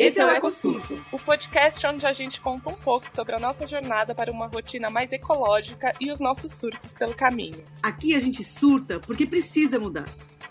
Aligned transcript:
Esse 0.00 0.18
é 0.18 0.24
o 0.24 0.30
EcoSurto, 0.30 0.98
o 1.12 1.18
podcast 1.18 1.86
onde 1.86 2.06
a 2.06 2.12
gente 2.12 2.40
conta 2.40 2.70
um 2.70 2.74
pouco 2.74 3.04
sobre 3.14 3.34
a 3.34 3.38
nossa 3.38 3.68
jornada 3.68 4.14
para 4.14 4.32
uma 4.32 4.46
rotina 4.46 4.88
mais 4.88 5.12
ecológica 5.12 5.92
e 6.00 6.10
os 6.10 6.18
nossos 6.18 6.54
surtos 6.54 6.90
pelo 6.92 7.14
caminho. 7.14 7.62
Aqui 7.82 8.16
a 8.16 8.18
gente 8.18 8.42
surta 8.42 8.98
porque 8.98 9.26
precisa 9.26 9.78
mudar. 9.78 10.06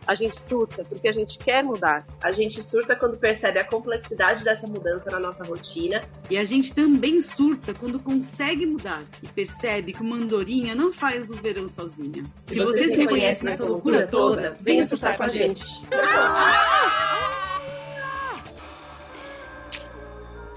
A 0.06 0.14
gente 0.14 0.40
surta 0.40 0.84
porque 0.84 1.10
a 1.10 1.12
gente 1.12 1.40
quer 1.40 1.64
mudar. 1.64 2.06
A 2.24 2.32
gente 2.32 2.62
surta 2.62 2.96
quando 2.96 3.18
percebe 3.18 3.58
a 3.58 3.64
complexidade 3.64 4.44
dessa 4.44 4.68
mudança 4.68 5.10
na 5.10 5.20
nossa 5.20 5.44
rotina. 5.44 6.04
E 6.30 6.38
a 6.38 6.44
gente 6.44 6.72
também 6.72 7.20
surta 7.20 7.74
quando 7.74 8.00
consegue 8.00 8.68
mudar 8.68 9.02
e 9.24 9.28
percebe 9.30 9.94
que 9.94 10.02
uma 10.04 10.16
andorinha 10.16 10.76
não 10.76 10.94
faz 10.94 11.32
o 11.32 11.34
verão 11.34 11.68
sozinha. 11.68 12.24
Se, 12.46 12.54
Se 12.54 12.60
você, 12.60 12.84
você 12.84 12.90
se 12.90 12.96
reconhece 12.98 13.44
nessa 13.44 13.66
loucura 13.66 14.06
toda, 14.06 14.56
venha 14.62 14.86
surtar 14.86 15.18
com 15.18 15.24
a 15.24 15.28
gente. 15.28 15.66
Ah! 15.92 17.49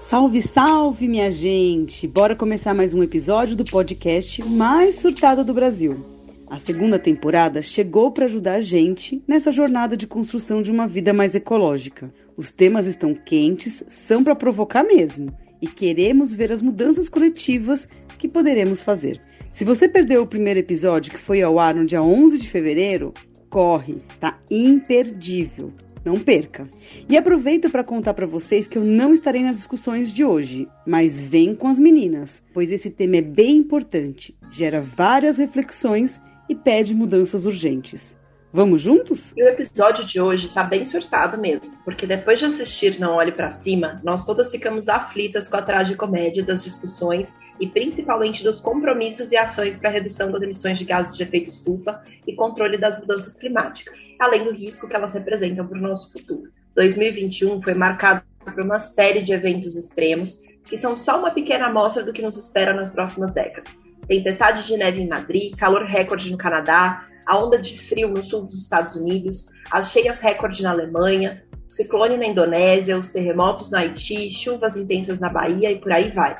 Salve, 0.03 0.41
salve, 0.41 1.07
minha 1.07 1.31
gente! 1.31 2.05
Bora 2.09 2.35
começar 2.35 2.73
mais 2.73 2.93
um 2.93 3.01
episódio 3.01 3.55
do 3.55 3.63
podcast 3.63 4.43
mais 4.43 4.95
surtado 4.95 5.45
do 5.45 5.53
Brasil. 5.53 6.05
A 6.45 6.59
segunda 6.59 6.99
temporada 6.99 7.61
chegou 7.61 8.11
para 8.11 8.25
ajudar 8.25 8.55
a 8.55 8.59
gente 8.59 9.23
nessa 9.25 9.49
jornada 9.49 9.95
de 9.95 10.05
construção 10.05 10.61
de 10.61 10.69
uma 10.69 10.87
vida 10.89 11.13
mais 11.13 11.35
ecológica. 11.35 12.13
Os 12.35 12.51
temas 12.51 12.85
estão 12.85 13.15
quentes, 13.15 13.81
são 13.87 14.25
para 14.25 14.35
provocar 14.35 14.83
mesmo, 14.83 15.33
e 15.61 15.67
queremos 15.67 16.33
ver 16.33 16.51
as 16.51 16.61
mudanças 16.61 17.07
coletivas 17.07 17.87
que 18.17 18.27
poderemos 18.27 18.83
fazer. 18.83 19.21
Se 19.53 19.63
você 19.63 19.87
perdeu 19.87 20.23
o 20.23 20.27
primeiro 20.27 20.59
episódio 20.59 21.13
que 21.13 21.17
foi 21.17 21.41
ao 21.41 21.57
ar 21.57 21.73
no 21.73 21.85
dia 21.85 22.03
11 22.03 22.39
de 22.39 22.49
fevereiro, 22.49 23.13
corre, 23.49 24.01
tá 24.19 24.37
imperdível. 24.51 25.71
Não 26.03 26.19
perca. 26.19 26.69
E 27.07 27.15
aproveito 27.15 27.69
para 27.69 27.83
contar 27.83 28.13
para 28.13 28.25
vocês 28.25 28.67
que 28.67 28.77
eu 28.77 28.83
não 28.83 29.13
estarei 29.13 29.41
nas 29.41 29.57
discussões 29.57 30.11
de 30.11 30.25
hoje, 30.25 30.67
mas 30.85 31.19
vem 31.19 31.55
com 31.55 31.67
as 31.67 31.79
meninas, 31.79 32.43
pois 32.53 32.71
esse 32.71 32.89
tema 32.89 33.17
é 33.17 33.21
bem 33.21 33.57
importante, 33.57 34.35
gera 34.51 34.81
várias 34.81 35.37
reflexões 35.37 36.21
e 36.49 36.55
pede 36.55 36.93
mudanças 36.93 37.45
urgentes. 37.45 38.17
Vamos 38.55 38.81
juntos? 38.81 39.33
E 39.35 39.41
o 39.41 39.47
episódio 39.47 40.05
de 40.05 40.21
hoje 40.21 40.47
tá 40.47 40.63
bem 40.63 40.85
surtado 40.85 41.39
mesmo, 41.39 41.75
porque 41.83 42.05
depois 42.05 42.37
de 42.37 42.45
assistir 42.45 42.99
Não 42.99 43.15
Olhe 43.15 43.31
para 43.31 43.49
Cima, 43.49 43.99
nós 44.03 44.23
todas 44.23 44.51
ficamos 44.51 44.87
aflitas 44.87 45.47
com 45.47 45.57
a 45.57 45.61
tragicomédia 45.63 46.43
das 46.43 46.63
discussões 46.63 47.35
e 47.59 47.67
principalmente 47.67 48.43
dos 48.43 48.59
compromissos 48.59 49.31
e 49.31 49.37
ações 49.37 49.75
para 49.75 49.89
redução 49.89 50.31
das 50.31 50.43
emissões 50.43 50.77
de 50.77 50.85
gases 50.85 51.17
de 51.17 51.23
efeito 51.23 51.49
estufa 51.49 52.03
e 52.27 52.35
controle 52.35 52.77
das 52.77 52.99
mudanças 52.99 53.35
climáticas, 53.35 54.05
além 54.19 54.43
do 54.43 54.51
risco 54.51 54.87
que 54.87 54.95
elas 54.95 55.13
representam 55.13 55.65
para 55.65 55.79
o 55.79 55.81
nosso 55.81 56.11
futuro. 56.11 56.51
2021 56.75 57.59
foi 57.59 57.73
marcado 57.73 58.21
por 58.45 58.63
uma 58.63 58.77
série 58.77 59.23
de 59.23 59.33
eventos 59.33 59.75
extremos 59.75 60.39
que 60.63 60.77
são 60.77 60.95
só 60.95 61.17
uma 61.17 61.31
pequena 61.31 61.65
amostra 61.65 62.03
do 62.03 62.13
que 62.13 62.21
nos 62.21 62.37
espera 62.37 62.71
nas 62.71 62.91
próximas 62.91 63.33
décadas 63.33 63.83
tempestade 64.07 64.65
de 64.67 64.77
neve 64.77 65.01
em 65.01 65.07
Madrid, 65.07 65.55
calor 65.55 65.83
recorde 65.83 66.31
no 66.31 66.37
Canadá, 66.37 67.03
a 67.25 67.37
onda 67.37 67.57
de 67.57 67.79
frio 67.79 68.09
no 68.09 68.23
sul 68.23 68.43
dos 68.43 68.61
Estados 68.61 68.95
Unidos, 68.95 69.45
as 69.71 69.91
cheias 69.91 70.19
recorde 70.19 70.61
na 70.61 70.71
Alemanha, 70.71 71.43
o 71.67 71.71
ciclone 71.71 72.17
na 72.17 72.25
Indonésia, 72.25 72.97
os 72.97 73.11
terremotos 73.11 73.71
no 73.71 73.77
Haiti, 73.77 74.33
chuvas 74.33 74.75
intensas 74.75 75.19
na 75.19 75.29
Bahia 75.29 75.71
e 75.71 75.79
por 75.79 75.91
aí 75.91 76.09
vai. 76.09 76.35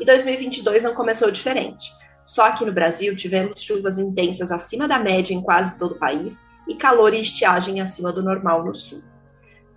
E 0.00 0.04
2022 0.04 0.82
não 0.82 0.94
começou 0.94 1.30
diferente. 1.30 1.90
Só 2.24 2.46
aqui 2.46 2.64
no 2.64 2.72
Brasil 2.72 3.14
tivemos 3.14 3.62
chuvas 3.62 3.98
intensas 3.98 4.50
acima 4.50 4.88
da 4.88 4.98
média 4.98 5.34
em 5.34 5.42
quase 5.42 5.78
todo 5.78 5.92
o 5.92 5.98
país 5.98 6.42
e 6.66 6.74
calor 6.74 7.12
e 7.14 7.20
estiagem 7.20 7.80
acima 7.80 8.12
do 8.12 8.22
normal 8.22 8.64
no 8.64 8.74
sul. 8.74 9.02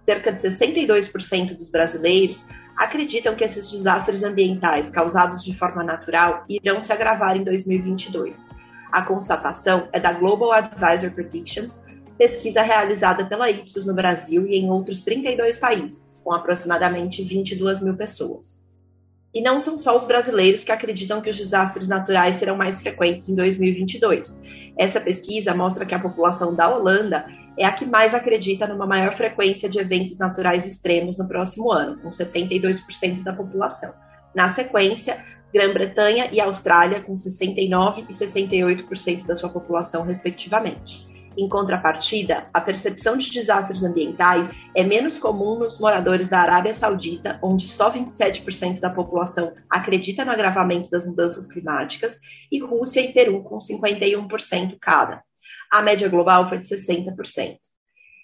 Cerca 0.01 0.31
de 0.31 0.41
62% 0.41 1.55
dos 1.55 1.69
brasileiros 1.69 2.47
acreditam 2.77 3.35
que 3.35 3.43
esses 3.43 3.71
desastres 3.71 4.23
ambientais 4.23 4.91
causados 4.91 5.43
de 5.43 5.57
forma 5.57 5.83
natural 5.83 6.45
irão 6.47 6.81
se 6.81 6.93
agravar 6.93 7.35
em 7.35 7.43
2022. 7.43 8.49
A 8.91 9.01
constatação 9.01 9.89
é 9.91 9.99
da 9.99 10.13
Global 10.13 10.51
Advisor 10.51 11.11
Predictions, 11.11 11.83
pesquisa 12.17 12.61
realizada 12.61 13.25
pela 13.25 13.49
Ipsos 13.49 13.85
no 13.85 13.93
Brasil 13.93 14.47
e 14.47 14.57
em 14.57 14.69
outros 14.69 15.01
32 15.01 15.57
países, 15.57 16.17
com 16.23 16.31
aproximadamente 16.31 17.23
22 17.23 17.81
mil 17.81 17.95
pessoas. 17.95 18.65
E 19.33 19.41
não 19.41 19.59
são 19.59 19.77
só 19.77 19.95
os 19.95 20.05
brasileiros 20.05 20.63
que 20.63 20.71
acreditam 20.71 21.21
que 21.21 21.29
os 21.29 21.37
desastres 21.37 21.87
naturais 21.87 22.37
serão 22.37 22.55
mais 22.55 22.79
frequentes 22.79 23.27
em 23.27 23.35
2022. 23.35 24.39
Essa 24.77 25.01
pesquisa 25.01 25.53
mostra 25.53 25.85
que 25.85 25.93
a 25.93 25.99
população 25.99 26.55
da 26.55 26.75
Holanda 26.75 27.25
é 27.57 27.65
a 27.65 27.71
que 27.71 27.85
mais 27.85 28.13
acredita 28.13 28.67
numa 28.67 28.85
maior 28.85 29.15
frequência 29.17 29.67
de 29.67 29.79
eventos 29.79 30.17
naturais 30.17 30.65
extremos 30.65 31.17
no 31.17 31.27
próximo 31.27 31.71
ano, 31.71 31.97
com 31.99 32.09
72% 32.09 33.23
da 33.23 33.33
população. 33.33 33.93
Na 34.35 34.49
sequência, 34.49 35.25
Grã-Bretanha 35.53 36.29
e 36.31 36.39
Austrália, 36.39 37.01
com 37.01 37.15
69% 37.15 38.05
e 38.09 38.13
68% 38.13 39.25
da 39.25 39.35
sua 39.35 39.49
população, 39.49 40.03
respectivamente. 40.03 41.07
Em 41.37 41.47
contrapartida, 41.47 42.47
a 42.51 42.59
percepção 42.59 43.15
de 43.15 43.31
desastres 43.31 43.83
ambientais 43.83 44.51
é 44.75 44.83
menos 44.83 45.19
comum 45.19 45.59
nos 45.59 45.79
moradores 45.79 46.27
da 46.27 46.39
Arábia 46.39 46.73
Saudita, 46.73 47.37
onde 47.43 47.67
só 47.67 47.91
27% 47.91 48.79
da 48.79 48.89
população 48.89 49.53
acredita 49.69 50.25
no 50.25 50.31
agravamento 50.31 50.89
das 50.89 51.05
mudanças 51.05 51.45
climáticas, 51.45 52.19
e 52.51 52.59
Rússia 52.59 53.01
e 53.01 53.13
Peru, 53.13 53.43
com 53.43 53.59
51% 53.59 54.77
cada. 54.81 55.21
A 55.69 55.81
média 55.81 56.07
global 56.09 56.47
foi 56.47 56.59
de 56.59 56.67
60%. 56.67 57.57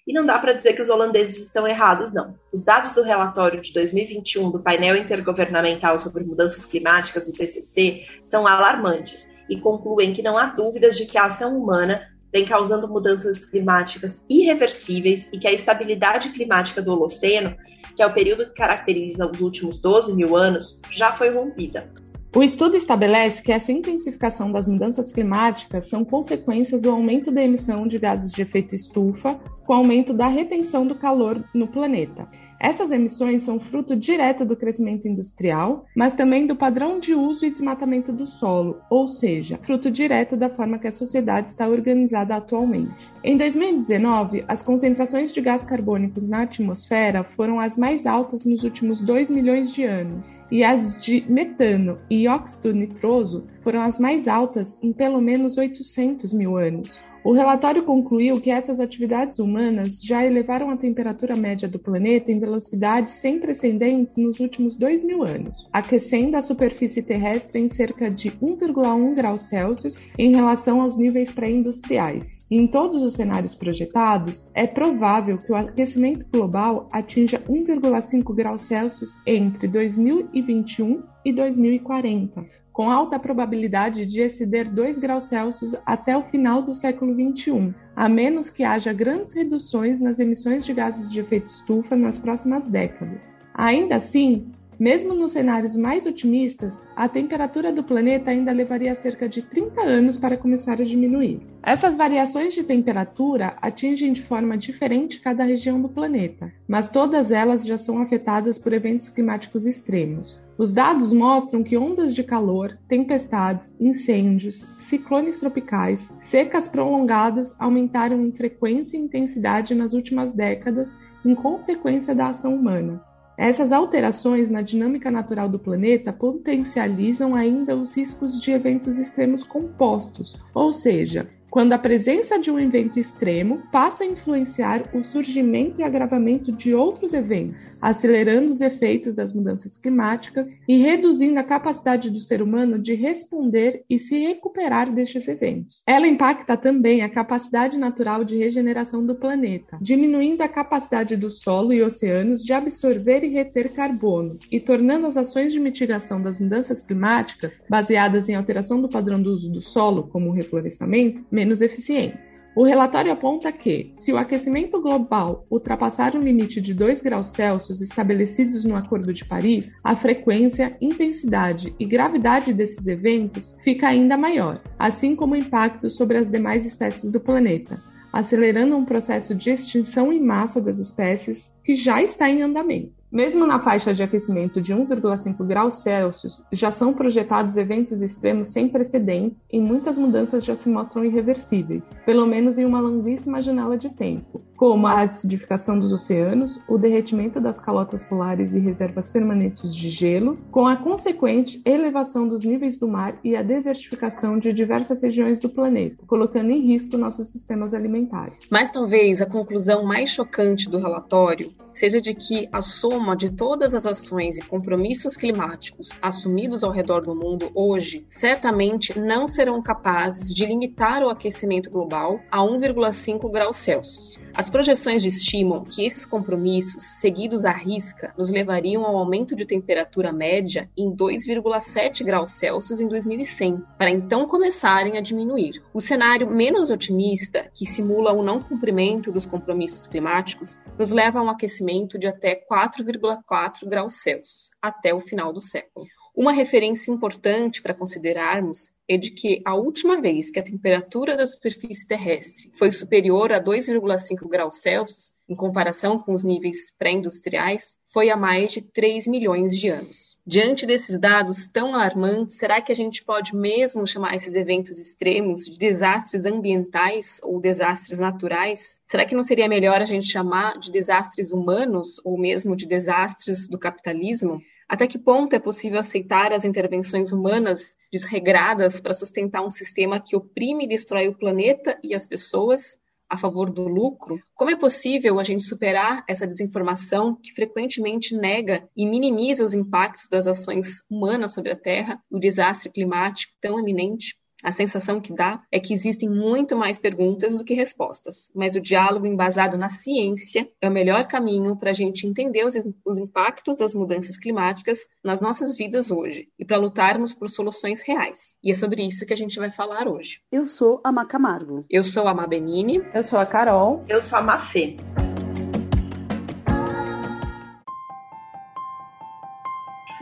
E 0.06 0.12
não 0.12 0.26
dá 0.26 0.38
para 0.38 0.52
dizer 0.52 0.74
que 0.74 0.82
os 0.82 0.90
holandeses 0.90 1.46
estão 1.46 1.66
errados, 1.66 2.12
não. 2.12 2.34
Os 2.52 2.62
dados 2.62 2.94
do 2.94 3.02
relatório 3.02 3.62
de 3.62 3.72
2021 3.72 4.50
do 4.50 4.62
painel 4.62 4.96
intergovernamental 4.96 5.98
sobre 5.98 6.24
mudanças 6.24 6.64
climáticas, 6.64 7.26
o 7.26 7.32
PCC, 7.32 8.06
são 8.24 8.46
alarmantes 8.46 9.32
e 9.48 9.58
concluem 9.58 10.12
que 10.12 10.22
não 10.22 10.36
há 10.36 10.46
dúvidas 10.46 10.96
de 10.96 11.06
que 11.06 11.16
a 11.16 11.26
ação 11.26 11.58
humana 11.58 12.06
vem 12.30 12.44
causando 12.44 12.88
mudanças 12.88 13.44
climáticas 13.44 14.26
irreversíveis 14.28 15.30
e 15.32 15.38
que 15.38 15.46
a 15.46 15.52
estabilidade 15.52 16.30
climática 16.30 16.82
do 16.82 16.92
Holoceno, 16.92 17.56
que 17.96 18.02
é 18.02 18.06
o 18.06 18.12
período 18.12 18.46
que 18.46 18.54
caracteriza 18.54 19.26
os 19.26 19.40
últimos 19.40 19.78
12 19.78 20.14
mil 20.14 20.36
anos, 20.36 20.80
já 20.90 21.12
foi 21.12 21.30
rompida. 21.30 21.88
O 22.36 22.42
estudo 22.42 22.76
estabelece 22.76 23.40
que 23.40 23.52
essa 23.52 23.70
intensificação 23.70 24.48
das 24.48 24.66
mudanças 24.66 25.12
climáticas 25.12 25.88
são 25.88 26.04
consequências 26.04 26.82
do 26.82 26.90
aumento 26.90 27.30
da 27.30 27.40
emissão 27.40 27.86
de 27.86 27.96
gases 27.96 28.32
de 28.32 28.42
efeito 28.42 28.74
estufa, 28.74 29.38
com 29.64 29.72
o 29.72 29.76
aumento 29.76 30.12
da 30.12 30.26
retenção 30.26 30.84
do 30.84 30.96
calor 30.96 31.44
no 31.54 31.68
planeta. 31.68 32.28
Essas 32.58 32.92
emissões 32.92 33.42
são 33.42 33.58
fruto 33.58 33.96
direto 33.96 34.44
do 34.44 34.56
crescimento 34.56 35.06
industrial, 35.06 35.84
mas 35.94 36.14
também 36.14 36.46
do 36.46 36.56
padrão 36.56 36.98
de 36.98 37.14
uso 37.14 37.44
e 37.44 37.50
desmatamento 37.50 38.12
do 38.12 38.26
solo, 38.26 38.80
ou 38.88 39.08
seja, 39.08 39.58
fruto 39.62 39.90
direto 39.90 40.36
da 40.36 40.48
forma 40.48 40.78
que 40.78 40.88
a 40.88 40.92
sociedade 40.92 41.48
está 41.48 41.68
organizada 41.68 42.36
atualmente. 42.36 43.12
Em 43.22 43.36
2019, 43.36 44.44
as 44.48 44.62
concentrações 44.62 45.32
de 45.32 45.40
gás 45.40 45.64
carbônicos 45.64 46.28
na 46.28 46.42
atmosfera 46.42 47.24
foram 47.24 47.60
as 47.60 47.76
mais 47.76 48.06
altas 48.06 48.44
nos 48.44 48.64
últimos 48.64 49.00
2 49.00 49.30
milhões 49.30 49.72
de 49.72 49.84
anos, 49.84 50.30
e 50.50 50.62
as 50.62 51.04
de 51.04 51.24
metano 51.28 51.98
e 52.08 52.28
óxido 52.28 52.72
nitroso 52.72 53.46
foram 53.62 53.80
as 53.80 53.98
mais 53.98 54.28
altas 54.28 54.78
em 54.82 54.92
pelo 54.92 55.20
menos 55.20 55.58
800 55.58 56.32
mil 56.32 56.56
anos. 56.56 57.02
O 57.24 57.32
relatório 57.32 57.82
concluiu 57.84 58.38
que 58.38 58.50
essas 58.50 58.78
atividades 58.78 59.38
humanas 59.38 60.02
já 60.02 60.22
elevaram 60.22 60.68
a 60.68 60.76
temperatura 60.76 61.34
média 61.34 61.66
do 61.66 61.78
planeta 61.78 62.30
em 62.30 62.38
velocidades 62.38 63.14
sem 63.14 63.40
precedentes 63.40 64.18
nos 64.18 64.40
últimos 64.40 64.76
2 64.76 65.02
mil 65.04 65.22
anos, 65.22 65.66
aquecendo 65.72 66.36
a 66.36 66.42
superfície 66.42 67.02
terrestre 67.02 67.58
em 67.58 67.66
cerca 67.66 68.10
de 68.10 68.30
1,1 68.32 69.14
graus 69.14 69.40
Celsius 69.48 69.98
em 70.18 70.34
relação 70.34 70.82
aos 70.82 70.98
níveis 70.98 71.32
pré-industriais. 71.32 72.38
Em 72.50 72.66
todos 72.66 73.02
os 73.02 73.14
cenários 73.14 73.54
projetados, 73.54 74.50
é 74.54 74.66
provável 74.66 75.38
que 75.38 75.50
o 75.50 75.56
aquecimento 75.56 76.26
global 76.30 76.90
atinja 76.92 77.42
1,5 77.48 78.34
graus 78.34 78.62
Celsius 78.62 79.18
entre 79.26 79.66
2021 79.66 81.02
e 81.24 81.32
2040, 81.32 82.63
com 82.74 82.90
alta 82.90 83.20
probabilidade 83.20 84.04
de 84.04 84.20
exceder 84.20 84.68
2 84.68 84.98
graus 84.98 85.24
Celsius 85.24 85.76
até 85.86 86.16
o 86.16 86.24
final 86.24 86.60
do 86.60 86.74
século 86.74 87.14
XXI, 87.14 87.72
a 87.94 88.08
menos 88.08 88.50
que 88.50 88.64
haja 88.64 88.92
grandes 88.92 89.32
reduções 89.32 90.00
nas 90.00 90.18
emissões 90.18 90.66
de 90.66 90.74
gases 90.74 91.10
de 91.10 91.20
efeito 91.20 91.46
estufa 91.46 91.94
nas 91.94 92.18
próximas 92.18 92.66
décadas. 92.66 93.32
Ainda 93.54 93.94
assim, 93.94 94.50
mesmo 94.84 95.14
nos 95.14 95.32
cenários 95.32 95.78
mais 95.78 96.04
otimistas, 96.04 96.84
a 96.94 97.08
temperatura 97.08 97.72
do 97.72 97.82
planeta 97.82 98.30
ainda 98.30 98.52
levaria 98.52 98.94
cerca 98.94 99.26
de 99.26 99.40
30 99.40 99.80
anos 99.80 100.18
para 100.18 100.36
começar 100.36 100.74
a 100.74 100.84
diminuir. 100.84 101.40
Essas 101.62 101.96
variações 101.96 102.52
de 102.52 102.62
temperatura 102.62 103.56
atingem 103.62 104.12
de 104.12 104.20
forma 104.20 104.58
diferente 104.58 105.22
cada 105.22 105.42
região 105.42 105.80
do 105.80 105.88
planeta, 105.88 106.52
mas 106.68 106.86
todas 106.86 107.32
elas 107.32 107.64
já 107.64 107.78
são 107.78 107.98
afetadas 107.98 108.58
por 108.58 108.74
eventos 108.74 109.08
climáticos 109.08 109.64
extremos. 109.64 110.38
Os 110.58 110.70
dados 110.70 111.14
mostram 111.14 111.62
que 111.62 111.78
ondas 111.78 112.14
de 112.14 112.22
calor, 112.22 112.78
tempestades, 112.86 113.74
incêndios, 113.80 114.68
ciclones 114.78 115.40
tropicais, 115.40 116.12
secas 116.20 116.68
prolongadas 116.68 117.56
aumentaram 117.58 118.20
em 118.20 118.32
frequência 118.32 118.98
e 118.98 119.00
intensidade 119.00 119.74
nas 119.74 119.94
últimas 119.94 120.30
décadas 120.34 120.94
em 121.24 121.34
consequência 121.34 122.14
da 122.14 122.28
ação 122.28 122.54
humana. 122.54 123.02
Essas 123.36 123.72
alterações 123.72 124.48
na 124.48 124.62
dinâmica 124.62 125.10
natural 125.10 125.48
do 125.48 125.58
planeta 125.58 126.12
potencializam 126.12 127.34
ainda 127.34 127.76
os 127.76 127.96
riscos 127.96 128.40
de 128.40 128.52
eventos 128.52 128.98
extremos 128.98 129.42
compostos, 129.42 130.40
ou 130.54 130.70
seja, 130.70 131.28
quando 131.54 131.72
a 131.72 131.78
presença 131.78 132.36
de 132.36 132.50
um 132.50 132.58
evento 132.58 132.98
extremo 132.98 133.62
passa 133.70 134.02
a 134.02 134.06
influenciar 134.08 134.90
o 134.92 135.04
surgimento 135.04 135.80
e 135.80 135.84
agravamento 135.84 136.50
de 136.50 136.74
outros 136.74 137.14
eventos, 137.14 137.78
acelerando 137.80 138.50
os 138.50 138.60
efeitos 138.60 139.14
das 139.14 139.32
mudanças 139.32 139.78
climáticas 139.78 140.50
e 140.66 140.78
reduzindo 140.78 141.38
a 141.38 141.44
capacidade 141.44 142.10
do 142.10 142.18
ser 142.18 142.42
humano 142.42 142.76
de 142.76 142.94
responder 142.94 143.84
e 143.88 144.00
se 144.00 144.18
recuperar 144.18 144.92
destes 144.92 145.28
eventos. 145.28 145.80
Ela 145.86 146.08
impacta 146.08 146.56
também 146.56 147.02
a 147.02 147.08
capacidade 147.08 147.78
natural 147.78 148.24
de 148.24 148.36
regeneração 148.36 149.06
do 149.06 149.14
planeta, 149.14 149.78
diminuindo 149.80 150.42
a 150.42 150.48
capacidade 150.48 151.16
do 151.16 151.30
solo 151.30 151.72
e 151.72 151.84
oceanos 151.84 152.42
de 152.42 152.52
absorver 152.52 153.22
e 153.22 153.28
reter 153.28 153.72
carbono 153.72 154.40
e 154.50 154.58
tornando 154.58 155.06
as 155.06 155.16
ações 155.16 155.52
de 155.52 155.60
mitigação 155.60 156.20
das 156.20 156.40
mudanças 156.40 156.82
climáticas, 156.82 157.52
baseadas 157.70 158.28
em 158.28 158.34
alteração 158.34 158.82
do 158.82 158.88
padrão 158.88 159.22
do 159.22 159.30
uso 159.30 159.48
do 159.48 159.62
solo, 159.62 160.08
como 160.08 160.30
o 160.30 160.32
reflorestamento, 160.32 161.22
menos 161.44 161.60
eficientes. 161.60 162.34
O 162.56 162.64
relatório 162.64 163.12
aponta 163.12 163.52
que, 163.52 163.90
se 163.94 164.12
o 164.12 164.16
aquecimento 164.16 164.80
global 164.80 165.44
ultrapassar 165.50 166.14
o 166.14 166.20
limite 166.20 166.62
de 166.62 166.72
2 166.72 167.02
graus 167.02 167.32
Celsius 167.32 167.80
estabelecidos 167.80 168.64
no 168.64 168.76
Acordo 168.76 169.12
de 169.12 169.24
Paris, 169.24 169.72
a 169.82 169.96
frequência, 169.96 170.70
intensidade 170.80 171.74
e 171.78 171.84
gravidade 171.84 172.54
desses 172.54 172.86
eventos 172.86 173.56
fica 173.64 173.88
ainda 173.88 174.16
maior, 174.16 174.62
assim 174.78 175.16
como 175.16 175.34
o 175.34 175.36
impacto 175.36 175.90
sobre 175.90 176.16
as 176.16 176.30
demais 176.30 176.64
espécies 176.64 177.10
do 177.10 177.20
planeta, 177.20 177.82
acelerando 178.12 178.76
um 178.76 178.84
processo 178.84 179.34
de 179.34 179.50
extinção 179.50 180.12
em 180.12 180.22
massa 180.22 180.60
das 180.60 180.78
espécies 180.78 181.52
que 181.64 181.74
já 181.74 182.00
está 182.02 182.30
em 182.30 182.40
andamento. 182.40 183.03
Mesmo 183.14 183.46
na 183.46 183.60
faixa 183.60 183.94
de 183.94 184.02
aquecimento 184.02 184.60
de 184.60 184.74
1,5 184.74 185.46
graus 185.46 185.76
Celsius, 185.76 186.44
já 186.50 186.72
são 186.72 186.92
projetados 186.92 187.56
eventos 187.56 188.02
extremos 188.02 188.48
sem 188.48 188.68
precedentes 188.68 189.40
e 189.52 189.60
muitas 189.60 189.96
mudanças 189.96 190.44
já 190.44 190.56
se 190.56 190.68
mostram 190.68 191.04
irreversíveis, 191.04 191.88
pelo 192.04 192.26
menos 192.26 192.58
em 192.58 192.64
uma 192.64 192.80
longuíssima 192.80 193.40
janela 193.40 193.78
de 193.78 193.88
tempo, 193.90 194.42
como 194.56 194.88
a 194.88 195.02
acidificação 195.02 195.78
dos 195.78 195.92
oceanos, 195.92 196.60
o 196.68 196.76
derretimento 196.76 197.40
das 197.40 197.60
calotas 197.60 198.02
polares 198.02 198.52
e 198.52 198.58
reservas 198.58 199.08
permanentes 199.08 199.72
de 199.72 199.90
gelo, 199.90 200.36
com 200.50 200.66
a 200.66 200.74
consequente 200.74 201.62
elevação 201.64 202.26
dos 202.26 202.42
níveis 202.42 202.76
do 202.76 202.88
mar 202.88 203.16
e 203.22 203.36
a 203.36 203.44
desertificação 203.44 204.40
de 204.40 204.52
diversas 204.52 205.00
regiões 205.00 205.38
do 205.38 205.48
planeta, 205.48 206.02
colocando 206.08 206.50
em 206.50 206.66
risco 206.66 206.98
nossos 206.98 207.30
sistemas 207.30 207.74
alimentares. 207.74 208.40
Mas 208.50 208.72
talvez 208.72 209.22
a 209.22 209.26
conclusão 209.26 209.84
mais 209.84 210.10
chocante 210.10 210.68
do 210.68 210.78
relatório 210.78 211.52
seja 211.74 212.00
de 212.00 212.14
que 212.14 212.48
a 212.52 212.62
soma 212.62 213.16
de 213.16 213.30
todas 213.30 213.74
as 213.74 213.84
ações 213.84 214.38
e 214.38 214.42
compromissos 214.42 215.16
climáticos 215.16 215.90
assumidos 216.00 216.64
ao 216.64 216.70
redor 216.70 217.02
do 217.02 217.14
mundo 217.14 217.50
hoje 217.54 218.06
certamente 218.08 218.98
não 218.98 219.26
serão 219.26 219.60
capazes 219.62 220.32
de 220.32 220.46
limitar 220.46 221.02
o 221.02 221.10
aquecimento 221.10 221.68
global 221.68 222.20
a 222.30 222.38
1,5 222.38 223.30
graus 223.30 223.56
Celsius. 223.56 224.23
As 224.36 224.50
projeções 224.50 225.04
estimam 225.04 225.62
que 225.62 225.86
esses 225.86 226.04
compromissos, 226.04 226.82
seguidos 226.82 227.44
à 227.44 227.52
risca, 227.52 228.12
nos 228.18 228.30
levariam 228.32 228.84
ao 228.84 228.96
aumento 228.96 229.36
de 229.36 229.46
temperatura 229.46 230.12
média 230.12 230.68
em 230.76 230.90
2,7 230.90 232.04
graus 232.04 232.32
Celsius 232.32 232.80
em 232.80 232.88
2100, 232.88 233.62
para 233.78 233.90
então 233.90 234.26
começarem 234.26 234.98
a 234.98 235.00
diminuir. 235.00 235.62
O 235.72 235.80
cenário 235.80 236.28
menos 236.28 236.68
otimista, 236.68 237.48
que 237.54 237.64
simula 237.64 238.12
o 238.12 238.24
não 238.24 238.42
cumprimento 238.42 239.12
dos 239.12 239.24
compromissos 239.24 239.86
climáticos, 239.86 240.60
nos 240.76 240.90
leva 240.90 241.20
a 241.20 241.22
um 241.22 241.30
aquecimento 241.30 241.96
de 241.96 242.08
até 242.08 242.34
4,4 242.34 243.68
graus 243.68 244.02
Celsius 244.02 244.50
até 244.60 244.92
o 244.92 245.00
final 245.00 245.32
do 245.32 245.40
século. 245.40 245.86
Uma 246.16 246.32
referência 246.32 246.90
importante 246.92 247.62
para 247.62 247.74
considerarmos 247.74 248.72
é 248.88 248.96
de 248.96 249.10
que 249.10 249.40
a 249.44 249.54
última 249.54 250.00
vez 250.00 250.30
que 250.30 250.38
a 250.38 250.42
temperatura 250.42 251.16
da 251.16 251.26
superfície 251.26 251.86
terrestre 251.86 252.50
foi 252.52 252.70
superior 252.70 253.32
a 253.32 253.42
2,5 253.42 254.28
graus 254.28 254.56
Celsius, 254.56 255.12
em 255.26 255.34
comparação 255.34 255.98
com 255.98 256.12
os 256.12 256.22
níveis 256.22 256.70
pré-industriais, 256.78 257.78
foi 257.90 258.10
há 258.10 258.16
mais 258.16 258.52
de 258.52 258.60
3 258.60 259.06
milhões 259.06 259.56
de 259.58 259.68
anos. 259.68 260.18
Diante 260.26 260.66
desses 260.66 260.98
dados 260.98 261.46
tão 261.46 261.74
alarmantes, 261.74 262.36
será 262.36 262.60
que 262.60 262.70
a 262.70 262.74
gente 262.74 263.02
pode 263.02 263.34
mesmo 263.34 263.86
chamar 263.86 264.14
esses 264.14 264.36
eventos 264.36 264.78
extremos 264.78 265.46
de 265.46 265.56
desastres 265.56 266.26
ambientais 266.26 267.20
ou 267.22 267.40
desastres 267.40 267.98
naturais? 267.98 268.80
Será 268.84 269.06
que 269.06 269.14
não 269.14 269.22
seria 269.22 269.48
melhor 269.48 269.80
a 269.80 269.86
gente 269.86 270.06
chamar 270.06 270.58
de 270.58 270.70
desastres 270.70 271.32
humanos 271.32 272.00
ou 272.04 272.18
mesmo 272.18 272.54
de 272.54 272.66
desastres 272.66 273.48
do 273.48 273.58
capitalismo? 273.58 274.42
Até 274.74 274.88
que 274.88 274.98
ponto 274.98 275.36
é 275.36 275.38
possível 275.38 275.78
aceitar 275.78 276.32
as 276.32 276.44
intervenções 276.44 277.12
humanas 277.12 277.76
desregradas 277.92 278.80
para 278.80 278.92
sustentar 278.92 279.40
um 279.40 279.48
sistema 279.48 280.00
que 280.00 280.16
oprime 280.16 280.64
e 280.64 280.66
destrói 280.66 281.06
o 281.06 281.16
planeta 281.16 281.78
e 281.80 281.94
as 281.94 282.04
pessoas 282.04 282.76
a 283.08 283.16
favor 283.16 283.52
do 283.52 283.68
lucro? 283.68 284.20
Como 284.34 284.50
é 284.50 284.56
possível 284.56 285.20
a 285.20 285.22
gente 285.22 285.44
superar 285.44 286.04
essa 286.08 286.26
desinformação 286.26 287.14
que 287.14 287.32
frequentemente 287.32 288.16
nega 288.16 288.68
e 288.76 288.84
minimiza 288.84 289.44
os 289.44 289.54
impactos 289.54 290.08
das 290.08 290.26
ações 290.26 290.82
humanas 290.90 291.32
sobre 291.32 291.52
a 291.52 291.56
Terra, 291.56 292.02
o 292.10 292.18
desastre 292.18 292.72
climático 292.72 293.32
tão 293.40 293.60
eminente? 293.60 294.16
A 294.44 294.52
sensação 294.52 295.00
que 295.00 295.14
dá 295.14 295.42
é 295.50 295.58
que 295.58 295.72
existem 295.72 296.06
muito 296.06 296.54
mais 296.54 296.78
perguntas 296.78 297.38
do 297.38 297.44
que 297.44 297.54
respostas, 297.54 298.30
mas 298.34 298.54
o 298.54 298.60
diálogo 298.60 299.06
embasado 299.06 299.56
na 299.56 299.70
ciência 299.70 300.46
é 300.60 300.68
o 300.68 300.72
melhor 300.72 301.06
caminho 301.06 301.56
para 301.56 301.70
a 301.70 301.72
gente 301.72 302.06
entender 302.06 302.44
os, 302.44 302.54
os, 302.84 302.98
impactos 302.98 303.56
das 303.56 303.74
mudanças 303.74 304.18
climáticas 304.18 304.80
nas 305.02 305.22
nossas 305.22 305.56
vidas 305.56 305.90
hoje 305.90 306.28
e 306.38 306.44
para 306.44 306.58
lutarmos 306.58 307.14
por 307.14 307.30
soluções 307.30 307.80
reais. 307.80 308.36
E 308.44 308.50
é 308.50 308.54
sobre 308.54 308.86
isso 308.86 309.06
que 309.06 309.14
a 309.14 309.16
gente 309.16 309.38
vai 309.38 309.50
falar 309.50 309.88
hoje. 309.88 310.20
Eu 310.30 310.44
sou 310.44 310.78
a 310.84 310.92
Macamargo. 310.92 311.64
Eu 311.70 311.82
sou 311.82 312.06
a 312.06 312.12
Mabenini. 312.12 312.82
Eu 312.92 313.02
sou 313.02 313.18
a 313.18 313.24
Carol. 313.24 313.82
Eu 313.88 314.02
sou 314.02 314.18
a 314.18 314.22
Mafê. 314.22 314.76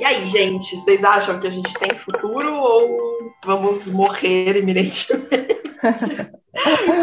E 0.03 0.05
aí, 0.05 0.27
gente, 0.27 0.77
vocês 0.77 1.05
acham 1.05 1.39
que 1.39 1.47
a 1.47 1.51
gente 1.51 1.73
tem 1.75 1.97
futuro 1.97 2.53
ou 2.57 2.99
vamos 3.45 3.87
morrer 3.87 4.57
iminentemente? 4.57 5.17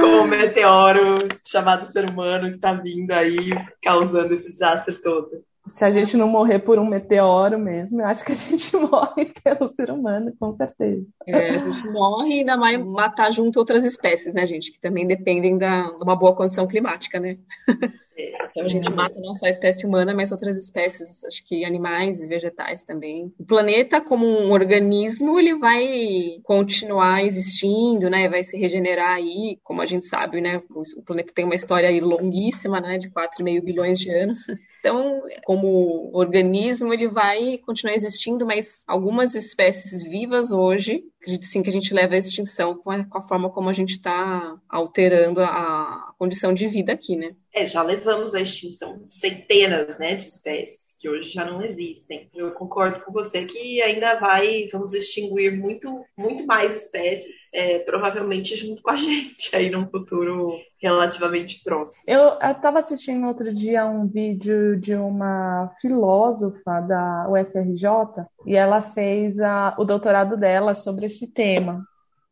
Com 0.01 0.23
o 0.23 0.27
meteoro 0.27 1.15
chamado 1.45 1.89
ser 1.89 2.09
humano 2.09 2.51
que 2.51 2.59
tá 2.59 2.73
vindo 2.73 3.11
aí 3.11 3.51
causando 3.81 4.33
esse 4.33 4.49
desastre 4.49 4.95
todo. 4.95 5.29
Se 5.65 5.85
a 5.85 5.91
gente 5.91 6.17
não 6.17 6.27
morrer 6.27 6.59
por 6.59 6.77
um 6.77 6.85
meteoro 6.85 7.57
mesmo, 7.57 8.01
eu 8.01 8.05
acho 8.05 8.25
que 8.25 8.33
a 8.33 8.35
gente 8.35 8.75
morre 8.75 9.31
pelo 9.45 9.69
ser 9.69 9.91
humano, 9.91 10.33
com 10.37 10.53
certeza. 10.57 11.05
É, 11.25 11.51
a 11.51 11.71
gente 11.71 11.87
morre 11.87 12.29
e 12.31 12.39
ainda 12.39 12.57
vai 12.57 12.77
matar 12.77 13.31
junto 13.31 13.59
outras 13.59 13.85
espécies, 13.85 14.33
né, 14.33 14.45
gente? 14.45 14.73
Que 14.73 14.79
também 14.79 15.07
dependem 15.07 15.57
da, 15.57 15.83
de 15.83 16.03
uma 16.03 16.17
boa 16.17 16.35
condição 16.35 16.67
climática, 16.67 17.17
né? 17.17 17.37
Então 18.51 18.65
a 18.65 18.67
gente 18.67 18.91
mata 18.91 19.19
não 19.19 19.33
só 19.33 19.45
a 19.45 19.49
espécie 19.49 19.85
humana, 19.85 20.13
mas 20.13 20.31
outras 20.31 20.57
espécies, 20.57 21.23
acho 21.23 21.43
que 21.45 21.63
animais 21.65 22.21
e 22.21 22.27
vegetais 22.27 22.83
também. 22.83 23.33
O 23.39 23.45
planeta, 23.45 24.01
como 24.01 24.25
um 24.25 24.51
organismo, 24.51 25.39
ele 25.39 25.55
vai 25.55 26.39
continuar 26.43 27.23
existindo, 27.23 28.09
né? 28.09 28.27
Vai 28.27 28.43
se 28.43 28.57
regenerar 28.57 29.15
aí, 29.15 29.59
como 29.63 29.81
a 29.81 29.85
gente 29.85 30.05
sabe, 30.05 30.41
né? 30.41 30.61
O 30.69 31.03
planeta 31.03 31.33
tem 31.33 31.45
uma 31.45 31.55
história 31.55 31.89
longuíssima, 32.03 32.79
né? 32.79 32.97
De 32.97 33.09
4,5 33.09 33.63
bilhões 33.63 33.99
de 33.99 34.09
anos. 34.09 34.39
Então, 34.79 35.21
como 35.43 36.09
organismo, 36.13 36.93
ele 36.93 37.07
vai 37.07 37.57
continuar 37.65 37.95
existindo, 37.95 38.45
mas 38.45 38.83
algumas 38.87 39.35
espécies 39.35 40.03
vivas 40.03 40.51
hoje, 40.51 41.03
acredito 41.19 41.45
sim 41.45 41.61
que 41.61 41.69
a 41.69 41.71
gente 41.71 41.93
leva 41.93 42.15
à 42.15 42.17
extinção 42.17 42.77
com 42.77 42.89
a, 42.91 43.05
com 43.05 43.17
a 43.17 43.21
forma 43.21 43.49
como 43.49 43.69
a 43.69 43.73
gente 43.73 43.91
está 43.91 44.57
alterando 44.67 45.41
a, 45.41 45.47
a 45.47 46.13
condição 46.17 46.53
de 46.53 46.67
vida 46.67 46.93
aqui, 46.93 47.15
né? 47.15 47.35
É, 47.53 47.65
já 47.65 47.83
levamos 47.83 48.33
à 48.33 48.41
extinção 48.41 49.05
centenas 49.09 49.99
né, 49.99 50.15
de 50.15 50.25
espécies 50.25 50.88
que 50.99 51.09
hoje 51.09 51.29
já 51.29 51.45
não 51.45 51.63
existem. 51.63 52.29
Eu 52.35 52.51
concordo 52.51 53.01
com 53.01 53.11
você 53.11 53.45
que 53.45 53.81
ainda 53.81 54.19
vai, 54.19 54.67
vamos 54.71 54.93
extinguir 54.93 55.57
muito, 55.57 56.03
muito 56.17 56.45
mais 56.45 56.75
espécies, 56.75 57.35
é, 57.53 57.79
provavelmente 57.79 58.55
junto 58.55 58.81
com 58.81 58.91
a 58.91 58.95
gente 58.97 59.55
aí 59.55 59.69
num 59.69 59.87
futuro 59.89 60.59
relativamente 60.81 61.63
próximo. 61.63 62.03
Eu 62.05 62.33
estava 62.41 62.79
assistindo 62.79 63.27
outro 63.27 63.53
dia 63.53 63.85
um 63.85 64.07
vídeo 64.07 64.79
de 64.79 64.95
uma 64.95 65.71
filósofa 65.81 66.81
da 66.81 67.27
UFRJ 67.29 68.25
e 68.45 68.55
ela 68.55 68.81
fez 68.81 69.39
a, 69.39 69.75
o 69.77 69.85
doutorado 69.85 70.35
dela 70.37 70.75
sobre 70.75 71.05
esse 71.05 71.27
tema. 71.27 71.85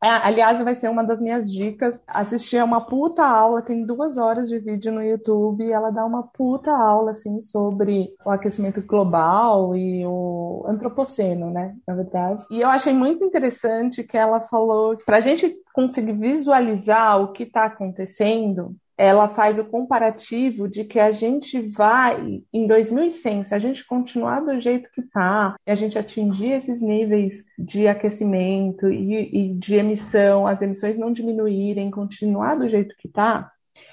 É, 0.03 0.07
aliás, 0.09 0.63
vai 0.63 0.75
ser 0.75 0.89
uma 0.89 1.03
das 1.03 1.19
minhas 1.19 1.51
dicas. 1.51 1.99
Assistir 2.07 2.57
a 2.57 2.65
uma 2.65 2.85
puta 2.85 3.25
aula, 3.25 3.63
tem 3.63 3.83
duas 3.83 4.17
horas 4.17 4.47
de 4.47 4.59
vídeo 4.59 4.91
no 4.91 5.01
YouTube, 5.01 5.63
e 5.63 5.71
ela 5.71 5.89
dá 5.89 6.05
uma 6.05 6.21
puta 6.21 6.71
aula, 6.71 7.11
assim, 7.11 7.41
sobre 7.41 8.13
o 8.23 8.29
aquecimento 8.29 8.79
global 8.81 9.75
e 9.75 10.05
o 10.05 10.63
antropoceno, 10.67 11.49
né, 11.49 11.75
na 11.87 11.95
verdade. 11.95 12.45
E 12.51 12.61
eu 12.61 12.69
achei 12.69 12.93
muito 12.93 13.25
interessante 13.25 14.03
que 14.03 14.17
ela 14.17 14.39
falou, 14.39 14.95
para 15.03 15.17
a 15.17 15.21
gente 15.21 15.55
conseguir 15.73 16.13
visualizar 16.13 17.19
o 17.19 17.31
que 17.31 17.43
está 17.43 17.65
acontecendo, 17.65 18.75
ela 18.97 19.29
faz 19.29 19.59
o 19.59 19.65
comparativo 19.65 20.67
de 20.67 20.83
que 20.83 20.99
a 20.99 21.11
gente 21.11 21.61
vai, 21.61 22.41
em 22.51 22.65
2100, 22.65 23.43
se 23.43 23.53
a 23.53 23.59
gente 23.59 23.85
continuar 23.85 24.39
do 24.39 24.59
jeito 24.59 24.89
que 24.91 25.01
está, 25.01 25.55
e 25.65 25.71
a 25.71 25.75
gente 25.75 25.99
atingir 25.99 26.53
esses 26.53 26.81
níveis 26.81 27.43
de 27.59 27.87
aquecimento 27.87 28.89
e, 28.89 29.49
e 29.51 29.53
de 29.53 29.75
emissão, 29.75 30.47
as 30.47 30.63
emissões 30.63 30.97
não 30.97 31.13
diminuírem, 31.13 31.91
continuar 31.91 32.55
do 32.55 32.67
jeito 32.67 32.95
que 32.97 33.07
está, 33.07 33.51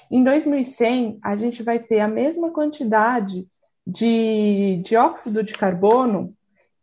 em 0.09 0.23
2100 0.23 1.19
a 1.21 1.35
gente 1.35 1.61
vai 1.61 1.79
ter 1.79 1.99
a 1.99 2.07
mesma 2.07 2.51
quantidade 2.51 3.47
de 3.85 4.81
dióxido 4.83 5.43
de 5.43 5.53
carbono 5.53 6.33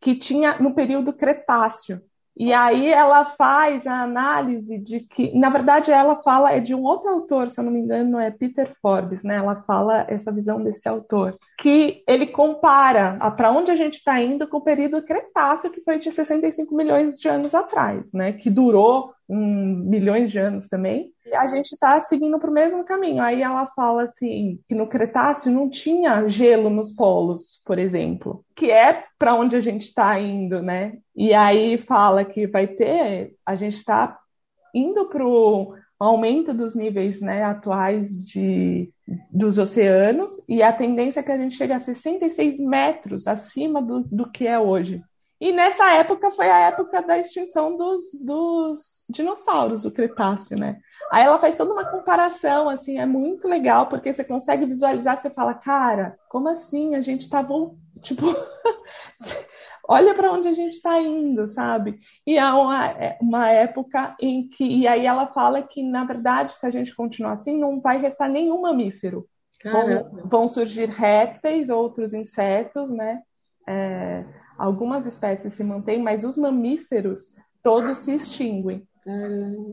que 0.00 0.14
tinha 0.14 0.58
no 0.58 0.74
período 0.74 1.12
Cretáceo. 1.12 2.00
E 2.36 2.52
aí 2.52 2.90
ela 2.90 3.24
faz 3.24 3.86
a 3.86 4.02
análise 4.02 4.78
de 4.78 5.00
que, 5.00 5.36
na 5.38 5.50
verdade, 5.50 5.92
ela 5.92 6.16
fala 6.16 6.52
é 6.52 6.60
de 6.60 6.74
um 6.74 6.82
outro 6.82 7.10
autor, 7.10 7.48
se 7.48 7.60
eu 7.60 7.64
não 7.64 7.72
me 7.72 7.80
engano, 7.80 8.18
é 8.18 8.30
Peter 8.30 8.70
Forbes, 8.80 9.22
né? 9.22 9.36
Ela 9.36 9.62
fala 9.66 10.06
essa 10.08 10.32
visão 10.32 10.62
desse 10.62 10.88
autor, 10.88 11.36
que 11.58 12.02
ele 12.08 12.26
compara 12.26 13.18
para 13.36 13.52
onde 13.52 13.70
a 13.70 13.76
gente 13.76 13.94
está 13.94 14.20
indo 14.20 14.46
com 14.48 14.56
o 14.56 14.64
período 14.64 15.02
Cretáceo, 15.02 15.70
que 15.70 15.82
foi 15.82 15.98
de 15.98 16.10
65 16.10 16.74
milhões 16.74 17.18
de 17.18 17.28
anos 17.28 17.54
atrás, 17.54 18.10
né? 18.12 18.32
Que 18.32 18.48
durou 18.48 19.12
um, 19.32 19.76
milhões 19.88 20.30
de 20.30 20.38
anos 20.38 20.68
também. 20.68 21.10
A 21.32 21.46
gente 21.46 21.72
está 21.72 21.98
seguindo 22.00 22.38
para 22.38 22.50
o 22.50 22.52
mesmo 22.52 22.84
caminho. 22.84 23.22
Aí 23.22 23.40
ela 23.40 23.66
fala 23.74 24.02
assim 24.02 24.60
que 24.68 24.74
no 24.74 24.86
Cretáceo 24.86 25.50
não 25.50 25.70
tinha 25.70 26.28
gelo 26.28 26.68
nos 26.68 26.92
polos, 26.92 27.62
por 27.64 27.78
exemplo, 27.78 28.44
que 28.54 28.70
é 28.70 29.04
para 29.18 29.34
onde 29.34 29.56
a 29.56 29.60
gente 29.60 29.82
está 29.82 30.20
indo, 30.20 30.60
né? 30.60 30.98
E 31.16 31.32
aí 31.32 31.78
fala 31.78 32.24
que 32.24 32.46
vai 32.46 32.66
ter, 32.66 33.34
a 33.46 33.54
gente 33.54 33.76
está 33.76 34.18
indo 34.74 35.06
para 35.06 35.26
o 35.26 35.74
aumento 35.98 36.52
dos 36.52 36.74
níveis 36.74 37.20
né, 37.20 37.44
atuais 37.44 38.26
de, 38.26 38.92
dos 39.30 39.56
oceanos 39.56 40.42
e 40.48 40.62
a 40.62 40.72
tendência 40.72 41.20
é 41.20 41.22
que 41.22 41.32
a 41.32 41.36
gente 41.38 41.54
chegue 41.54 41.72
a 41.72 41.78
66 41.78 42.58
metros 42.58 43.26
acima 43.26 43.80
do, 43.80 44.00
do 44.00 44.28
que 44.30 44.46
é 44.46 44.58
hoje. 44.58 45.02
E 45.42 45.50
nessa 45.50 45.92
época 45.94 46.30
foi 46.30 46.48
a 46.48 46.68
época 46.68 47.02
da 47.02 47.18
extinção 47.18 47.76
dos, 47.76 48.14
dos 48.24 49.02
dinossauros, 49.10 49.84
o 49.84 49.90
Cretáceo, 49.90 50.56
né? 50.56 50.78
Aí 51.10 51.24
ela 51.24 51.36
faz 51.40 51.56
toda 51.56 51.72
uma 51.72 51.84
comparação, 51.84 52.68
assim, 52.68 53.00
é 53.00 53.04
muito 53.04 53.48
legal, 53.48 53.88
porque 53.88 54.14
você 54.14 54.22
consegue 54.22 54.64
visualizar, 54.66 55.18
você 55.18 55.28
fala, 55.30 55.52
cara, 55.52 56.16
como 56.28 56.48
assim? 56.48 56.94
A 56.94 57.00
gente 57.00 57.28
tá 57.28 57.44
tipo, 58.02 58.24
olha 59.88 60.14
para 60.14 60.30
onde 60.30 60.46
a 60.46 60.52
gente 60.52 60.74
está 60.74 61.00
indo, 61.00 61.44
sabe? 61.48 61.98
E 62.24 62.38
há 62.38 62.54
uma, 62.54 62.86
é, 62.90 63.18
uma 63.20 63.50
época 63.50 64.14
em 64.20 64.48
que, 64.48 64.64
e 64.64 64.86
aí 64.86 65.04
ela 65.04 65.26
fala 65.26 65.60
que, 65.60 65.82
na 65.82 66.04
verdade, 66.04 66.52
se 66.52 66.64
a 66.64 66.70
gente 66.70 66.94
continuar 66.94 67.32
assim, 67.32 67.58
não 67.58 67.80
vai 67.80 68.00
restar 68.00 68.30
nenhum 68.30 68.60
mamífero. 68.60 69.28
Vão, 69.64 70.20
vão, 70.24 70.46
surgir 70.46 70.88
répteis, 70.88 71.68
outros 71.68 72.14
insetos, 72.14 72.88
né? 72.90 73.22
É, 73.66 74.24
Algumas 74.62 75.08
espécies 75.08 75.54
se 75.54 75.64
mantêm, 75.64 76.00
mas 76.00 76.22
os 76.22 76.36
mamíferos 76.36 77.28
todos 77.60 77.98
se 77.98 78.14
extinguem. 78.14 78.86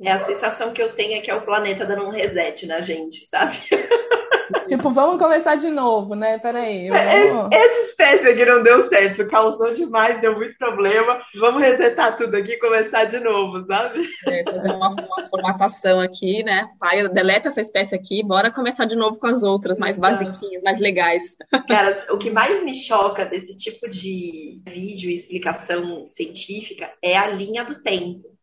É 0.01 0.11
a 0.11 0.17
sensação 0.19 0.71
que 0.71 0.81
eu 0.81 0.93
tenho 0.93 1.17
é 1.17 1.21
que 1.21 1.29
é 1.29 1.35
o 1.35 1.41
planeta 1.41 1.85
dando 1.85 2.05
um 2.05 2.11
reset 2.11 2.65
na 2.65 2.81
gente, 2.81 3.25
sabe? 3.25 3.57
Tipo, 4.67 4.91
vamos 4.91 5.17
começar 5.17 5.55
de 5.55 5.69
novo, 5.69 6.15
né? 6.15 6.37
Peraí. 6.37 6.89
Vamos... 6.89 7.49
Essa 7.51 7.81
espécie 7.81 8.27
aqui 8.27 8.45
não 8.45 8.61
deu 8.61 8.83
certo, 8.83 9.27
causou 9.27 9.71
demais, 9.71 10.21
deu 10.21 10.35
muito 10.35 10.57
problema. 10.57 11.21
Vamos 11.39 11.61
resetar 11.61 12.15
tudo 12.15 12.35
aqui 12.35 12.53
e 12.53 12.59
começar 12.59 13.05
de 13.05 13.19
novo, 13.19 13.61
sabe? 13.61 14.07
É, 14.27 14.43
fazer 14.43 14.71
uma, 14.71 14.89
uma, 14.89 15.27
formatação 15.27 15.99
aqui, 15.99 16.43
né? 16.43 16.67
Pai, 16.79 17.07
deleta 17.09 17.47
essa 17.47 17.61
espécie 17.61 17.95
aqui, 17.95 18.23
bora 18.23 18.51
começar 18.51 18.85
de 18.85 18.95
novo 18.95 19.17
com 19.17 19.27
as 19.27 19.41
outras, 19.41 19.79
mais 19.79 19.97
basiquinhas, 19.97 20.61
mais 20.61 20.79
legais. 20.79 21.35
Cara, 21.67 22.05
o 22.11 22.17
que 22.17 22.29
mais 22.29 22.63
me 22.63 22.75
choca 22.75 23.25
desse 23.25 23.55
tipo 23.55 23.89
de 23.89 24.61
vídeo 24.67 25.09
e 25.09 25.15
explicação 25.15 26.05
científica 26.05 26.91
é 27.03 27.17
a 27.17 27.27
linha 27.27 27.65
do 27.65 27.81
tempo. 27.81 28.38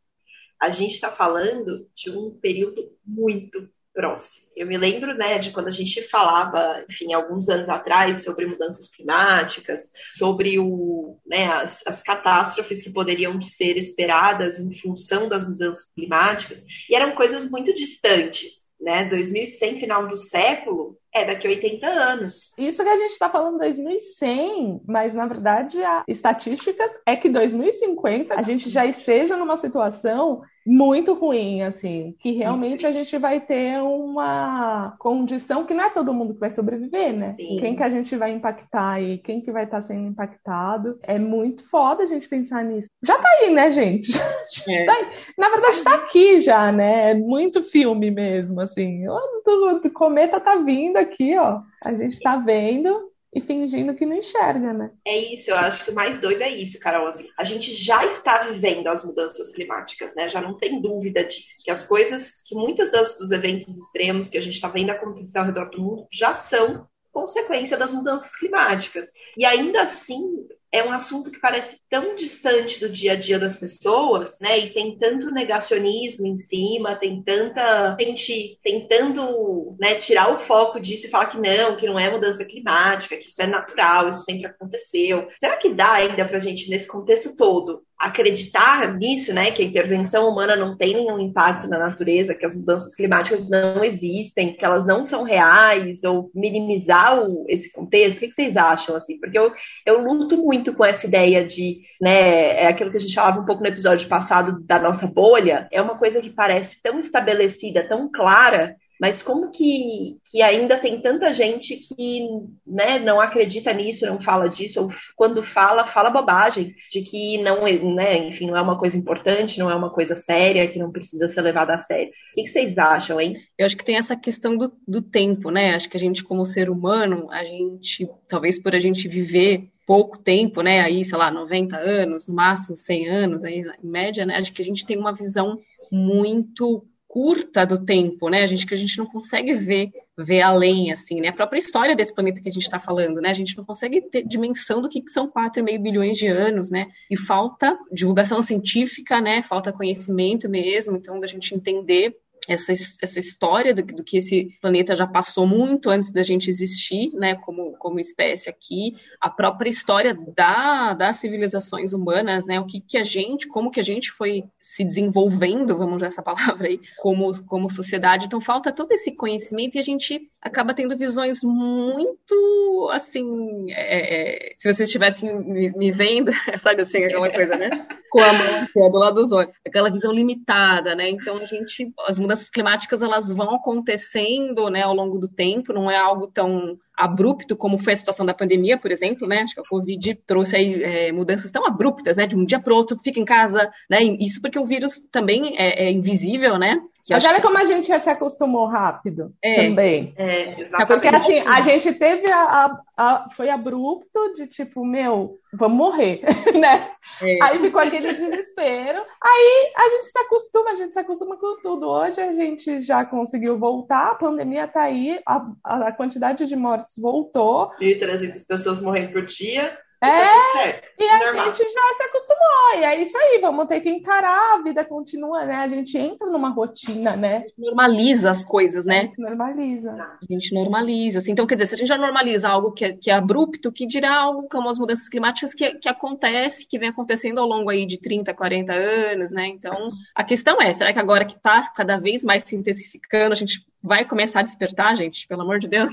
A 0.61 0.71
gente 0.71 0.95
está 0.95 1.11
falando 1.11 1.89
de 1.95 2.11
um 2.11 2.31
período 2.31 2.91
muito 3.05 3.69
próximo. 3.97 4.47
Eu 4.55 4.67
me 4.67 4.77
lembro, 4.77 5.15
né, 5.15 5.39
de 5.39 5.51
quando 5.51 5.69
a 5.69 5.73
gente 5.73 6.03
falava, 6.03 6.85
enfim, 6.89 7.15
alguns 7.15 7.49
anos 7.49 7.69
atrás, 7.69 8.23
sobre 8.23 8.45
mudanças 8.45 8.89
climáticas, 8.89 9.91
sobre 10.19 10.59
o, 10.59 11.19
né, 11.27 11.47
as, 11.47 11.83
as 11.87 12.03
catástrofes 12.03 12.83
que 12.83 12.93
poderiam 12.93 13.41
ser 13.41 13.79
esperadas 13.79 14.59
em 14.59 14.75
função 14.75 15.29
das 15.29 15.49
mudanças 15.49 15.87
climáticas, 15.95 16.63
e 16.91 16.95
eram 16.95 17.15
coisas 17.15 17.51
muito 17.51 17.75
distantes, 17.75 18.67
né? 18.79 19.05
2100, 19.07 19.81
final 19.81 20.07
do 20.07 20.17
século, 20.17 20.99
é 21.17 21.25
daqui 21.25 21.47
a 21.47 21.51
80 21.51 21.87
anos. 21.87 22.53
Isso 22.59 22.83
que 22.83 22.89
a 22.89 22.97
gente 22.97 23.13
está 23.13 23.31
falando 23.31 23.59
2100, 23.59 24.83
mas 24.87 25.15
na 25.15 25.27
verdade 25.27 25.83
a 25.83 26.05
estatística 26.07 26.85
é 27.07 27.17
que 27.17 27.29
2050 27.29 28.35
a 28.35 28.43
gente 28.43 28.69
já 28.69 28.85
esteja 28.85 29.37
numa 29.37 29.57
situação 29.57 30.43
muito 30.67 31.15
ruim, 31.15 31.63
assim, 31.63 32.15
que 32.19 32.33
realmente 32.33 32.87
a 32.87 32.93
gente 32.93 33.17
vai 33.19 33.41
ter 33.41 33.81
uma 33.81 34.97
condição 34.99 35.65
que 35.65 35.73
não 35.73 35.85
é 35.85 35.91
todo 35.91 36.13
mundo 36.13 36.35
que 36.35 36.41
vai 36.41 36.51
sobreviver, 36.51 37.13
né? 37.13 37.31
Sim. 37.31 37.59
Quem 37.61 37.77
que 37.77 37.83
a 37.83 37.89
gente 37.89 38.17
vai 38.17 38.33
impactar 38.33 39.01
e 39.01 39.19
quem 39.19 39.41
que 39.41 39.53
vai 39.53 39.65
estar 39.65 39.81
tá 39.81 39.87
sendo 39.87 40.09
impactado. 40.09 40.99
É 41.03 41.19
muito 41.19 41.69
foda 41.69 42.03
a 42.03 42.07
gente 42.07 42.29
pensar 42.29 42.65
nisso. 42.65 42.89
Já 43.05 43.17
tá 43.19 43.29
aí, 43.41 43.53
né, 43.53 43.71
gente? 43.71 44.13
É. 44.69 44.85
Tá 44.85 44.95
Na 45.37 45.51
verdade, 45.51 45.83
tá 45.83 45.95
aqui 45.95 46.41
já, 46.41 46.73
né? 46.73 47.11
É 47.11 47.15
muito 47.15 47.63
filme 47.63 48.11
mesmo, 48.11 48.61
assim. 48.61 49.07
O 49.09 49.91
cometa 49.93 50.41
tá 50.41 50.57
vindo 50.57 50.97
aqui, 50.97 51.37
ó. 51.37 51.61
A 51.85 51.93
gente 51.95 52.19
tá 52.21 52.37
vendo 52.37 53.11
e 53.37 53.41
fingindo 53.43 53.95
que 53.95 54.07
não 54.07 54.17
enxerga, 54.17 54.73
né? 54.73 54.91
É 55.05 55.15
isso, 55.35 55.51
eu 55.51 55.57
acho 55.57 55.85
que 55.85 55.91
o 55.91 55.95
mais 55.95 56.19
doido 56.19 56.41
é 56.41 56.49
isso, 56.49 56.81
Carol. 56.81 57.07
Assim, 57.07 57.29
a 57.37 57.45
gente 57.45 57.75
já 57.75 58.03
está 58.07 58.45
vivendo 58.45 58.87
as 58.87 59.05
mudanças 59.05 59.51
climáticas, 59.51 60.15
né? 60.15 60.31
Já 60.31 60.41
não 60.41 60.57
tem 60.57 60.81
dúvida 60.81 61.23
disso. 61.23 61.63
Que 61.63 61.71
as 61.71 61.85
coisas, 61.85 62.43
que 62.47 62.55
muitas 62.55 62.91
das, 62.91 63.19
dos 63.19 63.31
eventos 63.31 63.77
extremos 63.77 64.31
que 64.31 64.39
a 64.39 64.41
gente 64.41 64.55
está 64.55 64.69
vendo 64.69 64.89
acontecer 64.89 65.37
ao 65.37 65.45
redor 65.45 65.69
do 65.69 65.83
mundo 65.83 66.07
já 66.11 66.33
são 66.33 66.89
consequência 67.13 67.77
das 67.77 67.93
mudanças 67.93 68.35
climáticas. 68.35 69.11
E 69.37 69.45
ainda 69.45 69.83
assim, 69.83 70.49
é 70.73 70.83
um 70.83 70.93
assunto 70.93 71.31
que 71.31 71.41
parece 71.41 71.81
tão 71.89 72.15
distante 72.15 72.81
do 72.81 72.89
dia 72.89 73.13
a 73.13 73.17
dia 73.17 73.39
das 73.39 73.57
pessoas, 73.57 74.39
né? 74.41 74.59
E 74.59 74.71
tem 74.71 74.99
tanto 74.99 75.31
negacionismo 75.31 76.27
em 76.27 76.37
cima, 76.37 76.97
tem 76.97 77.23
tanta 77.23 77.97
gente 78.01 78.59
tentando 78.63 79.77
né, 79.79 79.95
tirar 79.95 80.33
o 80.33 80.39
foco 80.39 80.81
disso 80.81 81.07
e 81.07 81.11
falar 81.11 81.27
que 81.27 81.39
não, 81.39 81.77
que 81.77 81.87
não 81.87 81.99
é 81.99 82.11
mudança 82.11 82.45
climática, 82.45 83.17
que 83.17 83.29
isso 83.29 83.41
é 83.41 83.47
natural, 83.47 84.09
isso 84.09 84.25
sempre 84.25 84.47
aconteceu. 84.47 85.29
Será 85.39 85.57
que 85.57 85.73
dá 85.73 85.93
ainda 85.93 86.25
pra 86.25 86.41
gente, 86.41 86.69
nesse 86.69 86.87
contexto 86.87 87.37
todo, 87.37 87.83
acreditar 87.99 88.95
nisso, 88.95 89.33
né, 89.33 89.51
que 89.51 89.63
a 89.63 89.65
intervenção 89.65 90.29
humana 90.29 90.55
não 90.55 90.77
tem 90.77 90.95
nenhum 90.95 91.19
impacto 91.19 91.67
na 91.67 91.79
natureza, 91.79 92.35
que 92.35 92.45
as 92.45 92.55
mudanças 92.55 92.95
climáticas 92.95 93.49
não 93.49 93.83
existem, 93.83 94.55
que 94.55 94.65
elas 94.65 94.87
não 94.87 95.05
são 95.05 95.23
reais, 95.23 96.05
ou 96.05 96.31
minimizar 96.35 97.19
o, 97.19 97.47
esse 97.49 97.73
contexto? 97.73 98.19
O 98.19 98.21
que, 98.21 98.33
vocês 98.33 98.57
acham, 98.57 98.97
assim? 98.97 99.19
Porque 99.19 99.39
eu, 99.39 99.51
eu 99.87 100.03
luto 100.03 100.37
muito 100.37 100.75
com 100.75 100.85
essa 100.85 101.07
ideia 101.07 101.47
de, 101.47 101.81
né, 102.01 102.65
é 102.65 102.67
aquilo 102.69 102.91
que 102.91 102.99
a 102.99 103.01
gente 103.01 103.15
falava 103.15 103.41
um 103.41 103.47
pouco 103.47 103.63
no 103.63 103.69
episódio 103.69 104.09
passado 104.09 104.61
da 104.65 104.79
nossa 104.79 105.07
bolha, 105.07 105.67
é 105.73 105.81
uma 105.81 105.97
coisa 105.97 106.21
que 106.21 106.31
parece 106.31 106.83
tão 106.83 106.99
estabelecida, 106.99 107.89
tão 107.89 108.11
clara, 108.11 108.77
mas 109.01 109.23
como 109.23 109.51
que, 109.51 110.17
que 110.31 110.43
ainda 110.43 110.79
tem 110.79 111.01
tanta 111.01 111.33
gente 111.33 111.77
que 111.77 112.27
né, 112.67 112.99
não 112.99 113.21
acredita 113.21 113.73
nisso, 113.73 114.07
não 114.07 114.21
fala 114.21 114.49
disso, 114.49 114.83
ou 114.83 114.91
quando 115.15 115.43
fala, 115.43 115.87
fala 115.87 116.11
bobagem, 116.11 116.75
de 116.91 117.03
que 117.03 117.39
não, 117.39 117.63
né, 117.95 118.29
enfim, 118.29 118.47
não 118.47 118.57
é 118.57 118.63
uma 118.63 118.79
coisa 118.79 118.97
importante, 118.97 119.59
não 119.59 119.71
é 119.71 119.75
uma 119.75 119.91
coisa 119.91 120.15
séria, 120.15 120.69
que 120.69 120.79
não 120.79 120.91
precisa 120.91 121.29
ser 121.29 121.43
levada 121.43 121.75
a 121.75 121.79
sério. 121.79 122.13
O 122.37 122.43
que 122.43 122.49
vocês 122.49 122.79
acham, 122.79 123.21
hein? 123.21 123.35
Eu 123.59 123.67
acho 123.67 123.77
que 123.77 123.85
tem 123.85 123.97
essa 123.97 124.17
questão 124.17 124.57
do, 124.57 124.73
do 124.87 125.03
tempo, 125.03 125.51
né? 125.51 125.75
Acho 125.75 125.89
que 125.89 125.97
a 125.97 126.01
gente, 126.01 126.25
como 126.25 126.45
ser 126.45 126.71
humano, 126.71 127.29
a 127.31 127.45
gente, 127.45 128.09
talvez 128.29 128.59
por 128.59 128.75
a 128.75 128.79
gente 128.79 129.09
viver 129.09 129.69
pouco 129.87 130.19
tempo, 130.19 130.63
né, 130.63 130.81
aí, 130.81 131.05
sei 131.05 131.17
lá, 131.17 131.31
90 131.31 131.77
anos, 131.77 132.27
no 132.27 132.35
máximo 132.35 132.75
100 132.75 133.09
anos, 133.09 133.45
aí, 133.45 133.63
em 133.83 133.87
média, 133.87 134.27
né, 134.27 134.35
acho 134.37 134.53
que 134.53 134.61
a 134.61 134.65
gente 134.65 134.85
tem 134.85 134.99
uma 134.99 135.15
visão 135.15 135.61
muito 135.93 136.85
curta 137.17 137.65
do 137.65 137.83
tempo, 137.83 138.29
né? 138.29 138.43
A 138.43 138.47
gente 138.47 138.67
que 138.67 138.75
a 138.75 138.77
gente 138.77 138.99
não 138.99 139.07
consegue 139.07 139.55
ver 139.55 139.91
ver 140.19 140.43
além, 140.43 140.93
assim, 140.93 141.19
né? 141.19 141.29
A 141.29 141.33
própria 141.33 141.59
história 141.59 141.97
desse 141.97 142.15
planeta 142.15 142.43
que 142.43 142.49
a 142.51 142.53
gente 142.53 142.65
está 142.65 142.79
falando, 142.79 143.23
né? 143.23 143.31
A 143.31 143.35
gente 143.35 143.57
não 143.57 143.65
consegue 143.65 144.03
ter 144.03 144.23
dimensão 144.23 144.83
do 144.83 144.89
que, 144.89 145.01
que 145.01 145.11
são 145.11 145.27
4,5 145.27 145.79
bilhões 145.81 146.19
de 146.19 146.27
anos, 146.27 146.71
né? 146.71 146.89
E 147.11 147.17
falta 147.17 147.79
divulgação 147.91 148.43
científica, 148.43 149.19
né? 149.19 149.43
Falta 149.43 149.73
conhecimento 149.73 150.47
mesmo, 150.47 150.99
então 150.99 151.19
da 151.19 151.27
gente 151.27 151.55
entender 151.55 152.15
essa, 152.49 152.73
essa 152.73 153.19
história 153.19 153.75
do, 153.75 153.83
do, 153.83 154.05
que 154.05 154.19
esse 154.19 154.57
planeta 154.61 154.95
já 154.95 155.07
passou 155.07 155.47
muito 155.47 155.91
antes 155.91 156.11
da 156.11 156.23
gente 156.23 156.49
existir, 156.49 157.13
né, 157.15 157.35
como, 157.37 157.73
como 157.79 157.99
espécie 157.99 158.49
aqui, 158.49 158.95
a 159.21 159.31
própria 159.31 159.71
história 159.71 160.17
da, 160.37 160.95
das 160.95 161.17
civilizações 161.17 161.93
humanas, 161.93 162.47
né, 162.47 162.61
o 162.61 162.67
que, 162.67 162.81
que 162.81 162.99
a 162.99 163.05
gente, 163.05 163.47
como 163.49 163.71
que 163.71 163.81
a 163.81 163.85
gente 163.85 164.11
foi 164.11 164.45
se 164.61 164.85
desenvolvendo, 164.85 165.77
vamos 165.77 165.97
usar 165.97 166.07
essa 166.07 166.23
palavra 166.23 166.69
aí, 166.69 166.81
como, 166.99 167.43
como 167.45 167.71
sociedade. 167.71 168.27
Então 168.27 168.41
falta 168.41 168.73
todo 168.73 168.93
esse 168.93 169.13
conhecimento 169.13 169.77
e 169.77 169.79
a 169.79 169.83
gente 169.83 170.21
acaba 170.41 170.75
tendo 170.75 170.97
visões 170.97 171.43
muito, 171.43 172.91
assim, 172.93 173.67
é, 173.71 174.51
é, 174.51 174.55
se 174.55 174.73
vocês 174.73 174.89
estivessem 174.89 175.35
me, 175.35 175.73
me, 175.73 175.91
vendo, 175.91 176.31
sabe 176.59 176.83
assim, 176.83 177.05
aquela 177.05 177.31
coisa, 177.31 177.57
né, 177.57 177.71
com 178.11 178.21
a 178.21 178.33
mão 178.33 178.69
é 178.77 178.91
do 178.91 178.99
lado 178.99 179.15
dos 179.15 179.33
olhos, 179.33 179.53
aquela 179.67 179.91
visão 179.91 180.13
limitada, 180.13 180.95
né, 180.95 181.09
então 181.11 181.39
a 181.39 181.47
gente, 181.47 181.93
as 182.07 182.19
mudanças 182.19 182.36
mudanças 182.37 182.51
climáticas 182.51 183.03
elas 183.03 183.33
vão 183.33 183.55
acontecendo 183.55 184.69
né, 184.69 184.83
ao 184.83 184.95
longo 184.95 185.19
do 185.19 185.27
tempo, 185.27 185.73
não 185.73 185.91
é 185.91 185.97
algo 185.97 186.27
tão 186.27 186.79
abrupto 186.97 187.57
como 187.57 187.79
foi 187.79 187.95
a 187.95 187.97
situação 187.97 188.25
da 188.25 188.35
pandemia, 188.35 188.79
por 188.79 188.91
exemplo, 188.91 189.27
né? 189.27 189.41
Acho 189.41 189.55
que 189.55 189.61
a 189.61 189.69
Covid 189.69 190.15
trouxe 190.27 190.57
aí 190.57 190.83
é, 190.83 191.13
mudanças 191.13 191.51
tão 191.51 191.67
abruptas, 191.67 192.17
né? 192.17 192.27
De 192.27 192.37
um 192.37 192.45
dia 192.45 192.59
para 192.61 192.75
outro, 192.75 192.99
fica 192.99 193.21
em 193.21 193.25
casa, 193.25 193.71
né? 193.91 194.03
Isso 194.03 194.41
porque 194.41 194.59
o 194.59 194.65
vírus 194.65 194.99
também 195.11 195.57
é, 195.59 195.85
é 195.85 195.91
invisível, 195.91 196.59
né? 196.59 196.81
Mas 197.09 197.25
olha 197.25 197.37
que... 197.37 197.43
como 197.43 197.59
a 197.59 197.65
gente 197.65 197.87
já 197.87 198.01
se 198.01 198.11
acostumou 198.11 198.67
rápido 198.67 199.33
é, 199.43 199.69
também. 199.69 200.13
É, 200.17 200.61
exatamente. 200.61 200.87
Porque 200.87 201.09
assim, 201.09 201.39
a 201.47 201.61
gente 201.61 201.93
teve 201.95 202.31
a, 202.31 202.43
a, 202.43 202.83
a, 202.97 203.31
Foi 203.31 203.49
abrupto 203.49 204.33
de 204.35 204.47
tipo, 204.47 204.85
meu, 204.85 205.39
vamos 205.53 205.77
morrer, 205.77 206.21
né? 206.55 206.91
É. 207.23 207.39
Aí 207.43 207.61
ficou 207.61 207.81
aquele 207.81 208.13
desespero. 208.13 209.03
Aí 209.23 209.73
a 209.77 209.89
gente 209.89 210.05
se 210.07 210.19
acostuma, 210.19 210.71
a 210.71 210.77
gente 210.77 210.93
se 210.93 210.99
acostuma 210.99 211.37
com 211.37 211.61
tudo. 211.63 211.89
Hoje 211.89 212.21
a 212.21 212.33
gente 212.33 212.81
já 212.81 213.05
conseguiu 213.05 213.59
voltar, 213.59 214.11
a 214.11 214.15
pandemia 214.17 214.67
tá 214.67 214.83
aí, 214.83 215.21
a, 215.27 215.47
a 215.65 215.93
quantidade 215.93 216.47
de 216.47 216.57
mortes 216.57 216.97
voltou. 216.99 217.71
1.300 217.81 218.47
pessoas 218.47 218.83
morrendo 218.83 219.13
por 219.13 219.25
dia. 219.27 219.79
É, 220.07 220.83
e 220.99 221.05
a 221.09 221.19
Normal. 221.19 221.47
gente 221.47 221.59
já 221.59 221.95
se 221.97 222.03
acostumou, 222.05 222.79
e 222.79 222.85
é 222.85 223.03
isso 223.03 223.17
aí, 223.19 223.39
vamos 223.41 223.67
ter 223.67 223.81
que 223.81 223.91
encarar, 223.91 224.55
a 224.55 224.63
vida 224.63 224.85
continua, 224.85 225.45
né? 225.45 225.57
A 225.57 225.69
gente 225.69 225.97
entra 225.99 226.27
numa 226.29 226.51
rotina, 226.51 227.17
né? 227.17 227.45
normaliza 227.59 228.31
as 228.31 228.45
coisas, 228.45 228.87
né? 228.87 228.99
A 228.99 229.03
gente 229.03 229.21
normaliza. 229.21 229.91
A 229.91 230.33
gente 230.33 230.55
normaliza, 230.55 231.19
assim. 231.19 231.33
Então, 231.33 231.47
quer 231.47 231.55
dizer, 231.55 231.67
se 231.67 231.75
a 231.75 231.79
gente 231.79 231.89
já 231.89 231.99
normaliza 231.99 232.49
algo 232.49 232.73
que 232.73 232.85
é, 232.85 232.93
que 232.93 233.11
é 233.11 233.15
abrupto, 233.15 233.73
que 233.73 233.87
dirá 233.87 234.15
algo 234.15 234.49
como 234.49 234.69
as 234.69 234.79
mudanças 234.79 235.09
climáticas 235.09 235.55
que, 235.55 235.75
que 235.75 235.89
acontece, 235.89 236.67
que 236.67 236.79
vem 236.79 236.89
acontecendo 236.89 237.41
ao 237.41 237.47
longo 237.47 237.71
aí 237.71 237.87
de 237.87 237.99
30, 237.99 238.33
40 238.33 238.73
anos, 238.73 239.33
né? 239.33 239.47
Então, 239.47 239.91
a 240.15 240.25
questão 240.25 240.61
é, 240.61 240.73
será 240.73 240.93
que 240.93 240.99
agora 240.99 241.25
que 241.25 241.37
está 241.37 241.63
cada 241.75 241.99
vez 241.99 242.25
mais 242.25 242.45
se 242.45 242.57
intensificando, 242.57 243.33
a 243.33 243.37
gente 243.37 243.67
vai 243.83 244.05
começar 244.05 244.41
a 244.41 244.45
despertar, 244.45 244.97
gente? 244.97 245.27
Pelo 245.27 245.43
amor 245.43 245.59
de 245.59 245.69
Deus. 245.69 245.93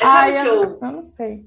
Ai, 0.00 0.38
eu, 0.46 0.78
eu 0.80 0.92
não 0.92 1.04
sei. 1.04 1.44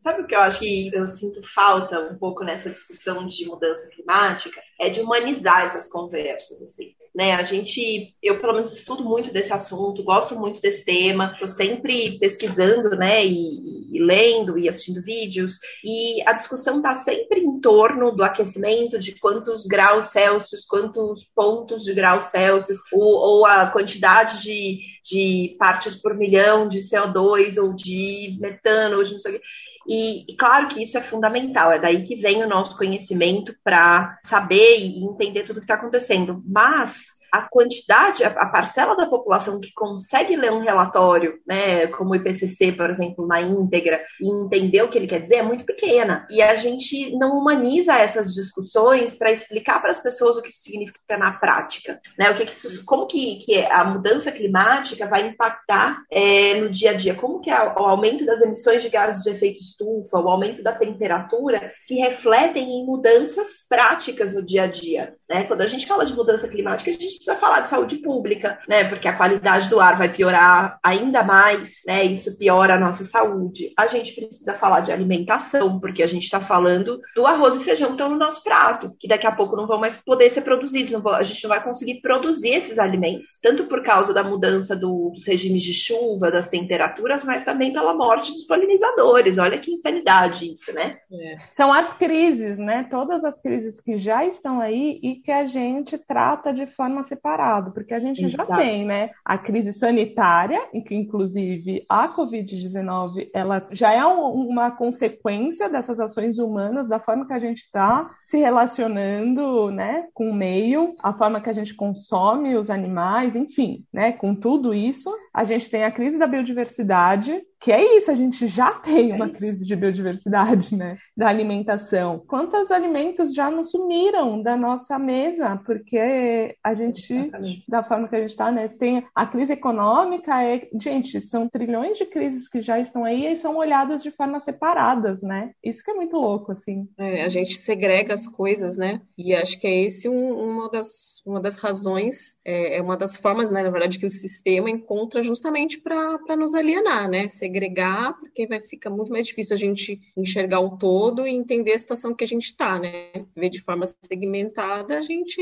Sabe 0.00 0.22
o 0.22 0.26
que 0.26 0.34
eu 0.34 0.40
acho 0.40 0.60
que 0.60 0.90
eu 0.94 1.06
sinto 1.06 1.42
falta 1.54 2.00
um 2.00 2.16
pouco 2.16 2.44
nessa 2.44 2.70
discussão 2.70 3.26
de 3.26 3.46
mudança 3.46 3.88
climática? 3.88 4.62
É 4.80 4.88
de 4.88 5.00
humanizar 5.00 5.62
essas 5.62 5.88
conversas, 5.88 6.62
assim. 6.62 6.94
Né? 7.18 7.32
A 7.32 7.42
gente, 7.42 8.14
eu 8.22 8.38
pelo 8.38 8.52
menos 8.52 8.70
estudo 8.70 9.02
muito 9.02 9.32
desse 9.32 9.52
assunto, 9.52 10.04
gosto 10.04 10.38
muito 10.38 10.60
desse 10.60 10.84
tema, 10.84 11.32
estou 11.32 11.48
sempre 11.48 12.16
pesquisando, 12.20 12.90
né, 12.90 13.26
e, 13.26 13.88
e, 13.92 13.98
lendo 13.98 14.56
e 14.56 14.68
assistindo 14.68 15.02
vídeos, 15.02 15.58
e 15.82 16.22
a 16.24 16.32
discussão 16.32 16.76
está 16.76 16.94
sempre 16.94 17.40
em 17.40 17.60
torno 17.60 18.12
do 18.12 18.22
aquecimento, 18.22 19.00
de 19.00 19.18
quantos 19.18 19.66
graus 19.66 20.12
Celsius, 20.12 20.64
quantos 20.64 21.24
pontos 21.34 21.82
de 21.82 21.92
graus 21.92 22.30
Celsius, 22.30 22.78
ou, 22.92 23.02
ou 23.02 23.46
a 23.46 23.66
quantidade 23.66 24.40
de, 24.40 24.78
de 25.04 25.56
partes 25.58 25.96
por 25.96 26.14
milhão 26.14 26.68
de 26.68 26.78
CO2 26.82 27.60
ou 27.60 27.74
de 27.74 28.38
metano, 28.40 28.98
ou 28.98 29.02
de 29.02 29.14
não 29.14 29.18
sei 29.18 29.32
o 29.32 29.34
quê. 29.40 29.44
E, 29.88 30.32
e, 30.32 30.36
claro 30.36 30.68
que 30.68 30.82
isso 30.82 30.98
é 30.98 31.00
fundamental, 31.00 31.72
é 31.72 31.80
daí 31.80 32.04
que 32.04 32.14
vem 32.14 32.44
o 32.44 32.48
nosso 32.48 32.76
conhecimento 32.76 33.56
para 33.64 34.20
saber 34.24 34.78
e 34.78 35.02
entender 35.02 35.44
tudo 35.44 35.56
o 35.56 35.60
que 35.60 35.64
está 35.64 35.74
acontecendo. 35.74 36.42
Mas 36.46 37.07
a 37.32 37.42
quantidade, 37.42 38.24
a, 38.24 38.46
parcela 38.46 38.96
da 38.96 39.06
população 39.06 39.60
que 39.60 39.72
consegue 39.72 40.36
ler 40.36 40.52
um 40.52 40.62
relatório, 40.62 41.38
né, 41.46 41.86
como 41.88 42.10
o 42.10 42.16
IPCC, 42.16 42.72
por 42.72 42.88
exemplo, 42.88 43.26
na 43.26 43.40
íntegra, 43.40 44.00
e 44.20 44.28
entender 44.28 44.82
o 44.82 44.88
que 44.88 44.98
ele 44.98 45.06
quer 45.06 45.20
dizer, 45.20 45.36
é 45.36 45.42
muito 45.42 45.64
pequena. 45.64 46.26
E 46.30 46.40
a 46.40 46.56
gente 46.56 47.16
não 47.16 47.38
humaniza 47.38 47.94
essas 47.94 48.32
discussões 48.32 49.16
para 49.16 49.30
explicar 49.30 49.80
para 49.80 49.90
as 49.90 50.00
pessoas 50.00 50.36
o 50.36 50.42
que 50.42 50.48
isso 50.48 50.62
significa 50.62 51.16
na 51.18 51.32
prática. 51.32 52.00
Né? 52.18 52.30
O 52.30 52.36
que, 52.36 52.46
que 52.46 52.52
isso, 52.52 52.84
como 52.84 53.06
que, 53.06 53.36
que, 53.36 53.58
a 53.64 53.84
mudança 53.84 54.32
climática 54.32 55.06
vai 55.06 55.28
impactar 55.28 56.02
é, 56.10 56.54
no 56.60 56.70
dia 56.70 56.90
a 56.90 56.94
dia? 56.94 57.14
Como 57.14 57.40
que 57.40 57.50
a, 57.50 57.74
o 57.78 57.84
aumento 57.84 58.24
das 58.24 58.40
emissões 58.40 58.82
de 58.82 58.88
gases 58.88 59.22
de 59.22 59.30
efeito 59.30 59.60
estufa, 59.60 60.18
o 60.18 60.28
aumento 60.28 60.62
da 60.62 60.72
temperatura, 60.72 61.72
se 61.76 61.94
refletem 61.94 62.80
em 62.80 62.86
mudanças 62.86 63.66
práticas 63.68 64.34
no 64.34 64.44
dia 64.44 64.64
a 64.64 64.66
dia? 64.66 65.14
Né? 65.28 65.44
Quando 65.44 65.60
a 65.60 65.66
gente 65.66 65.86
fala 65.86 66.06
de 66.06 66.14
mudança 66.14 66.48
climática, 66.48 66.90
a 66.90 66.94
gente 66.94 67.17
precisa 67.18 67.36
falar 67.36 67.60
de 67.60 67.70
saúde 67.70 67.96
pública, 67.96 68.58
né? 68.68 68.84
Porque 68.84 69.08
a 69.08 69.16
qualidade 69.16 69.68
do 69.68 69.80
ar 69.80 69.96
vai 69.96 70.12
piorar 70.12 70.78
ainda 70.82 71.22
mais, 71.22 71.80
né? 71.86 72.04
Isso 72.04 72.38
piora 72.38 72.74
a 72.74 72.80
nossa 72.80 73.04
saúde. 73.04 73.72
A 73.76 73.86
gente 73.86 74.14
precisa 74.14 74.54
falar 74.54 74.80
de 74.80 74.92
alimentação, 74.92 75.78
porque 75.78 76.02
a 76.02 76.06
gente 76.06 76.24
está 76.24 76.40
falando 76.40 77.00
do 77.14 77.26
arroz 77.26 77.56
e 77.56 77.64
feijão 77.64 77.88
que 77.88 77.94
estão 77.94 78.08
no 78.08 78.16
nosso 78.16 78.42
prato, 78.42 78.94
que 78.98 79.08
daqui 79.08 79.26
a 79.26 79.32
pouco 79.32 79.56
não 79.56 79.66
vão 79.66 79.78
mais 79.78 80.00
poder 80.00 80.30
ser 80.30 80.42
produzidos, 80.42 80.90
vão, 81.02 81.12
a 81.12 81.22
gente 81.22 81.42
não 81.42 81.50
vai 81.50 81.62
conseguir 81.62 82.00
produzir 82.00 82.50
esses 82.50 82.78
alimentos, 82.78 83.38
tanto 83.42 83.66
por 83.66 83.82
causa 83.82 84.14
da 84.14 84.22
mudança 84.22 84.76
do, 84.76 85.10
dos 85.14 85.26
regimes 85.26 85.62
de 85.62 85.74
chuva, 85.74 86.30
das 86.30 86.48
temperaturas, 86.48 87.24
mas 87.24 87.44
também 87.44 87.72
pela 87.72 87.94
morte 87.94 88.32
dos 88.32 88.46
polinizadores. 88.46 89.38
Olha 89.38 89.58
que 89.58 89.72
insanidade 89.72 90.52
isso, 90.52 90.72
né? 90.72 90.98
É. 91.12 91.38
São 91.52 91.72
as 91.72 91.92
crises, 91.92 92.58
né? 92.58 92.86
Todas 92.90 93.24
as 93.24 93.40
crises 93.40 93.80
que 93.80 93.96
já 93.96 94.24
estão 94.24 94.60
aí 94.60 94.98
e 95.02 95.16
que 95.16 95.30
a 95.30 95.44
gente 95.44 95.98
trata 95.98 96.52
de 96.52 96.66
forma 96.66 97.02
separado, 97.08 97.72
porque 97.72 97.94
a 97.94 97.98
gente 97.98 98.24
Exato. 98.24 98.48
já 98.48 98.56
tem, 98.56 98.84
né, 98.84 99.10
a 99.24 99.36
crise 99.36 99.72
sanitária, 99.72 100.60
em 100.72 100.82
que 100.82 100.94
inclusive 100.94 101.84
a 101.88 102.14
Covid-19 102.14 103.30
ela 103.34 103.66
já 103.70 103.92
é 103.92 104.04
um, 104.04 104.48
uma 104.48 104.70
consequência 104.70 105.68
dessas 105.68 105.98
ações 105.98 106.38
humanas, 106.38 106.88
da 106.88 107.00
forma 107.00 107.26
que 107.26 107.32
a 107.32 107.38
gente 107.38 107.58
está 107.58 108.10
se 108.22 108.38
relacionando, 108.38 109.70
né, 109.70 110.06
com 110.14 110.30
o 110.30 110.34
meio, 110.34 110.92
a 111.02 111.12
forma 111.12 111.40
que 111.40 111.50
a 111.50 111.52
gente 111.52 111.74
consome 111.74 112.56
os 112.56 112.70
animais, 112.70 113.34
enfim, 113.34 113.84
né, 113.92 114.12
com 114.12 114.34
tudo 114.34 114.74
isso, 114.74 115.10
a 115.32 115.44
gente 115.44 115.70
tem 115.70 115.84
a 115.84 115.90
crise 115.90 116.18
da 116.18 116.26
biodiversidade, 116.26 117.42
que 117.60 117.72
é 117.72 117.96
isso, 117.96 118.10
a 118.10 118.14
gente 118.14 118.46
já 118.46 118.72
tem 118.72 119.12
uma 119.12 119.26
é 119.26 119.30
crise 119.30 119.66
de 119.66 119.76
biodiversidade, 119.76 120.76
né? 120.76 120.96
Da 121.16 121.28
alimentação. 121.28 122.22
Quantos 122.26 122.70
alimentos 122.70 123.34
já 123.34 123.50
não 123.50 123.64
sumiram 123.64 124.40
da 124.42 124.56
nossa 124.56 124.98
mesa? 124.98 125.60
Porque 125.64 126.56
a 126.62 126.74
gente, 126.74 127.12
Exatamente. 127.12 127.64
da 127.68 127.82
forma 127.82 128.08
que 128.08 128.16
a 128.16 128.20
gente 128.20 128.30
está, 128.30 128.52
né? 128.52 128.68
Tem 128.68 129.04
a 129.14 129.26
crise 129.26 129.52
econômica, 129.52 130.42
é, 130.42 130.68
gente, 130.80 131.20
são 131.20 131.48
trilhões 131.48 131.98
de 131.98 132.06
crises 132.06 132.48
que 132.48 132.62
já 132.62 132.78
estão 132.78 133.04
aí 133.04 133.32
e 133.32 133.36
são 133.36 133.56
olhadas 133.56 134.02
de 134.02 134.10
forma 134.10 134.38
separadas, 134.38 135.20
né? 135.22 135.52
Isso 135.62 135.82
que 135.82 135.90
é 135.90 135.94
muito 135.94 136.16
louco, 136.16 136.52
assim. 136.52 136.88
É, 136.96 137.24
a 137.24 137.28
gente 137.28 137.58
segrega 137.58 138.14
as 138.14 138.26
coisas, 138.26 138.76
né? 138.76 139.00
E 139.16 139.34
acho 139.34 139.58
que 139.58 139.66
é 139.66 139.84
esse 139.84 140.08
um, 140.08 140.32
uma, 140.32 140.70
das, 140.70 141.20
uma 141.26 141.40
das 141.40 141.56
razões, 141.56 142.36
é, 142.44 142.78
é 142.78 142.82
uma 142.82 142.96
das 142.96 143.16
formas, 143.16 143.50
né, 143.50 143.62
na 143.62 143.70
verdade, 143.70 143.98
que 143.98 144.06
o 144.06 144.10
sistema 144.10 144.70
encontra 144.70 145.22
justamente 145.22 145.80
para 145.80 146.36
nos 146.36 146.54
alienar, 146.54 147.08
né? 147.08 147.28
Segregar, 147.48 148.12
porque 148.20 148.46
vai 148.46 148.60
ficar 148.60 148.90
muito 148.90 149.10
mais 149.10 149.26
difícil 149.26 149.56
a 149.56 149.58
gente 149.58 149.98
enxergar 150.16 150.60
o 150.60 150.76
todo 150.76 151.26
e 151.26 151.34
entender 151.34 151.72
a 151.72 151.78
situação 151.78 152.14
que 152.14 152.24
a 152.24 152.26
gente 152.26 152.44
está, 152.44 152.78
né? 152.78 153.10
Ver 153.34 153.48
de 153.48 153.60
forma 153.60 153.86
segmentada, 153.86 154.98
a 154.98 155.02
gente 155.02 155.40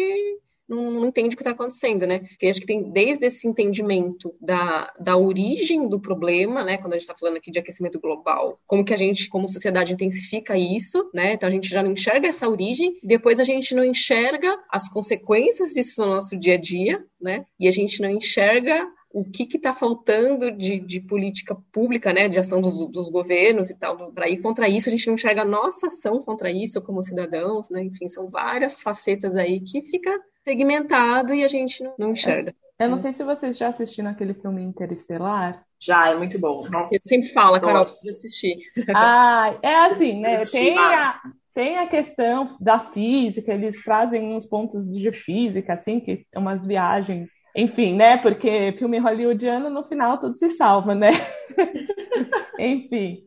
não, 0.69 0.91
não, 0.91 1.07
entende 1.07 1.35
o 1.35 1.37
que 1.37 1.43
está 1.43 1.53
acontecendo, 1.53 2.07
né? 2.07 2.21
Porque 2.21 2.47
acho 2.47 2.61
que 2.61 2.67
tem 2.67 2.91
desde 2.91 3.27
esse 3.27 3.47
entendimento 3.47 4.33
da, 4.41 4.93
da 4.99 5.17
origem 5.17 5.89
do 5.89 6.01
problema, 6.01 6.65
né? 6.65 6.79
Quando 6.79 6.95
a 6.95 6.97
gente 6.97 7.03
está 7.03 7.17
falando 7.17 7.37
aqui 7.37 7.51
de 7.51 7.59
aquecimento 7.59 8.01
global, 8.01 8.59
como 8.67 8.85
que 8.85 8.93
a 8.93 8.97
gente, 8.97 9.29
como 9.29 9.49
sociedade, 9.49 9.93
intensifica 9.93 10.57
isso, 10.57 11.09
né? 11.15 11.35
Então 11.35 11.49
a 11.49 11.53
gente 11.53 11.69
já 11.69 11.83
não 11.83 11.93
enxerga 11.93 12.29
essa 12.29 12.49
origem, 12.49 12.99
depois 13.03 13.39
a 13.39 13.45
gente 13.45 13.75
não 13.75 13.85
enxerga 13.85 14.59
as 14.71 14.89
consequências 14.89 15.71
disso 15.71 16.01
no 16.01 16.09
nosso 16.09 16.37
dia 16.37 16.55
a 16.55 16.61
dia, 16.61 17.05
né? 17.21 17.45
E 17.59 17.69
a 17.69 17.71
gente 17.71 18.01
não 18.01 18.11
enxerga 18.11 18.89
o 19.17 19.25
que 19.25 19.45
está 19.57 19.73
faltando 19.73 20.53
de, 20.53 20.79
de, 20.79 21.01
política 21.01 21.57
pública, 21.73 22.13
né, 22.13 22.29
de 22.29 22.39
ação 22.39 22.61
dos, 22.61 22.75
dos 22.91 23.09
governos 23.09 23.71
e 23.71 23.79
tal, 23.79 24.13
para 24.13 24.29
ir 24.29 24.43
contra 24.43 24.69
isso, 24.69 24.91
a 24.91 24.93
gente 24.93 25.07
não 25.07 25.15
enxerga 25.15 25.41
a 25.41 25.47
nossa 25.47 25.87
ação 25.87 26.23
contra 26.23 26.51
isso 26.51 26.83
como 26.83 27.01
cidadãos, 27.01 27.71
né, 27.71 27.83
enfim, 27.83 28.09
são 28.09 28.29
várias 28.29 28.83
facetas 28.83 29.35
aí 29.35 29.59
que 29.61 29.81
fica 29.81 30.21
segmentado 30.45 31.33
e 31.33 31.43
a 31.43 31.49
gente 31.49 31.83
não, 31.83 31.95
não 31.99 32.13
enxerga. 32.13 32.55
Eu 32.79 32.91
não 32.91 32.99
sei 32.99 33.15
se 33.15 33.25
vocês 33.25 33.57
já 33.57 33.69
assistiram 33.69 34.11
aquele 34.11 34.35
filme 34.35 34.63
Interestelar. 34.63 35.65
Já, 35.81 36.11
é 36.11 36.15
muito 36.15 36.39
bom. 36.39 36.69
Nossa. 36.69 36.89
Você 36.89 36.99
sempre 36.99 37.29
fala, 37.31 37.59
Carol, 37.59 37.87
precisa 37.87 38.11
assistir. 38.11 38.59
Ah, 38.95 39.59
é 39.63 39.77
assim, 39.87 40.21
né? 40.21 40.45
Tem 40.45 40.77
a, 40.77 41.23
tem 41.55 41.79
a 41.79 41.87
questão 41.87 42.55
da 42.61 42.79
física, 42.79 43.55
eles 43.55 43.83
trazem 43.83 44.35
uns 44.35 44.45
pontos 44.45 44.87
de 44.87 45.11
física, 45.11 45.73
assim, 45.73 46.01
que 46.01 46.27
umas 46.37 46.67
viagens 46.67 47.31
Enfim, 47.57 47.97
né? 47.97 48.19
Porque 48.19 48.73
filme 48.79 48.99
hollywoodiano, 48.99 49.71
no 49.71 49.83
final, 49.83 50.19
tudo 50.19 50.37
se 50.37 50.51
salva, 50.51 50.95
né? 50.95 51.11
Enfim. 52.59 53.25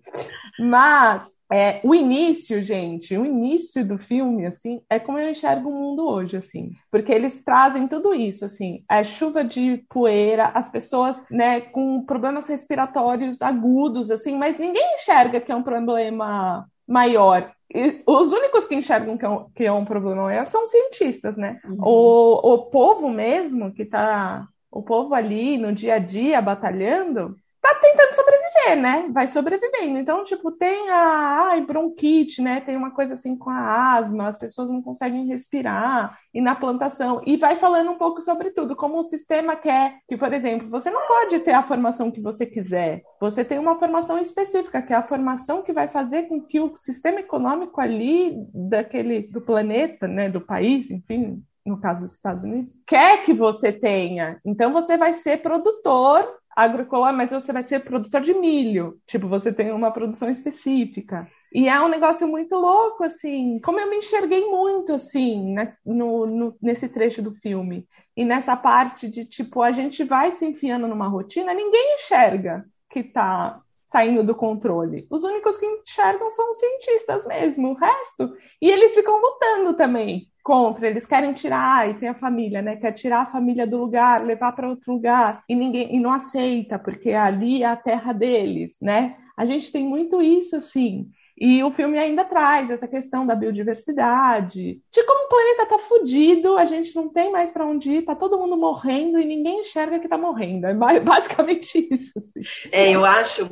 Mas 0.60 1.28
é, 1.52 1.82
o 1.84 1.96
início, 1.96 2.62
gente, 2.62 3.18
o 3.18 3.26
início 3.26 3.84
do 3.84 3.98
filme, 3.98 4.46
assim, 4.46 4.84
é 4.88 5.00
como 5.00 5.18
eu 5.18 5.32
enxergo 5.32 5.70
o 5.70 5.74
mundo 5.74 6.08
hoje, 6.08 6.38
assim, 6.38 6.74
porque 6.92 7.12
eles 7.12 7.44
trazem 7.44 7.88
tudo 7.88 8.14
isso, 8.14 8.46
assim, 8.46 8.84
a 8.88 9.04
chuva 9.04 9.44
de 9.44 9.84
poeira, 9.90 10.46
as 10.54 10.70
pessoas, 10.70 11.20
né, 11.32 11.60
com 11.60 12.06
problemas 12.06 12.48
respiratórios 12.48 13.42
agudos, 13.42 14.12
assim, 14.12 14.38
mas 14.38 14.60
ninguém 14.60 14.94
enxerga 14.94 15.42
que 15.42 15.52
é 15.52 15.56
um 15.56 15.64
problema 15.64 16.68
maior. 16.90 17.52
E 17.74 18.02
os 18.06 18.34
únicos 18.34 18.66
que 18.66 18.74
enxergam 18.74 19.16
que 19.16 19.24
é, 19.24 19.30
um, 19.30 19.50
que 19.52 19.64
é 19.64 19.72
um 19.72 19.86
problema 19.86 20.24
maior 20.24 20.48
são 20.48 20.64
os 20.64 20.72
cientistas, 20.72 21.38
né? 21.38 21.60
Uhum. 21.64 21.78
O, 21.82 22.54
o 22.54 22.58
povo 22.66 23.08
mesmo 23.10 23.72
que 23.72 23.86
tá, 23.86 24.48
o 24.72 24.82
povo 24.82 25.14
ali 25.14 25.56
no 25.56 25.72
dia 25.72 25.96
a 25.96 26.00
dia 26.00 26.42
batalhando, 26.42 27.38
tá 27.62 27.76
tentando 27.82 28.14
sobreviver, 28.14 28.82
né? 28.82 29.10
Vai 29.12 29.28
sobrevivendo. 29.28 29.98
Então, 29.98 30.24
tipo, 30.24 30.52
tem 30.52 30.90
a 30.90 31.50
ai, 31.50 31.62
bronquite, 31.62 32.42
né? 32.42 32.62
Tem 32.62 32.76
uma 32.76 32.92
coisa 32.92 33.16
assim 33.16 33.36
com 33.36 33.50
a 33.50 33.96
asma, 33.96 34.30
as 34.30 34.38
pessoas 34.38 34.70
não 34.70 34.82
conseguem 34.82 35.28
respirar, 35.28 36.18
e 36.34 36.42
na 36.42 36.56
plantação. 36.56 37.22
E 37.26 37.38
vai 37.38 37.56
falando 37.56 37.92
um 37.92 37.98
pouco 37.98 38.22
sobre 38.22 38.52
tudo, 38.52 38.76
como 38.76 38.98
o 39.00 39.04
sistema 39.04 39.56
quer 39.56 40.00
que, 40.08 40.16
por 40.16 40.32
exemplo, 40.32 40.70
você 40.70 40.90
não 40.90 41.06
pode 41.08 41.40
ter 41.40 41.54
a 41.54 41.64
formação 41.64 42.12
que 42.12 42.22
você 42.22 42.46
quiser. 42.46 43.02
Você 43.20 43.44
tem 43.44 43.60
uma 43.60 43.78
formação 43.78 44.18
específica, 44.18 44.82
que 44.82 44.94
é 44.94 44.96
a 44.96 45.04
formação 45.04 45.62
que 45.62 45.74
vai 45.74 45.88
fazer 45.88 46.24
com 46.24 46.42
que 46.42 46.60
o 46.60 46.76
sistema 46.76 47.20
econômico 47.20 47.82
ali 47.82 48.36
daquele 48.54 49.22
do 49.28 49.42
planeta, 49.42 50.08
né, 50.08 50.30
do 50.30 50.42
país, 50.42 50.90
enfim, 50.90 51.44
no 51.66 51.80
caso 51.80 52.06
dos 52.06 52.16
Estados 52.16 52.44
Unidos, 52.44 52.78
quer 52.86 53.24
que 53.24 53.34
você 53.34 53.72
tenha. 53.72 54.40
Então 54.46 54.72
você 54.74 54.98
vai 54.98 55.14
ser 55.14 55.42
produtor 55.42 56.39
agroecológico, 56.64 57.18
mas 57.18 57.32
você 57.32 57.54
vai 57.54 57.68
ser 57.68 57.84
produtor 57.84 58.22
de 58.22 58.34
milho. 58.34 59.00
Tipo, 59.08 59.28
você 59.28 59.52
tem 59.52 59.72
uma 59.72 59.92
produção 59.92 60.30
específica. 60.30 61.28
E 61.54 61.68
é 61.68 61.80
um 61.82 61.88
negócio 61.88 62.28
muito 62.28 62.56
louco, 62.56 63.04
assim. 63.04 63.60
Como 63.64 63.80
eu 63.80 63.90
me 63.90 63.98
enxerguei 63.98 64.46
muito, 64.46 64.94
assim, 64.94 65.54
né, 65.54 65.76
no, 65.86 66.26
no, 66.26 66.58
nesse 66.62 66.88
trecho 66.88 67.22
do 67.22 67.34
filme. 67.36 67.88
E 68.16 68.24
nessa 68.24 68.56
parte 68.56 69.10
de, 69.10 69.26
tipo, 69.26 69.62
a 69.62 69.72
gente 69.72 70.04
vai 70.04 70.32
se 70.32 70.46
enfiando 70.46 70.88
numa 70.88 71.08
rotina, 71.08 71.54
ninguém 71.54 71.96
enxerga 71.96 72.66
que 72.90 73.04
tá 73.04 73.62
saindo 73.90 74.24
do 74.24 74.36
controle. 74.36 75.08
Os 75.10 75.24
únicos 75.24 75.58
que 75.58 75.66
enxergam 75.66 76.30
são 76.30 76.52
os 76.52 76.60
cientistas 76.60 77.26
mesmo, 77.26 77.70
o 77.70 77.74
resto. 77.74 78.32
E 78.62 78.70
eles 78.70 78.94
ficam 78.94 79.20
lutando 79.20 79.74
também 79.74 80.28
contra, 80.44 80.88
eles 80.88 81.08
querem 81.08 81.34
tirar, 81.34 81.90
e 81.90 81.96
tem 81.96 82.08
a 82.08 82.14
família, 82.14 82.62
né? 82.62 82.76
Quer 82.76 82.92
tirar 82.92 83.22
a 83.22 83.26
família 83.26 83.66
do 83.66 83.78
lugar, 83.78 84.24
levar 84.24 84.52
para 84.52 84.70
outro 84.70 84.94
lugar, 84.94 85.44
e 85.50 85.56
ninguém 85.56 85.96
e 85.96 86.00
não 86.00 86.12
aceita, 86.12 86.78
porque 86.78 87.12
ali 87.12 87.64
é 87.64 87.66
a 87.66 87.76
terra 87.76 88.14
deles, 88.14 88.78
né? 88.80 89.18
A 89.36 89.46
gente 89.46 89.72
tem 89.72 89.84
muito 89.84 90.22
isso, 90.22 90.56
assim. 90.56 91.10
E 91.40 91.64
o 91.64 91.72
filme 91.72 91.98
ainda 91.98 92.26
traz 92.26 92.70
essa 92.70 92.88
questão 92.88 93.26
da 93.26 93.34
biodiversidade, 93.34 94.82
de 94.92 95.04
como 95.06 95.26
o 95.26 95.30
planeta 95.30 95.66
tá 95.66 95.80
fudido, 95.80 96.58
a 96.58 96.66
gente 96.66 96.94
não 96.96 97.08
tem 97.08 97.32
mais 97.32 97.52
para 97.52 97.66
onde 97.66 97.92
ir, 97.92 98.02
tá 98.02 98.14
todo 98.14 98.38
mundo 98.38 98.58
morrendo 98.58 99.18
e 99.18 99.26
ninguém 99.26 99.62
enxerga 99.62 100.00
que 100.00 100.10
tá 100.10 100.18
morrendo. 100.18 100.68
É 100.68 100.74
basicamente 101.00 101.88
isso. 101.92 102.18
Assim. 102.18 102.42
É, 102.72 102.92
eu 102.92 103.06
acho, 103.06 103.48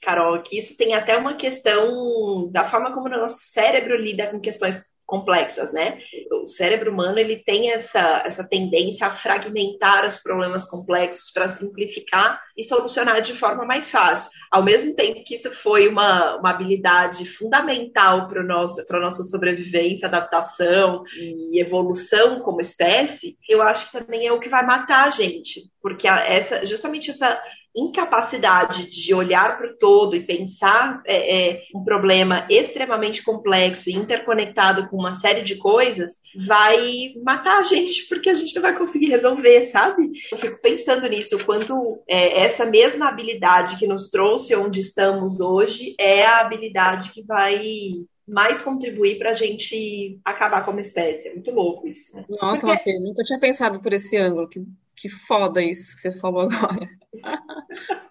Carol, 0.00 0.40
que 0.42 0.58
isso 0.58 0.76
tem 0.76 0.94
até 0.94 1.16
uma 1.16 1.34
questão 1.34 2.48
da 2.52 2.68
forma 2.68 2.92
como 2.92 3.06
o 3.06 3.10
nosso 3.10 3.38
cérebro 3.38 3.96
lida 3.96 4.28
com 4.28 4.38
questões 4.38 4.80
complexas, 5.14 5.72
né? 5.72 5.98
O 6.42 6.44
cérebro 6.44 6.90
humano 6.90 7.20
ele 7.20 7.36
tem 7.36 7.70
essa, 7.70 8.22
essa 8.26 8.42
tendência 8.42 9.06
a 9.06 9.12
fragmentar 9.12 10.04
os 10.04 10.16
problemas 10.16 10.64
complexos 10.64 11.30
para 11.30 11.46
simplificar 11.46 12.42
e 12.56 12.64
solucionar 12.64 13.22
de 13.22 13.32
forma 13.32 13.64
mais 13.64 13.88
fácil. 13.88 14.28
Ao 14.50 14.62
mesmo 14.62 14.92
tempo 14.96 15.22
que 15.24 15.36
isso 15.36 15.52
foi 15.52 15.86
uma, 15.86 16.36
uma 16.36 16.50
habilidade 16.50 17.26
fundamental 17.26 18.26
para 18.28 18.40
a 18.40 19.00
nossa 19.00 19.22
sobrevivência, 19.22 20.08
adaptação 20.08 21.04
e 21.16 21.60
evolução 21.60 22.40
como 22.40 22.60
espécie, 22.60 23.38
eu 23.48 23.62
acho 23.62 23.86
que 23.86 24.00
também 24.00 24.26
é 24.26 24.32
o 24.32 24.40
que 24.40 24.48
vai 24.48 24.66
matar 24.66 25.06
a 25.06 25.10
gente, 25.10 25.70
porque 25.80 26.08
essa, 26.08 26.66
justamente 26.66 27.10
essa 27.10 27.40
incapacidade 27.76 28.90
de 28.90 29.12
olhar 29.14 29.58
para 29.58 29.68
o 29.68 29.76
todo 29.76 30.14
e 30.14 30.24
pensar 30.24 31.02
é, 31.06 31.50
é, 31.50 31.62
um 31.74 31.82
problema 31.82 32.46
extremamente 32.48 33.22
complexo 33.22 33.90
e 33.90 33.94
interconectado 33.94 34.88
com 34.88 34.96
uma 34.96 35.12
série 35.12 35.42
de 35.42 35.56
coisas 35.56 36.12
vai 36.36 37.14
matar 37.22 37.58
a 37.58 37.62
gente 37.62 38.08
porque 38.08 38.30
a 38.30 38.34
gente 38.34 38.54
não 38.54 38.62
vai 38.62 38.76
conseguir 38.76 39.08
resolver, 39.08 39.66
sabe? 39.66 40.10
Eu 40.30 40.38
fico 40.38 40.60
pensando 40.60 41.08
nisso, 41.08 41.36
o 41.36 41.44
quanto 41.44 42.02
é, 42.08 42.42
essa 42.42 42.66
mesma 42.66 43.08
habilidade 43.08 43.76
que 43.76 43.86
nos 43.86 44.08
trouxe 44.08 44.54
onde 44.54 44.80
estamos 44.80 45.40
hoje 45.40 45.94
é 45.98 46.24
a 46.24 46.40
habilidade 46.40 47.10
que 47.10 47.22
vai 47.22 48.04
mais 48.26 48.60
contribuir 48.60 49.18
para 49.18 49.30
a 49.30 49.34
gente 49.34 50.18
acabar 50.24 50.64
como 50.64 50.80
espécie. 50.80 51.28
É 51.28 51.34
muito 51.34 51.50
louco 51.50 51.86
isso. 51.86 52.16
Né? 52.16 52.24
Nossa, 52.40 52.66
Porque... 52.66 52.92
Mafê, 52.92 52.98
nunca 52.98 53.22
tinha 53.22 53.38
pensado 53.38 53.80
por 53.80 53.92
esse 53.92 54.16
ângulo. 54.16 54.48
Que, 54.48 54.60
que 54.96 55.08
foda 55.08 55.62
isso 55.62 55.94
que 55.94 56.02
você 56.02 56.12
falou 56.12 56.42
agora. 56.42 56.88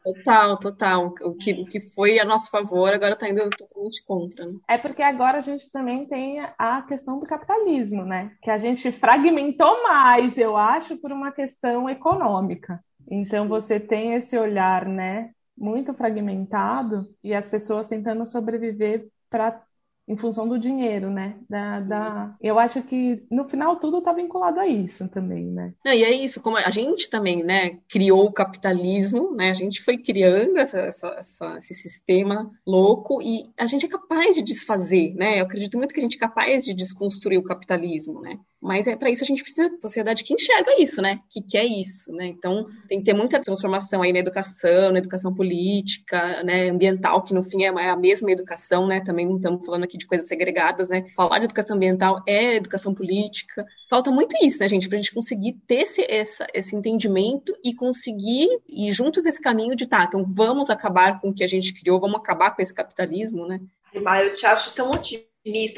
total, 0.04 0.58
total. 0.58 1.13
O 1.22 1.34
que, 1.36 1.54
o 1.54 1.65
que 1.65 1.80
foi 1.80 2.19
a 2.19 2.26
nosso 2.26 2.50
favor 2.50 2.93
agora 2.93 3.13
está 3.13 3.30
indo 3.30 3.50
totalmente 3.50 4.04
contra. 4.06 4.46
Né? 4.46 4.54
É 4.67 4.78
porque 4.78 5.02
agora 5.02 5.38
a 5.38 5.41
gente 5.41 5.72
também 5.72 6.06
tem 6.06 6.39
a 6.58 6.82
questão 6.82 7.19
do 7.19 7.26
capitalismo, 7.26 8.04
né? 8.04 8.32
Que 8.41 8.50
a 8.50 8.58
gente 8.58 8.91
fragmentou 8.91 9.84
mais, 9.84 10.38
eu 10.38 10.58
acho, 10.58 10.98
por 10.98 11.12
uma 11.12 11.32
questão 11.32 11.89
econômica. 11.89 12.84
Então 13.10 13.48
você 13.48 13.80
tem 13.80 14.13
esse 14.13 14.38
olhar, 14.38 14.86
né? 14.86 15.32
Muito 15.58 15.93
fragmentado 15.93 17.08
e 17.24 17.34
as 17.34 17.48
pessoas 17.48 17.88
tentando 17.88 18.26
sobreviver 18.26 19.08
para 19.30 19.62
em 20.08 20.18
função 20.18 20.48
do 20.48 20.60
dinheiro, 20.60 21.10
né? 21.10 21.38
Da, 21.50 21.80
da... 21.80 22.34
Eu 22.42 22.60
acho 22.60 22.82
que 22.84 23.24
no 23.32 23.48
final 23.48 23.78
tudo 23.78 24.00
está 24.00 24.12
vinculado 24.12 24.60
a 24.60 24.68
isso 24.68 25.08
também, 25.08 25.46
né? 25.46 25.74
Não, 25.84 25.94
e 25.94 26.04
é 26.04 26.12
isso, 26.12 26.42
como 26.42 26.58
a 26.58 26.70
gente 26.70 27.10
também, 27.10 27.44
né, 27.44 27.78
criou 27.89 28.26
o 28.26 28.34
capitalismo, 28.34 29.34
né? 29.34 29.50
A 29.50 29.54
gente 29.54 29.82
foi 29.82 29.98
criando 29.98 30.58
essa, 30.58 30.80
essa, 30.80 31.08
essa, 31.18 31.58
esse 31.58 31.74
sistema 31.74 32.52
louco 32.68 33.22
e 33.22 33.52
a 33.58 33.66
gente 33.66 33.86
é 33.86 33.89
capaz 33.89 34.36
de 34.36 34.44
desfazer, 34.44 35.13
né? 35.16 35.39
Eu 35.39 35.46
acredito 35.46 35.78
muito 35.78 35.94
que 35.94 36.00
a 36.00 36.04
gente 36.04 36.18
é 36.18 36.20
capaz 36.20 36.66
de 36.66 36.74
desconstruir 36.74 37.38
o 37.38 37.44
capitalismo, 37.44 38.22
né? 38.22 38.38
Mas 38.63 38.88
é 38.88 38.95
para 38.95 39.10
isso 39.10 39.26
a 39.26 39.28
gente 39.28 39.43
precisa 39.43 39.69
de 39.69 39.82
sociedade 39.82 40.23
que 40.23 40.34
enxerga 40.34 40.82
isso, 40.82 41.02
né? 41.02 41.19
Que 41.30 41.41
quer 41.41 41.65
isso, 41.65 42.13
né? 42.13 42.28
Então 42.28 42.65
tem 42.88 42.99
que 42.99 43.04
ter 43.04 43.13
muita 43.13 43.41
transformação 43.41 44.02
aí 44.02 44.13
na 44.13 44.19
educação, 44.19 44.93
na 44.93 44.99
educação 44.99 45.34
política, 45.36 46.41
né? 46.43 46.69
Ambiental, 46.69 47.21
que 47.23 47.34
no 47.34 47.43
fim 47.43 47.63
é 47.63 47.67
a 47.67 47.95
mesma 47.97 48.32
educação, 48.32 48.88
né? 48.88 49.02
Também 49.02 49.28
não 49.28 49.36
estamos 49.36 49.65
falando 49.65 49.84
aqui 49.84 49.97
de 49.97 50.08
coisas 50.08 50.30
segregadas, 50.30 50.89
né? 50.89 51.06
Falar 51.13 51.39
de 51.39 51.45
educação 51.45 51.76
ambiental 51.76 52.23
é 52.26 52.56
educação 52.56 52.95
política. 52.95 53.65
Falta 53.89 54.10
muito 54.10 54.34
isso, 54.41 54.60
né, 54.62 54.67
gente? 54.69 54.88
Para 54.88 54.97
a 54.97 55.02
gente 55.02 55.13
conseguir 55.13 55.58
ter 55.67 55.82
esse, 55.82 56.06
essa, 56.10 56.47
esse 56.54 56.73
entendimento 56.73 57.54
e 57.65 57.76
conseguir 57.76 58.47
ir 58.69 58.93
juntos 58.93 59.26
esse 59.26 59.41
caminho 59.41 59.76
de 59.76 59.86
tá, 59.86 60.06
então 60.06 60.23
vamos 60.23 60.69
acabar 60.69 61.19
com 61.19 61.30
o 61.30 61.34
que 61.34 61.43
a 61.43 61.47
gente 61.47 61.73
criou, 61.73 61.99
vamos 61.99 62.17
acabar 62.17 62.52
com 62.52 62.62
esse 62.62 62.73
capitalismo, 62.73 63.45
né? 63.45 63.60
Eu 63.93 64.34
te 64.34 64.45
acho 64.45 64.73
tão 64.73 64.89
otimista 64.89 65.33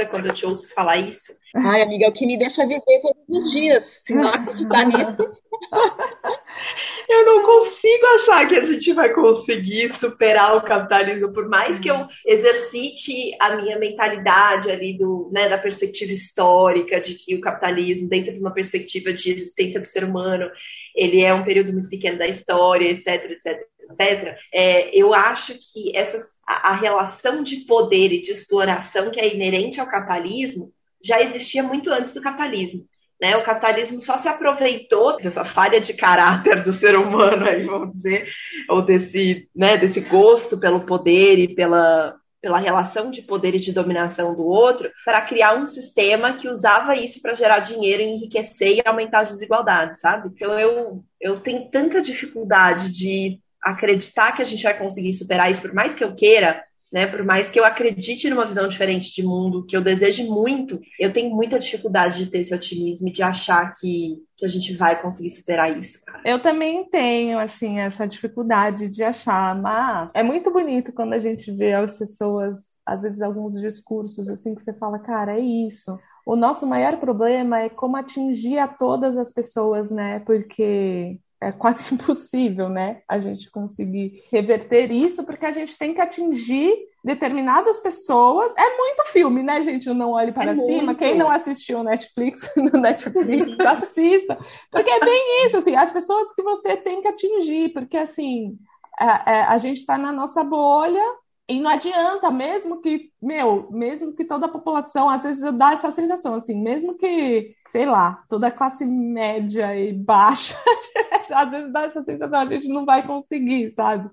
quando 0.10 0.28
eu 0.28 0.34
te 0.34 0.46
ouço 0.46 0.74
falar 0.74 0.98
isso. 0.98 1.34
Ai, 1.56 1.82
amiga, 1.82 2.06
é 2.06 2.10
o 2.10 2.14
que 2.14 2.26
me 2.26 2.38
deixa 2.38 2.66
viver 2.66 3.02
todos 3.02 3.46
os 3.46 3.52
dias. 3.52 4.00
Se 4.04 4.14
não 4.14 4.28
acreditar 4.28 4.86
nisso. 4.88 5.38
Eu 7.08 7.26
não 7.26 7.44
consigo 7.44 8.06
achar 8.16 8.48
que 8.48 8.56
a 8.56 8.64
gente 8.64 8.92
vai 8.94 9.14
conseguir 9.14 9.94
superar 9.96 10.58
o 10.58 10.62
capitalismo, 10.62 11.32
por 11.32 11.48
mais 11.48 11.80
que 11.80 11.90
eu 11.90 12.08
exercite 12.26 13.36
a 13.40 13.56
minha 13.56 13.78
mentalidade 13.78 14.72
ali 14.72 14.98
do, 14.98 15.30
né, 15.32 15.48
da 15.48 15.58
perspectiva 15.58 16.12
histórica 16.12 17.00
de 17.00 17.14
que 17.16 17.36
o 17.36 17.42
capitalismo, 17.42 18.10
dentro 18.10 18.34
de 18.34 18.40
uma 18.40 18.54
perspectiva 18.54 19.14
de 19.14 19.32
existência 19.32 19.80
do 19.80 19.88
ser 19.88 20.04
humano, 20.04 20.50
ele 20.96 21.22
é 21.22 21.34
um 21.34 21.44
período 21.44 21.74
muito 21.74 21.90
pequeno 21.90 22.18
da 22.18 22.28
história, 22.28 22.90
etc, 22.90 23.32
etc, 23.32 23.60
etc. 23.92 24.38
É, 24.52 24.98
eu 24.98 25.14
acho 25.14 25.54
que 25.54 25.96
essas, 25.96 26.24
a, 26.48 26.70
a 26.70 26.76
relação 26.76 27.44
de 27.44 27.58
poder 27.66 28.14
e 28.14 28.22
de 28.22 28.32
exploração 28.32 29.12
que 29.12 29.20
é 29.20 29.34
inerente 29.34 29.80
ao 29.80 29.88
capitalismo 29.88 30.74
já 31.04 31.22
existia 31.22 31.62
muito 31.62 31.92
antes 31.92 32.14
do 32.14 32.22
capitalismo. 32.22 32.88
Né? 33.26 33.36
O 33.36 33.44
capitalismo 33.44 34.00
só 34.00 34.18
se 34.18 34.28
aproveitou 34.28 35.18
dessa 35.18 35.44
falha 35.44 35.82
de 35.82 35.96
caráter 35.96 36.64
do 36.64 36.72
ser 36.72 36.96
humano, 36.96 37.44
aí, 37.48 37.64
vamos 37.64 37.94
dizer, 37.94 38.28
ou 38.70 38.84
desse, 38.84 39.50
né, 39.56 39.78
desse 39.78 40.00
gosto 40.02 40.60
pelo 40.60 40.86
poder 40.86 41.40
e 41.40 41.56
pela, 41.56 42.16
pela 42.40 42.60
relação 42.60 43.10
de 43.10 43.24
poder 43.24 43.56
e 43.56 43.60
de 43.60 43.72
dominação 43.72 44.36
do 44.36 44.46
outro, 44.46 44.92
para 45.04 45.22
criar 45.22 45.58
um 45.58 45.66
sistema 45.66 46.34
que 46.34 46.48
usava 46.48 46.96
isso 46.96 47.20
para 47.20 47.34
gerar 47.34 47.62
dinheiro, 47.62 48.04
enriquecer 48.04 48.76
e 48.76 48.82
aumentar 48.86 49.22
as 49.22 49.32
desigualdades, 49.32 50.02
sabe? 50.02 50.30
Então 50.32 50.60
eu, 50.60 51.04
eu 51.20 51.40
tenho 51.40 51.68
tanta 51.72 52.04
dificuldade 52.04 52.94
de 52.94 53.40
acreditar 53.60 54.34
que 54.34 54.44
a 54.44 54.46
gente 54.46 54.62
vai 54.62 54.78
conseguir 54.78 55.14
superar 55.14 55.50
isso, 55.50 55.62
por 55.62 55.74
mais 55.74 55.96
que 55.96 56.04
eu 56.04 56.14
queira, 56.14 56.64
né? 56.92 57.08
Por 57.08 57.24
mais 57.24 57.52
que 57.52 57.60
eu 57.60 57.66
acredite 57.66 58.30
numa 58.30 58.46
visão 58.46 58.68
diferente 58.68 59.14
de 59.14 59.24
mundo, 59.24 59.66
que 59.66 59.76
eu 59.76 59.84
deseje 59.84 60.24
muito, 60.24 60.80
eu 61.00 61.12
tenho 61.12 61.36
muita 61.36 61.60
dificuldade 61.60 62.24
de 62.24 62.32
ter 62.32 62.40
esse 62.40 62.54
otimismo 62.54 63.10
e 63.10 63.12
de 63.12 63.24
achar 63.24 63.74
que, 63.74 64.18
que 64.38 64.46
a 64.46 64.50
gente 64.50 64.76
vai 64.76 65.02
conseguir 65.02 65.32
superar 65.32 65.78
isso. 65.78 66.04
Cara. 66.06 66.22
Eu 66.26 66.42
também 66.42 66.88
tenho, 66.90 67.40
assim, 67.40 67.80
essa 67.80 68.08
dificuldade 68.08 68.88
de 68.88 69.04
achar, 69.04 69.56
mas 69.60 70.10
é 70.14 70.24
muito 70.24 70.52
bonito 70.52 70.94
quando 70.94 71.14
a 71.14 71.20
gente 71.20 71.52
vê 71.52 71.74
as 71.74 71.96
pessoas, 71.96 72.60
às 72.86 73.04
vezes, 73.04 73.22
alguns 73.22 73.60
discursos, 73.60 74.30
assim, 74.30 74.56
que 74.56 74.64
você 74.64 74.74
fala, 74.74 75.00
cara, 75.00 75.38
é 75.38 75.40
isso. 75.40 75.98
O 76.26 76.36
nosso 76.36 76.66
maior 76.66 76.98
problema 76.98 77.60
é 77.60 77.70
como 77.70 77.98
atingir 77.98 78.58
a 78.58 78.68
todas 78.68 79.18
as 79.18 79.32
pessoas, 79.32 79.92
né? 79.92 80.20
Porque 80.20 81.20
é 81.46 81.52
quase 81.52 81.94
impossível, 81.94 82.70
né? 82.70 83.02
A 83.08 83.20
gente 83.20 83.50
conseguir 83.52 84.24
reverter 84.32 84.92
isso, 84.92 85.24
porque 85.24 85.46
a 85.46 85.52
gente 85.52 85.78
tem 85.78 85.94
que 85.94 86.02
atingir 86.02 86.74
determinadas 87.04 87.80
pessoas. 87.80 88.52
É 88.58 88.78
muito 88.78 89.06
filme, 89.06 89.44
né, 89.44 89.62
gente? 89.62 89.88
O 89.90 89.94
Não 89.94 90.12
Olhe 90.12 90.32
Para 90.32 90.52
é 90.52 90.56
Cima. 90.56 90.86
Muito. 90.86 90.98
Quem 90.98 91.16
não 91.16 91.30
assistiu 91.30 91.84
Netflix, 91.84 92.50
no 92.58 92.80
Netflix, 92.80 93.60
assista. 93.62 94.38
Porque 94.72 94.90
é 94.90 95.00
bem 95.00 95.46
isso, 95.46 95.58
assim, 95.58 95.76
as 95.76 95.92
pessoas 95.92 96.34
que 96.34 96.42
você 96.42 96.76
tem 96.76 97.02
que 97.02 97.08
atingir, 97.08 97.70
porque 97.70 97.98
assim. 97.98 98.58
A, 98.98 99.30
a, 99.30 99.54
a 99.54 99.58
gente 99.58 99.80
está 99.80 99.98
na 99.98 100.10
nossa 100.10 100.42
bolha 100.42 101.04
e 101.48 101.60
não 101.62 101.70
adianta, 101.70 102.32
mesmo 102.32 102.82
que, 102.82 103.12
meu, 103.22 103.70
mesmo 103.72 104.14
que 104.16 104.26
toda 104.26 104.48
a 104.48 104.50
população, 104.50 105.08
às 105.08 105.24
vezes 105.24 105.44
dá 105.56 105.74
essa 105.74 105.92
sensação, 105.92 106.34
assim, 106.34 106.60
mesmo 106.60 106.98
que, 106.98 107.56
sei 107.68 107.86
lá, 107.86 108.24
toda 108.28 108.48
a 108.48 108.52
classe 108.52 108.84
média 108.84 109.76
e 109.80 109.94
baixa, 109.94 110.58
às 111.32 111.52
vezes 111.52 111.72
dá 111.72 111.84
essa 111.84 112.04
sensação, 112.04 112.40
a 112.40 112.48
gente 112.48 112.68
não 112.68 112.84
vai 112.84 113.06
conseguir, 113.06 113.70
sabe? 113.70 114.10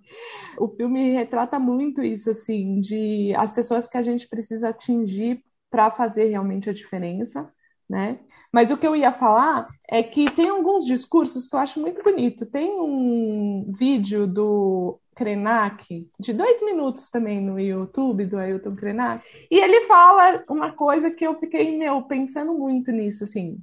O 0.58 0.68
filme 0.68 1.12
retrata 1.12 1.58
muito 1.58 2.02
isso, 2.02 2.30
assim, 2.30 2.80
de 2.80 3.34
as 3.36 3.52
pessoas 3.52 3.88
que 3.88 3.96
a 3.96 4.02
gente 4.02 4.28
precisa 4.28 4.68
atingir 4.68 5.42
para 5.70 5.90
fazer 5.90 6.26
realmente 6.26 6.68
a 6.68 6.72
diferença, 6.74 7.50
né? 7.88 8.20
Mas 8.52 8.70
o 8.70 8.76
que 8.76 8.86
eu 8.86 8.94
ia 8.94 9.12
falar 9.12 9.66
é 9.88 10.02
que 10.02 10.30
tem 10.30 10.50
alguns 10.50 10.84
discursos 10.84 11.48
que 11.48 11.56
eu 11.56 11.60
acho 11.60 11.80
muito 11.80 12.02
bonito. 12.02 12.44
Tem 12.44 12.70
um 12.80 13.72
vídeo 13.78 14.26
do 14.26 15.00
Krenak, 15.14 16.06
de 16.18 16.32
dois 16.32 16.62
minutos 16.62 17.08
também 17.10 17.40
no 17.40 17.58
YouTube, 17.58 18.26
do 18.26 18.38
Ailton 18.38 18.76
Krenak, 18.76 19.24
e 19.50 19.58
ele 19.58 19.82
fala 19.82 20.44
uma 20.48 20.72
coisa 20.72 21.10
que 21.10 21.26
eu 21.26 21.38
fiquei, 21.38 21.76
meu, 21.78 22.02
pensando 22.02 22.54
muito 22.54 22.90
nisso, 22.92 23.24
assim, 23.24 23.58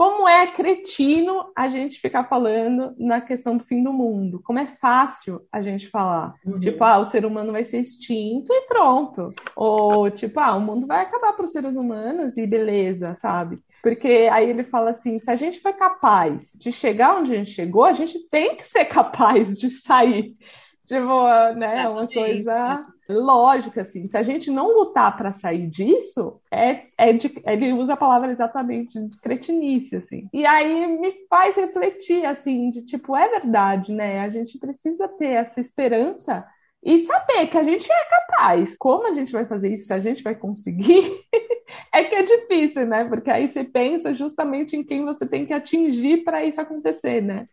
como 0.00 0.26
é 0.26 0.46
cretino 0.46 1.52
a 1.54 1.68
gente 1.68 2.00
ficar 2.00 2.24
falando 2.24 2.94
na 2.96 3.20
questão 3.20 3.54
do 3.54 3.64
fim 3.64 3.84
do 3.84 3.92
mundo? 3.92 4.40
Como 4.42 4.58
é 4.58 4.64
fácil 4.80 5.42
a 5.52 5.60
gente 5.60 5.88
falar? 5.88 6.36
Uhum. 6.42 6.58
Tipo, 6.58 6.82
ah, 6.84 7.00
o 7.00 7.04
ser 7.04 7.26
humano 7.26 7.52
vai 7.52 7.66
ser 7.66 7.80
extinto 7.80 8.50
e 8.50 8.62
pronto. 8.62 9.30
Ou, 9.54 10.10
tipo, 10.10 10.40
ah, 10.40 10.56
o 10.56 10.60
mundo 10.62 10.86
vai 10.86 11.02
acabar 11.02 11.34
para 11.34 11.44
os 11.44 11.52
seres 11.52 11.76
humanos 11.76 12.38
e 12.38 12.46
beleza, 12.46 13.14
sabe? 13.16 13.58
Porque 13.82 14.26
aí 14.32 14.48
ele 14.48 14.64
fala 14.64 14.92
assim: 14.92 15.18
se 15.18 15.30
a 15.30 15.36
gente 15.36 15.60
foi 15.60 15.74
capaz 15.74 16.50
de 16.54 16.72
chegar 16.72 17.18
onde 17.18 17.34
a 17.34 17.36
gente 17.36 17.50
chegou, 17.50 17.84
a 17.84 17.92
gente 17.92 18.18
tem 18.30 18.56
que 18.56 18.66
ser 18.66 18.86
capaz 18.86 19.58
de 19.58 19.68
sair 19.68 20.34
Tipo, 20.90 21.54
né, 21.54 21.84
é 21.84 21.88
uma 21.88 22.08
coisa 22.08 22.84
lógica, 23.08 23.82
assim. 23.82 24.08
Se 24.08 24.16
a 24.16 24.24
gente 24.24 24.50
não 24.50 24.76
lutar 24.76 25.16
para 25.16 25.30
sair 25.30 25.68
disso, 25.68 26.40
é, 26.50 26.86
é 26.98 27.12
de, 27.12 27.32
ele 27.46 27.72
usa 27.72 27.92
a 27.92 27.96
palavra 27.96 28.32
exatamente 28.32 28.98
de 28.98 29.16
cretinice, 29.20 29.94
assim. 29.94 30.28
E 30.32 30.44
aí 30.44 30.88
me 30.98 31.12
faz 31.28 31.54
refletir, 31.54 32.26
assim, 32.26 32.70
de 32.70 32.84
tipo, 32.84 33.14
é 33.14 33.28
verdade, 33.28 33.92
né? 33.92 34.18
A 34.18 34.28
gente 34.28 34.58
precisa 34.58 35.06
ter 35.06 35.28
essa 35.28 35.60
esperança 35.60 36.44
e 36.82 36.98
saber 37.02 37.46
que 37.46 37.56
a 37.56 37.62
gente 37.62 37.88
é 37.88 38.04
capaz. 38.06 38.76
Como 38.76 39.06
a 39.06 39.12
gente 39.12 39.30
vai 39.30 39.46
fazer 39.46 39.72
isso? 39.72 39.86
Se 39.86 39.92
a 39.92 40.00
gente 40.00 40.24
vai 40.24 40.34
conseguir? 40.34 41.20
é 41.94 42.02
que 42.02 42.16
é 42.16 42.22
difícil, 42.24 42.84
né? 42.84 43.04
Porque 43.04 43.30
aí 43.30 43.46
você 43.46 43.62
pensa 43.62 44.12
justamente 44.12 44.76
em 44.76 44.82
quem 44.82 45.04
você 45.04 45.24
tem 45.24 45.46
que 45.46 45.52
atingir 45.52 46.24
para 46.24 46.44
isso 46.44 46.60
acontecer, 46.60 47.22
né? 47.22 47.46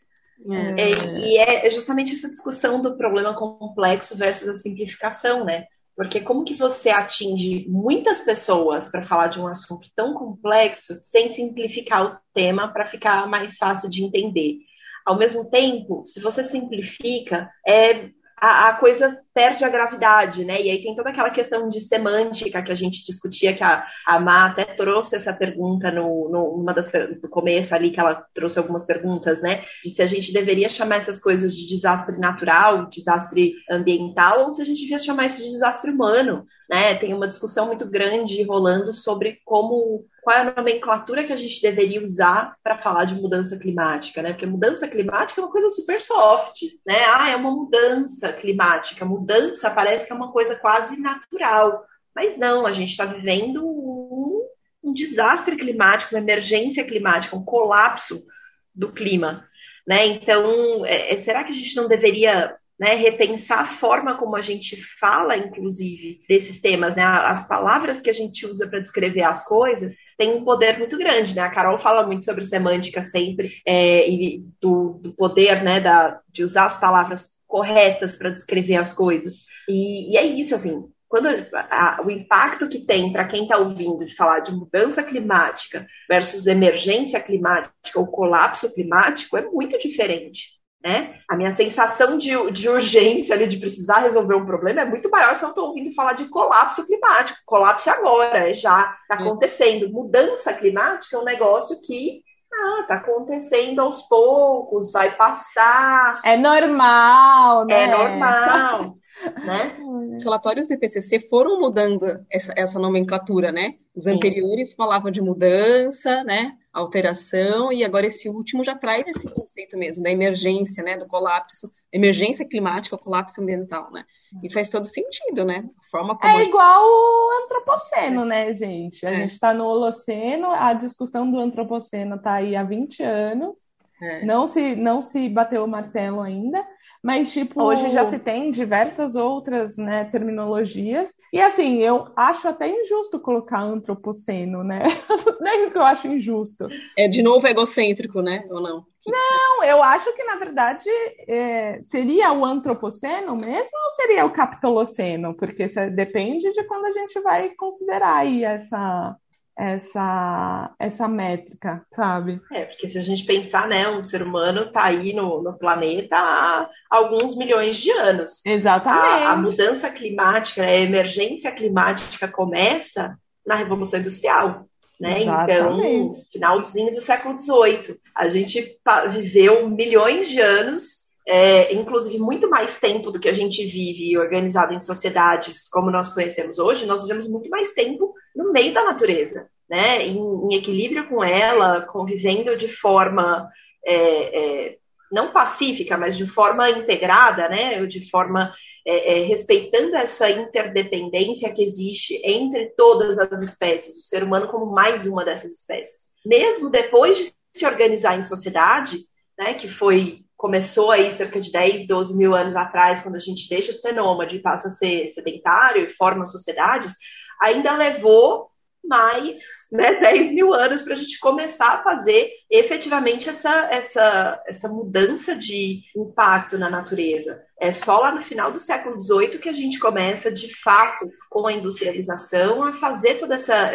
É. 0.50 0.82
É, 0.82 1.19
e 1.19 1.38
é 1.38 1.69
justamente 1.69 2.13
essa 2.13 2.30
discussão 2.30 2.82
do 2.82 2.95
problema 2.95 3.36
complexo 3.36 4.15
versus 4.17 4.47
a 4.47 4.56
simplificação, 4.56 5.43
né? 5.43 5.65
Porque 5.95 6.21
como 6.21 6.45
que 6.45 6.54
você 6.54 6.91
atinge 6.91 7.65
muitas 7.67 8.21
pessoas 8.21 8.91
para 8.91 9.04
falar 9.04 9.28
de 9.28 9.41
um 9.41 9.47
assunto 9.47 9.89
tão 9.95 10.13
complexo 10.13 11.00
sem 11.02 11.30
simplificar 11.30 12.06
o 12.06 12.17
tema 12.36 12.71
para 12.71 12.86
ficar 12.86 13.28
mais 13.28 13.58
fácil 13.58 13.89
de 13.89 14.04
entender? 14.04 14.58
Ao 15.04 15.17
mesmo 15.17 15.50
tempo, 15.50 16.04
se 16.06 16.19
você 16.19 16.43
simplifica, 16.43 17.50
é 17.67 18.10
a, 18.39 18.69
a, 18.69 18.73
coisa 18.73 19.19
perde 19.38 19.63
a 19.63 19.69
gravidade, 19.69 20.43
né? 20.43 20.60
E 20.60 20.71
aí 20.71 20.82
tem 20.82 20.95
toda 20.95 21.12
aquela 21.12 21.30
questão 21.30 21.69
de 21.69 21.80
semântica 21.80 22.63
que 22.63 22.71
a 22.71 22.76
gente 22.76 23.06
discutia, 23.06 23.54
que 23.56 23.63
a, 23.63 23.86
a 24.04 24.19
Má 24.19 24.47
até 24.47 24.65
trouxe 24.65 25.15
essa 25.15 25.32
pergunta 25.32 25.91
no, 25.91 26.28
no 26.28 26.58
numa 26.58 26.73
das 26.73 26.89
do 27.21 27.30
começo 27.30 27.76
ali, 27.76 27.91
que 27.91 28.00
ela 28.00 28.26
trouxe 28.34 28.58
algumas 28.58 28.84
perguntas, 28.84 29.39
né? 29.39 29.63
De 29.84 29.91
se 29.91 30.02
a 30.02 30.08
gente 30.08 30.34
deveria 30.34 30.67
chamar 30.69 30.95
essas 30.95 31.19
coisas 31.19 31.56
de 31.56 31.67
desastre 31.67 32.17
natural, 32.17 32.89
desastre 32.89 33.54
ambiental, 33.69 34.47
ou 34.47 34.54
se 34.56 34.62
a 34.63 34.65
gente 34.65 34.82
devia 34.82 34.97
chamar 34.97 35.28
isso 35.28 35.38
de 35.38 35.43
desastre 35.43 35.91
humano, 35.91 36.43
né? 36.67 36.95
Tem 36.95 37.13
uma 37.13 37.28
discussão 37.28 37.67
muito 37.67 37.88
grande 37.88 38.41
rolando 38.41 38.91
sobre 38.91 39.39
como 39.45 40.04
qual 40.28 40.36
é 40.36 40.41
a 40.41 40.54
nomenclatura 40.58 41.23
que 41.23 41.32
a 41.32 41.38
gente 41.38 41.62
deveria 41.62 42.04
usar 42.04 42.54
para 42.62 42.78
falar 42.78 43.06
de 43.06 43.15
mudança 43.15 43.58
climática, 43.58 44.21
né? 44.21 44.32
Porque 44.32 44.45
mudança 44.45 44.86
climática 44.86 45.39
é 45.39 45.43
uma 45.43 45.52
coisa 45.52 45.69
super 45.69 46.02
soft, 46.02 46.63
né? 46.86 47.06
Ah, 47.06 47.30
é 47.30 47.36
uma 47.38 47.50
mudança 47.50 48.34
climática. 48.34 49.06
Mudança 49.06 49.26
parece 49.69 50.05
que 50.05 50.13
é 50.13 50.15
uma 50.15 50.31
coisa 50.31 50.55
quase 50.55 50.97
natural. 50.97 51.85
Mas 52.15 52.37
não, 52.37 52.65
a 52.65 52.71
gente 52.71 52.91
está 52.91 53.05
vivendo 53.05 53.63
um, 53.63 54.47
um 54.83 54.93
desastre 54.93 55.55
climático, 55.55 56.15
uma 56.15 56.21
emergência 56.21 56.83
climática, 56.83 57.35
um 57.35 57.45
colapso 57.45 58.25
do 58.73 58.91
clima. 58.91 59.47
Né? 59.87 60.05
Então, 60.07 60.85
é, 60.85 61.13
é 61.13 61.17
será 61.17 61.43
que 61.43 61.51
a 61.51 61.55
gente 61.55 61.75
não 61.75 61.87
deveria 61.87 62.57
né, 62.79 62.93
repensar 62.93 63.61
a 63.61 63.67
forma 63.67 64.15
como 64.17 64.35
a 64.35 64.41
gente 64.41 64.77
fala, 64.99 65.35
inclusive, 65.35 66.21
desses 66.29 66.61
temas, 66.61 66.95
né? 66.95 67.03
As 67.03 67.47
palavras 67.47 67.99
que 67.99 68.09
a 68.09 68.13
gente 68.13 68.45
usa 68.45 68.67
para 68.67 68.79
descrever 68.79 69.23
as 69.23 69.43
coisas 69.43 69.95
têm 70.15 70.35
um 70.35 70.43
poder 70.43 70.77
muito 70.77 70.95
grande, 70.95 71.35
né? 71.35 71.41
A 71.41 71.49
Carol 71.49 71.79
fala 71.79 72.05
muito 72.05 72.25
sobre 72.25 72.43
semântica 72.43 73.01
sempre 73.01 73.61
é, 73.65 74.07
e 74.07 74.45
do, 74.61 74.99
do, 75.01 75.13
poder, 75.13 75.63
né, 75.63 75.79
da, 75.79 76.19
de 76.29 76.43
usar 76.43 76.67
as 76.67 76.79
palavras 76.79 77.37
corretas 77.47 78.15
para 78.15 78.29
descrever 78.29 78.75
as 78.75 78.93
coisas. 78.93 79.45
E, 79.67 80.13
e, 80.13 80.17
é 80.17 80.25
isso, 80.25 80.53
assim. 80.53 80.89
Quando 81.07 81.27
a, 81.53 82.01
o 82.05 82.12
impacto 82.12 82.67
que 82.67 82.86
tem 82.86 83.12
para 83.13 83.25
quem 83.25 83.43
está 83.43 83.57
ouvindo 83.57 84.05
de 84.05 84.15
falar 84.15 84.39
de 84.39 84.53
mudança 84.53 85.01
climática 85.01 85.88
versus 86.10 86.47
emergência 86.47 87.19
climática 87.21 87.73
ou 87.95 88.07
colapso 88.07 88.73
climático 88.73 89.38
é 89.38 89.41
muito 89.43 89.79
diferente. 89.79 90.57
Né? 90.83 91.19
A 91.29 91.36
minha 91.36 91.51
sensação 91.51 92.17
de, 92.17 92.29
de 92.51 92.69
urgência 92.69 93.33
ali, 93.33 93.47
de 93.47 93.57
precisar 93.57 93.99
resolver 93.99 94.36
um 94.36 94.45
problema 94.45 94.81
é 94.81 94.86
muito 94.86 95.10
maior 95.10 95.33
se 95.36 95.43
eu 95.43 95.49
estou 95.49 95.69
ouvindo 95.69 95.93
falar 95.95 96.13
de 96.13 96.25
colapso 96.25 96.86
climático. 96.86 97.39
Colapso 97.45 97.89
é 97.89 97.93
agora, 97.93 98.49
é 98.49 98.53
já 98.53 98.95
está 99.01 99.15
acontecendo. 99.15 99.89
Mudança 99.89 100.53
climática 100.53 101.15
é 101.15 101.19
um 101.19 101.25
negócio 101.25 101.81
que 101.81 102.21
ah, 102.53 102.83
tá 102.88 102.95
acontecendo 102.95 103.79
aos 103.79 104.01
poucos, 104.03 104.91
vai 104.91 105.12
passar. 105.15 106.21
É 106.23 106.38
normal, 106.38 107.65
né? 107.65 107.83
É 107.83 107.88
normal, 107.88 108.97
né? 109.45 109.77
Os 110.15 110.23
relatórios 110.23 110.67
do 110.67 110.73
IPCC 110.73 111.19
foram 111.19 111.60
mudando 111.60 112.05
essa, 112.31 112.53
essa 112.55 112.79
nomenclatura, 112.79 113.51
né? 113.51 113.75
Os 113.95 114.07
anteriores 114.07 114.71
Sim. 114.71 114.75
falavam 114.75 115.12
de 115.12 115.21
mudança, 115.21 116.23
né? 116.23 116.53
Alteração, 116.79 117.71
e 117.71 117.83
agora 117.83 118.05
esse 118.05 118.29
último 118.29 118.63
já 118.63 118.75
traz 118.75 119.07
esse 119.07 119.27
conceito 119.33 119.77
mesmo 119.77 120.03
da 120.03 120.11
emergência, 120.11 120.83
né, 120.83 120.97
do 120.97 121.07
colapso, 121.07 121.69
emergência 121.91 122.47
climática, 122.47 122.97
colapso 122.97 123.41
ambiental, 123.41 123.91
né? 123.91 124.03
E 124.43 124.51
faz 124.51 124.69
todo 124.69 124.85
sentido, 124.85 125.43
né? 125.43 125.63
A 125.79 125.89
forma 125.89 126.17
como 126.17 126.31
é 126.31 126.43
igual 126.43 126.83
o 126.85 127.43
antropoceno, 127.43 128.25
né, 128.25 128.53
gente? 128.53 129.05
A 129.05 129.11
é. 129.11 129.15
gente 129.15 129.31
está 129.31 129.53
no 129.53 129.65
Holoceno, 129.65 130.51
a 130.51 130.73
discussão 130.73 131.29
do 131.29 131.39
antropoceno 131.39 132.15
está 132.15 132.33
aí 132.33 132.55
há 132.55 132.63
20 132.63 133.01
anos, 133.03 133.57
é. 134.01 134.23
não, 134.25 134.45
se, 134.45 134.75
não 134.75 135.01
se 135.01 135.27
bateu 135.29 135.63
o 135.63 135.67
martelo 135.67 136.21
ainda, 136.21 136.63
mas, 137.03 137.31
tipo, 137.31 137.63
hoje 137.63 137.89
já 137.89 138.05
se 138.05 138.19
tem 138.19 138.51
diversas 138.51 139.15
outras 139.15 139.77
né, 139.77 140.05
terminologias. 140.05 141.07
E, 141.31 141.41
assim, 141.41 141.77
eu 141.77 142.07
acho 142.15 142.47
até 142.47 142.69
injusto 142.69 143.19
colocar 143.19 143.61
antropoceno, 143.61 144.63
né? 144.63 144.83
É 145.47 145.69
que 145.69 145.77
eu 145.77 145.83
acho 145.83 146.07
injusto. 146.07 146.67
É, 146.97 147.07
de 147.07 147.21
novo, 147.21 147.47
egocêntrico, 147.47 148.21
né? 148.21 148.45
Ou 148.49 148.61
não? 148.61 148.85
Não, 149.05 149.63
eu 149.63 149.81
acho 149.81 150.13
que, 150.13 150.23
na 150.23 150.35
verdade, 150.35 150.89
é, 151.27 151.81
seria 151.83 152.33
o 152.33 152.43
antropoceno 152.43 153.35
mesmo 153.35 153.77
ou 153.85 153.91
seria 153.91 154.25
o 154.25 154.31
capitoloceno? 154.31 155.33
Porque 155.33 155.67
depende 155.89 156.51
de 156.51 156.63
quando 156.65 156.85
a 156.85 156.91
gente 156.91 157.19
vai 157.21 157.49
considerar 157.51 158.17
aí 158.17 158.43
essa, 158.43 159.15
essa, 159.57 160.75
essa 160.79 161.07
métrica, 161.07 161.83
sabe? 161.95 162.39
É, 162.51 162.65
porque 162.65 162.87
se 162.87 162.97
a 162.97 163.01
gente 163.01 163.25
pensar, 163.25 163.67
né, 163.67 163.89
um 163.89 164.01
ser 164.01 164.21
humano 164.21 164.65
está 164.65 164.83
aí 164.83 165.13
no, 165.13 165.41
no 165.41 165.57
planeta 165.57 166.15
há 166.15 166.69
alguns 166.89 167.35
milhões 167.35 167.77
de 167.77 167.89
anos. 167.91 168.45
Exatamente. 168.45 169.23
A, 169.23 169.31
a 169.31 169.35
mudança 169.35 169.89
climática, 169.89 170.61
a 170.61 170.75
emergência 170.75 171.51
climática 171.51 172.27
começa 172.27 173.17
na 173.45 173.55
Revolução 173.55 173.99
Industrial. 173.99 174.67
Né? 174.99 175.23
Então, 175.23 176.11
finalzinho 176.31 176.93
do 176.93 177.01
século 177.01 177.39
XVIII. 177.39 177.99
A 178.15 178.29
gente 178.29 178.79
viveu 179.11 179.69
milhões 179.69 180.27
de 180.27 180.39
anos 180.41 181.06
é, 181.27 181.73
inclusive 181.73 182.17
muito 182.19 182.49
mais 182.49 182.79
tempo 182.79 183.11
do 183.11 183.19
que 183.19 183.27
a 183.27 183.33
gente 183.33 183.65
vive 183.65 184.17
organizado 184.17 184.73
em 184.73 184.79
sociedades 184.79 185.67
como 185.69 185.91
nós 185.91 186.07
conhecemos 186.07 186.57
hoje, 186.57 186.85
nós 186.85 187.01
vivemos 187.01 187.27
muito 187.27 187.49
mais 187.49 187.73
tempo 187.73 188.13
no 188.33 188.53
meio 188.53 188.73
da 188.73 188.85
natureza, 188.85 189.49
né? 189.69 190.03
Em, 190.03 190.17
em 190.17 190.55
equilíbrio 190.55 191.09
com 191.09 191.21
ela, 191.21 191.81
convivendo 191.81 192.55
de 192.55 192.69
forma 192.69 193.49
é, 193.85 193.95
é, 193.95 194.77
não 195.11 195.33
pacífica, 195.33 195.97
mas 195.97 196.15
de 196.15 196.25
forma 196.25 196.69
integrada, 196.69 197.49
né? 197.49 197.85
De 197.85 198.09
forma 198.09 198.53
é, 198.85 199.19
é, 199.19 199.25
respeitando 199.25 199.97
essa 199.97 200.29
interdependência 200.29 201.51
que 201.51 201.61
existe 201.61 202.21
entre 202.23 202.67
todas 202.77 203.19
as 203.19 203.41
espécies, 203.41 203.97
o 203.97 204.01
ser 204.01 204.23
humano 204.23 204.47
como 204.47 204.65
mais 204.65 205.05
uma 205.05 205.25
dessas 205.25 205.51
espécies. 205.51 206.07
Mesmo 206.25 206.69
depois 206.69 207.17
de 207.17 207.33
se 207.53 207.65
organizar 207.65 208.17
em 208.17 208.23
sociedade, 208.23 209.05
né, 209.37 209.55
que 209.55 209.67
foi 209.69 210.25
começou 210.38 210.91
aí 210.91 211.12
cerca 211.12 211.41
de 211.41 211.52
10, 211.52 211.88
12 211.88 212.15
mil 212.15 212.36
anos 212.36 212.56
atrás, 212.56 213.02
quando 213.02 213.15
a 213.15 213.19
gente 213.19 213.50
deixa 213.50 213.73
de 213.73 213.82
ser 213.82 213.91
nômade 213.91 214.38
e 214.38 214.41
passa 214.41 214.67
a 214.67 214.71
ser 214.71 215.10
sedentário 215.10 215.84
e 215.84 215.93
forma 215.93 216.28
sociedades, 216.28 216.93
ainda 217.41 217.76
levou 217.76 218.52
mais 218.84 219.39
né, 219.71 219.95
10 220.00 220.34
mil 220.34 220.54
anos 220.54 220.82
para 220.84 220.93
a 220.93 220.95
gente 220.95 221.19
começar 221.19 221.73
a 221.73 221.84
fazer 221.84 222.30
efetivamente 222.50 223.28
essa, 223.28 223.67
essa, 223.71 224.41
essa 224.47 224.69
mudança 224.69 225.36
de 225.36 225.82
impacto 225.95 226.58
na 226.58 226.69
natureza. 226.69 227.43
É 227.60 227.71
só 227.71 228.00
lá 228.00 228.13
no 228.13 228.21
final 228.21 228.52
do 228.52 228.60
século 228.60 229.02
XVIII 229.02 229.39
que 229.39 229.50
a 229.50 229.54
gente 229.54 229.80
começa, 229.80 230.32
de 230.32 230.56
fato, 230.62 231.10
com 231.30 231.47
a 231.47 231.54
industrialização, 231.54 232.63
a 232.63 232.73
fazer 232.73 233.15
toda 233.15 233.36
essa. 233.36 233.73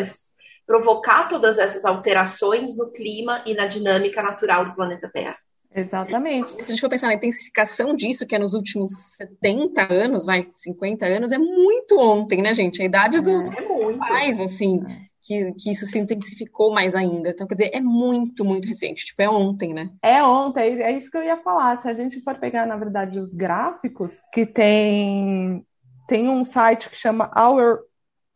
provocar 0.64 1.28
todas 1.28 1.58
essas 1.58 1.84
alterações 1.84 2.76
no 2.76 2.92
clima 2.92 3.42
e 3.44 3.52
na 3.52 3.66
dinâmica 3.66 4.22
natural 4.22 4.64
do 4.64 4.74
planeta 4.76 5.10
Terra. 5.12 5.36
Exatamente. 5.74 6.50
Se 6.50 6.62
a 6.62 6.64
gente 6.64 6.80
for 6.80 6.88
pensar 6.88 7.08
na 7.08 7.14
intensificação 7.14 7.94
disso, 7.94 8.26
que 8.26 8.34
é 8.34 8.38
nos 8.38 8.54
últimos 8.54 8.90
70 9.16 9.92
anos, 9.92 10.24
vai, 10.24 10.48
50 10.52 11.04
anos, 11.06 11.30
é 11.32 11.38
muito 11.38 11.98
ontem, 11.98 12.40
né, 12.42 12.54
gente? 12.54 12.82
A 12.82 12.84
idade 12.84 13.20
dos 13.20 13.42
é 13.42 13.50
pais, 13.98 14.38
assim, 14.40 14.80
é. 14.86 15.06
que, 15.22 15.52
que 15.52 15.70
isso 15.70 15.86
se 15.86 15.98
intensificou 15.98 16.70
mais 16.72 16.94
ainda. 16.94 17.30
Então, 17.30 17.46
quer 17.46 17.54
dizer, 17.54 17.70
é 17.72 17.80
muito, 17.80 18.44
muito 18.44 18.68
recente. 18.68 19.06
Tipo, 19.06 19.22
é 19.22 19.30
ontem, 19.30 19.72
né? 19.72 19.90
É 20.02 20.22
ontem, 20.22 20.82
é 20.82 20.92
isso 20.92 21.10
que 21.10 21.16
eu 21.16 21.24
ia 21.24 21.38
falar. 21.38 21.76
Se 21.76 21.88
a 21.88 21.94
gente 21.94 22.20
for 22.20 22.38
pegar, 22.38 22.66
na 22.66 22.76
verdade, 22.76 23.18
os 23.18 23.32
gráficos, 23.32 24.20
que 24.32 24.46
tem, 24.46 25.66
tem 26.06 26.28
um 26.28 26.44
site 26.44 26.90
que 26.90 26.96
chama 26.96 27.30
Our, 27.36 27.80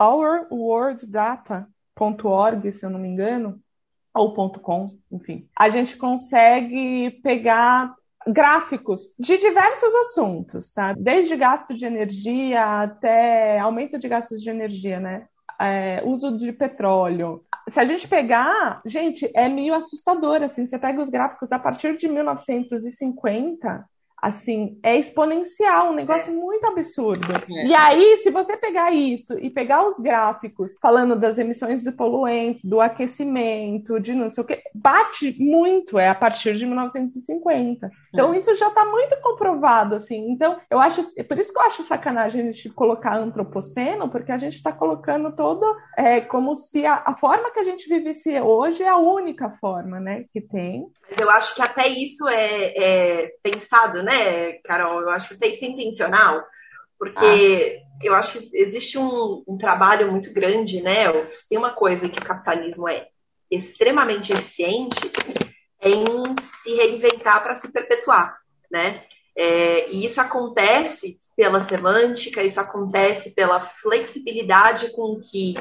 OurWorldData.org, 0.01 2.73
se 2.73 2.85
eu 2.85 2.91
não 2.91 2.99
me 2.99 3.09
engano, 3.09 3.63
ou 4.17 4.33
.com, 4.51 4.97
enfim, 5.13 5.49
a 5.59 5.69
gente 5.69 5.97
consegue 5.97 7.11
pegar 7.23 7.95
gráficos 8.27 9.13
de 9.19 9.39
diversos 9.39 9.95
assuntos, 9.95 10.73
tá? 10.73 10.93
Desde 10.95 11.37
gasto 11.37 11.75
de 11.75 11.87
energia 11.87 12.83
até 12.83 13.59
aumento 13.59 13.99
de 13.99 14.09
gastos 14.09 14.41
de 14.41 14.51
energia, 14.51 14.99
né? 14.99 15.27
É, 15.61 16.03
uso 16.05 16.37
de 16.37 16.53
petróleo. 16.53 17.45
Se 17.69 17.81
a 17.81 17.85
gente 17.85 18.07
pegar, 18.07 18.81
gente, 18.85 19.31
é 19.35 19.49
meio 19.49 19.75
assustador, 19.75 20.43
assim, 20.43 20.67
você 20.67 20.79
pega 20.79 21.01
os 21.01 21.09
gráficos 21.09 21.53
a 21.53 21.59
partir 21.59 21.97
de 21.97 22.09
1950, 22.09 23.85
assim, 24.21 24.79
é 24.83 24.97
exponencial, 24.97 25.91
um 25.91 25.95
negócio 25.95 26.33
é. 26.33 26.35
muito 26.35 26.67
absurdo. 26.67 27.27
É. 27.33 27.67
E 27.67 27.75
aí, 27.75 28.19
se 28.19 28.31
você 28.31 28.57
pegar 28.57 28.93
isso 28.93 29.39
e 29.39 29.51
pegar 29.51 29.87
os 29.87 29.99
gráficos 29.99 30.75
falando 30.81 31.17
das 31.17 31.39
emissões 31.39 31.83
de 31.83 31.93
poluentes, 31.93 32.65
do 32.65 32.81
aquecimento, 32.81 34.01
de 34.01 34.15
não 34.15 34.31
sei 34.31 34.43
o 34.43 34.47
que, 34.47 34.61
bate 34.75 35.37
muito, 35.39 35.99
é 35.99 36.09
a 36.09 36.15
partir 36.15 36.55
de 36.55 36.67
1950. 36.67 37.91
Então, 38.13 38.33
é. 38.33 38.37
isso 38.39 38.55
já 38.57 38.69
está 38.69 38.85
muito 38.85 39.17
comprovado, 39.21 39.95
assim. 39.95 40.31
Então, 40.31 40.57
eu 40.71 40.81
acho, 40.81 41.03
por 41.25 41.39
isso 41.39 41.53
que 41.53 41.59
eu 41.59 41.65
acho 41.65 41.83
sacanagem 41.83 42.41
a 42.41 42.53
gente 42.53 42.71
colocar 42.71 43.17
antropoceno, 43.17 44.09
porque 44.09 44.33
a 44.33 44.39
gente 44.39 44.55
está 44.55 44.73
colocando 44.73 45.35
todo 45.35 45.65
é, 45.97 46.21
como 46.21 46.55
se 46.55 46.87
a, 46.87 47.03
a 47.05 47.15
forma 47.15 47.51
que 47.51 47.61
a 47.61 47.65
gente 47.65 47.89
vivesse 47.89 48.41
hoje 48.41 48.83
é 48.83 48.89
a 48.89 48.97
única 48.97 49.51
forma, 49.51 50.01
né, 50.01 50.25
que 50.33 50.41
tem. 50.41 50.87
Mas 51.09 51.21
eu 51.21 51.31
acho 51.31 51.55
que 51.55 51.63
até 51.63 51.87
isso 51.87 52.27
é, 52.29 52.73
é 52.77 53.31
pensado, 53.43 54.03
né, 54.07 54.53
Carol? 54.65 55.01
Eu 55.01 55.11
acho 55.11 55.29
que 55.29 55.35
até 55.35 55.49
isso 55.49 55.65
é 55.65 55.69
intencional, 55.69 56.43
porque 56.99 57.83
ah. 57.83 57.99
eu 58.03 58.15
acho 58.15 58.39
que 58.39 58.57
existe 58.57 58.97
um, 58.97 59.45
um, 59.47 59.59
trabalho 59.59 60.11
muito 60.11 60.33
grande, 60.33 60.81
né? 60.81 61.13
Tem 61.49 61.59
uma 61.59 61.71
coisa 61.71 62.09
que 62.09 62.19
o 62.19 62.25
capitalismo 62.25 62.89
é 62.89 63.09
extremamente 63.51 64.33
eficiente 64.33 65.01
em 65.83 66.05
se 66.41 66.75
reinventar 66.75 67.43
para 67.43 67.55
se 67.55 67.71
perpetuar, 67.73 68.39
né? 68.71 69.03
É, 69.37 69.91
e 69.91 70.07
isso 70.07 70.21
acontece 70.21 71.19
pela 71.37 71.61
semântica, 71.61 72.43
isso 72.43 72.59
acontece 72.59 73.33
pela 73.33 73.67
flexibilidade 73.67 74.91
com 74.93 75.21
que 75.21 75.55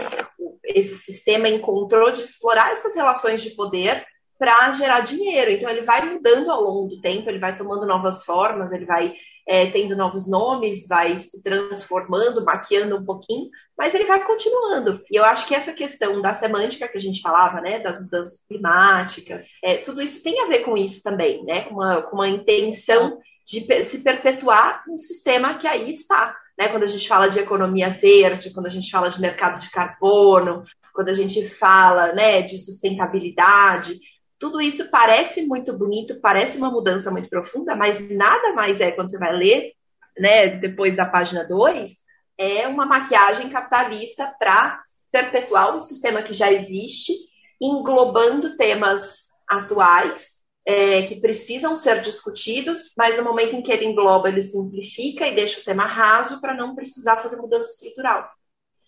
esse 0.64 0.96
sistema 0.96 1.50
encontrou 1.50 2.12
de 2.12 2.22
explorar 2.22 2.72
essas 2.72 2.96
relações 2.96 3.42
de 3.42 3.52
poder 3.52 4.06
para 4.38 4.72
gerar 4.72 5.02
dinheiro. 5.02 5.52
Então 5.52 5.70
ele 5.70 5.86
vai 5.86 6.14
mudando 6.14 6.50
ao 6.52 6.62
longo 6.62 6.90
do 6.90 7.02
tempo, 7.02 7.30
ele 7.30 7.40
vai 7.40 7.56
tomando 7.56 7.86
novas 7.86 8.24
formas, 8.24 8.72
ele 8.72 8.86
vai 8.86 9.14
é, 9.48 9.68
tendo 9.68 9.96
novos 9.96 10.28
nomes, 10.28 10.88
vai 10.88 11.20
se 11.20 11.42
transformando, 11.44 12.44
maquiando 12.44 12.98
um 12.98 13.06
pouquinho, 13.06 13.50
mas 13.78 13.94
ele 13.94 14.06
vai 14.06 14.26
continuando. 14.26 15.02
E 15.12 15.16
eu 15.16 15.24
acho 15.24 15.48
que 15.48 15.54
essa 15.54 15.72
questão 15.72 16.22
da 16.22 16.34
semântica 16.34 16.88
que 16.88 16.98
a 16.98 17.02
gente 17.02 17.22
falava, 17.22 17.62
né, 17.62 17.80
das 17.80 18.02
mudanças 18.02 18.42
climáticas, 18.48 19.46
é, 19.64 19.78
tudo 19.78 20.02
isso 20.02 20.24
tem 20.24 20.42
a 20.42 20.48
ver 20.48 20.60
com 20.60 20.76
isso 20.76 21.02
também, 21.04 21.44
né, 21.44 21.62
com 21.62 21.76
uma, 21.76 22.02
com 22.02 22.16
uma 22.16 22.28
intenção 22.28 23.20
de 23.46 23.62
se 23.84 24.00
perpetuar 24.00 24.84
um 24.90 24.98
sistema 24.98 25.54
que 25.54 25.68
aí 25.68 25.92
está. 25.92 26.36
Né, 26.58 26.70
quando 26.70 26.84
a 26.84 26.88
gente 26.88 27.08
fala 27.08 27.28
de 27.28 27.38
economia 27.38 27.90
verde, 27.90 28.52
quando 28.52 28.66
a 28.66 28.70
gente 28.70 28.90
fala 28.90 29.10
de 29.10 29.20
mercado 29.20 29.60
de 29.60 29.70
carbono, 29.70 30.64
quando 30.94 31.10
a 31.10 31.14
gente 31.14 31.48
fala 31.50 32.14
né, 32.14 32.42
de 32.42 32.58
sustentabilidade, 32.58 34.00
tudo 34.40 34.62
isso 34.62 34.90
parece 34.90 35.46
muito 35.46 35.76
bonito, 35.78 36.20
parece 36.20 36.58
uma 36.58 36.72
mudança 36.72 37.10
muito 37.10 37.30
profunda, 37.30 37.76
mas 37.76 38.10
nada 38.16 38.54
mais 38.54 38.82
é 38.82 38.92
quando 38.92 39.10
você 39.10 39.18
vai 39.18 39.36
ler, 39.36 39.74
né, 40.18 40.48
depois 40.48 40.96
da 40.96 41.06
página 41.06 41.44
2, 41.44 41.92
é 42.38 42.68
uma 42.68 42.86
maquiagem 42.86 43.50
capitalista 43.50 44.34
para 44.38 44.82
perpetuar 45.12 45.76
um 45.76 45.82
sistema 45.82 46.22
que 46.22 46.34
já 46.34 46.52
existe, 46.52 47.14
englobando 47.62 48.58
temas 48.58 49.30
atuais 49.48 50.36
é, 50.66 51.04
que 51.04 51.22
precisam 51.22 51.76
ser 51.76 52.02
discutidos, 52.02 52.92
mas 52.98 53.18
no 53.18 53.24
momento 53.24 53.56
em 53.56 53.62
que 53.62 53.72
ele 53.72 53.86
engloba, 53.86 54.28
ele 54.28 54.42
simplifica 54.44 55.28
e 55.28 55.36
deixa 55.36 55.62
o 55.62 55.64
tema 55.64 55.86
raso 55.86 56.42
para 56.42 56.54
não 56.56 56.76
precisar 56.76 57.18
fazer 57.18 57.38
mudança 57.38 57.72
estrutural. 57.72 58.30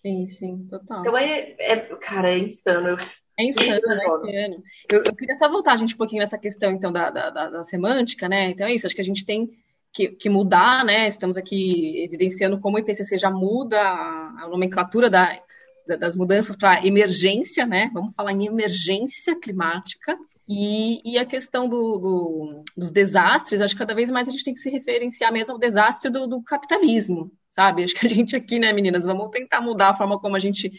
Sim, 0.01 0.27
sim, 0.27 0.67
total. 0.69 1.01
Então 1.01 1.17
é, 1.17 1.55
é 1.59 1.77
cara, 1.97 2.31
é 2.31 2.39
insano. 2.39 2.89
Eu 2.89 2.97
é 3.37 3.45
insano, 3.45 3.69
né? 3.69 3.77
Insano. 3.77 4.63
Eu, 4.91 5.03
eu, 5.05 5.15
queria 5.15 5.35
só 5.35 5.49
voltar 5.49 5.73
a 5.73 5.77
gente 5.77 5.93
um 5.93 5.97
pouquinho 5.97 6.21
nessa 6.21 6.37
questão, 6.37 6.71
então, 6.71 6.91
da, 6.91 7.09
da, 7.09 7.29
da, 7.29 7.63
semântica, 7.63 8.27
né? 8.27 8.49
Então 8.49 8.65
é 8.65 8.73
isso, 8.73 8.87
acho 8.87 8.95
que 8.95 9.01
a 9.01 9.05
gente 9.05 9.25
tem 9.25 9.49
que, 9.93 10.09
que, 10.09 10.29
mudar, 10.29 10.83
né? 10.83 11.07
Estamos 11.07 11.37
aqui 11.37 12.03
evidenciando 12.03 12.59
como 12.59 12.77
o 12.77 12.79
IPCC 12.79 13.17
já 13.17 13.29
muda 13.29 13.79
a, 13.79 14.43
a 14.43 14.47
nomenclatura 14.49 15.09
da, 15.09 15.39
da, 15.87 15.95
das 15.95 16.15
mudanças 16.15 16.55
para 16.55 16.85
emergência, 16.85 17.65
né? 17.65 17.91
Vamos 17.93 18.15
falar 18.15 18.31
em 18.31 18.47
emergência 18.47 19.39
climática. 19.39 20.17
E, 20.49 21.01
e 21.03 21.17
a 21.17 21.25
questão 21.25 21.67
do, 21.67 21.97
do, 21.97 22.63
dos 22.75 22.89
desastres, 22.89 23.59
acho 23.59 23.75
que 23.75 23.79
cada 23.79 23.93
vez 23.93 24.09
mais 24.09 24.29
a 24.29 24.31
gente 24.31 24.45
tem 24.45 24.53
que 24.53 24.61
se 24.61 24.69
referenciar 24.69 25.31
mesmo 25.31 25.53
ao 25.53 25.59
desastre 25.59 26.09
do, 26.09 26.25
do 26.25 26.41
capitalismo, 26.41 27.29
sabe? 27.49 27.83
Acho 27.83 27.93
que 27.93 28.05
a 28.05 28.09
gente 28.09 28.33
aqui, 28.33 28.57
né, 28.57 28.71
meninas, 28.71 29.05
vamos 29.05 29.29
tentar 29.29 29.59
mudar 29.59 29.89
a 29.89 29.93
forma 29.93 30.17
como 30.17 30.37
a 30.37 30.39
gente 30.39 30.71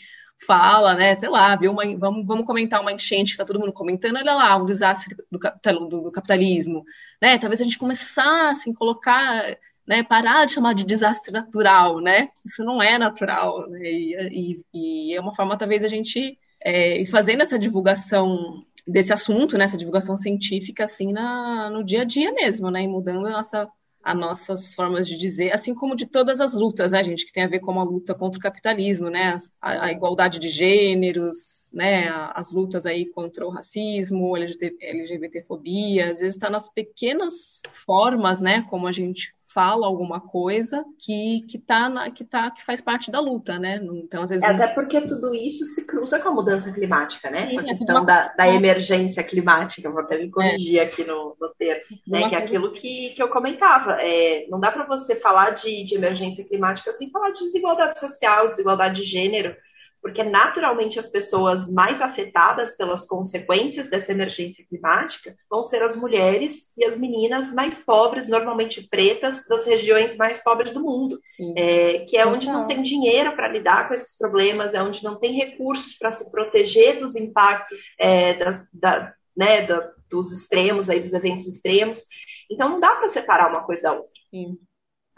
fala, 0.46 0.94
né? 0.94 1.14
Sei 1.14 1.28
lá, 1.28 1.56
viu 1.56 1.72
uma, 1.72 1.84
vamos, 1.96 2.26
vamos 2.26 2.46
comentar 2.46 2.80
uma 2.80 2.92
enchente 2.92 3.32
que 3.32 3.38
tá 3.38 3.44
todo 3.44 3.60
mundo 3.60 3.72
comentando, 3.72 4.16
olha 4.16 4.34
lá, 4.34 4.56
um 4.56 4.64
desastre 4.64 5.16
do, 5.30 5.88
do, 5.88 6.00
do 6.02 6.12
capitalismo, 6.12 6.84
né? 7.20 7.38
Talvez 7.38 7.60
a 7.60 7.64
gente 7.64 7.78
começasse 7.78 8.70
a 8.70 8.74
colocar, 8.74 9.56
né? 9.86 10.02
Parar 10.02 10.46
de 10.46 10.52
chamar 10.52 10.74
de 10.74 10.84
desastre 10.84 11.32
natural, 11.32 12.00
né? 12.00 12.30
Isso 12.44 12.64
não 12.64 12.82
é 12.82 12.98
natural, 12.98 13.68
né? 13.68 13.80
E, 13.82 14.62
e, 14.72 15.10
e 15.10 15.14
é 15.14 15.20
uma 15.20 15.34
forma, 15.34 15.58
talvez, 15.58 15.84
a 15.84 15.88
gente 15.88 16.38
é, 16.64 17.04
fazendo 17.06 17.42
essa 17.42 17.58
divulgação 17.58 18.64
desse 18.86 19.12
assunto, 19.12 19.58
né? 19.58 19.64
Essa 19.64 19.76
divulgação 19.76 20.16
científica, 20.16 20.84
assim, 20.84 21.12
na, 21.12 21.70
no 21.70 21.84
dia 21.84 22.02
a 22.02 22.04
dia 22.04 22.32
mesmo, 22.32 22.70
né? 22.70 22.82
E 22.82 22.88
mudando 22.88 23.26
a 23.26 23.30
nossa 23.30 23.68
as 24.08 24.16
nossas 24.16 24.74
formas 24.74 25.06
de 25.06 25.18
dizer, 25.18 25.52
assim 25.52 25.74
como 25.74 25.94
de 25.94 26.06
todas 26.06 26.40
as 26.40 26.54
lutas, 26.54 26.92
né, 26.92 27.02
gente, 27.02 27.26
que 27.26 27.32
tem 27.32 27.44
a 27.44 27.48
ver 27.48 27.60
com 27.60 27.78
a 27.78 27.82
luta 27.84 28.14
contra 28.14 28.38
o 28.38 28.42
capitalismo, 28.42 29.10
né, 29.10 29.36
a, 29.60 29.86
a 29.86 29.92
igualdade 29.92 30.38
de 30.38 30.48
gêneros, 30.48 31.70
né, 31.72 32.08
as 32.34 32.50
lutas 32.50 32.86
aí 32.86 33.04
contra 33.04 33.46
o 33.46 33.50
racismo, 33.50 34.34
LGBT, 34.34 34.86
LGBTfobia, 34.86 36.10
às 36.10 36.20
vezes 36.20 36.36
está 36.36 36.48
nas 36.48 36.70
pequenas 36.70 37.60
formas, 37.70 38.40
né, 38.40 38.62
como 38.70 38.86
a 38.86 38.92
gente 38.92 39.34
fala 39.52 39.86
alguma 39.86 40.20
coisa 40.20 40.84
que 40.98 41.42
que 41.48 41.58
tá 41.58 41.88
na, 41.88 42.10
que 42.10 42.24
tá 42.24 42.50
que 42.50 42.64
faz 42.64 42.80
parte 42.80 43.10
da 43.10 43.18
luta, 43.20 43.58
né? 43.58 43.80
Então 43.82 44.22
às 44.22 44.30
vezes 44.30 44.44
é, 44.44 44.48
até 44.48 44.66
porque 44.68 45.00
tudo 45.00 45.34
isso 45.34 45.64
se 45.64 45.86
cruza 45.86 46.18
com 46.18 46.28
a 46.28 46.34
mudança 46.34 46.72
climática, 46.72 47.30
né? 47.30 47.46
Sim, 47.46 47.58
a 47.58 47.62
é 47.62 47.64
questão 47.64 48.04
da, 48.04 48.28
da, 48.28 48.48
emergência 48.48 49.22
climática, 49.22 49.90
vou 49.90 50.00
até 50.00 50.18
me 50.18 50.30
corrigir 50.30 50.78
é. 50.78 50.82
aqui 50.82 51.04
no, 51.04 51.36
no 51.40 51.48
termo, 51.58 51.82
né? 52.06 52.28
Que 52.28 52.34
é 52.34 52.38
aquilo 52.38 52.72
que, 52.72 53.10
que 53.10 53.22
eu 53.22 53.28
comentava. 53.28 53.96
É, 54.00 54.46
não 54.50 54.60
dá 54.60 54.70
para 54.70 54.84
você 54.84 55.16
falar 55.16 55.50
de, 55.50 55.84
de 55.84 55.94
emergência 55.94 56.44
climática 56.44 56.92
sem 56.92 57.10
falar 57.10 57.30
de 57.30 57.44
desigualdade 57.44 57.98
social, 57.98 58.48
desigualdade 58.48 59.02
de 59.02 59.08
gênero 59.08 59.56
porque 60.02 60.22
naturalmente 60.22 60.98
as 60.98 61.08
pessoas 61.08 61.72
mais 61.72 62.00
afetadas 62.00 62.76
pelas 62.76 63.06
consequências 63.06 63.90
dessa 63.90 64.12
emergência 64.12 64.64
climática 64.66 65.36
vão 65.50 65.64
ser 65.64 65.82
as 65.82 65.96
mulheres 65.96 66.72
e 66.76 66.84
as 66.84 66.96
meninas 66.96 67.52
mais 67.52 67.78
pobres, 67.78 68.28
normalmente 68.28 68.88
pretas, 68.88 69.44
das 69.46 69.66
regiões 69.66 70.16
mais 70.16 70.42
pobres 70.42 70.72
do 70.72 70.82
mundo, 70.82 71.20
é, 71.56 72.00
que 72.00 72.16
é 72.16 72.26
onde 72.26 72.46
não 72.46 72.66
tem 72.66 72.82
dinheiro 72.82 73.34
para 73.34 73.48
lidar 73.48 73.88
com 73.88 73.94
esses 73.94 74.16
problemas, 74.16 74.74
é 74.74 74.82
onde 74.82 75.02
não 75.02 75.18
tem 75.18 75.32
recursos 75.34 75.94
para 75.94 76.10
se 76.10 76.30
proteger 76.30 76.98
dos 76.98 77.16
impactos 77.16 77.78
é, 77.98 78.34
das, 78.34 78.66
da, 78.72 79.12
né, 79.36 79.62
da, 79.62 79.92
dos 80.10 80.32
extremos, 80.32 80.88
aí, 80.88 81.00
dos 81.00 81.12
eventos 81.12 81.46
extremos. 81.46 82.02
Então 82.50 82.68
não 82.68 82.80
dá 82.80 82.96
para 82.96 83.08
separar 83.08 83.50
uma 83.50 83.64
coisa 83.64 83.82
da 83.82 83.92
outra. 83.92 84.08
Sim. 84.30 84.58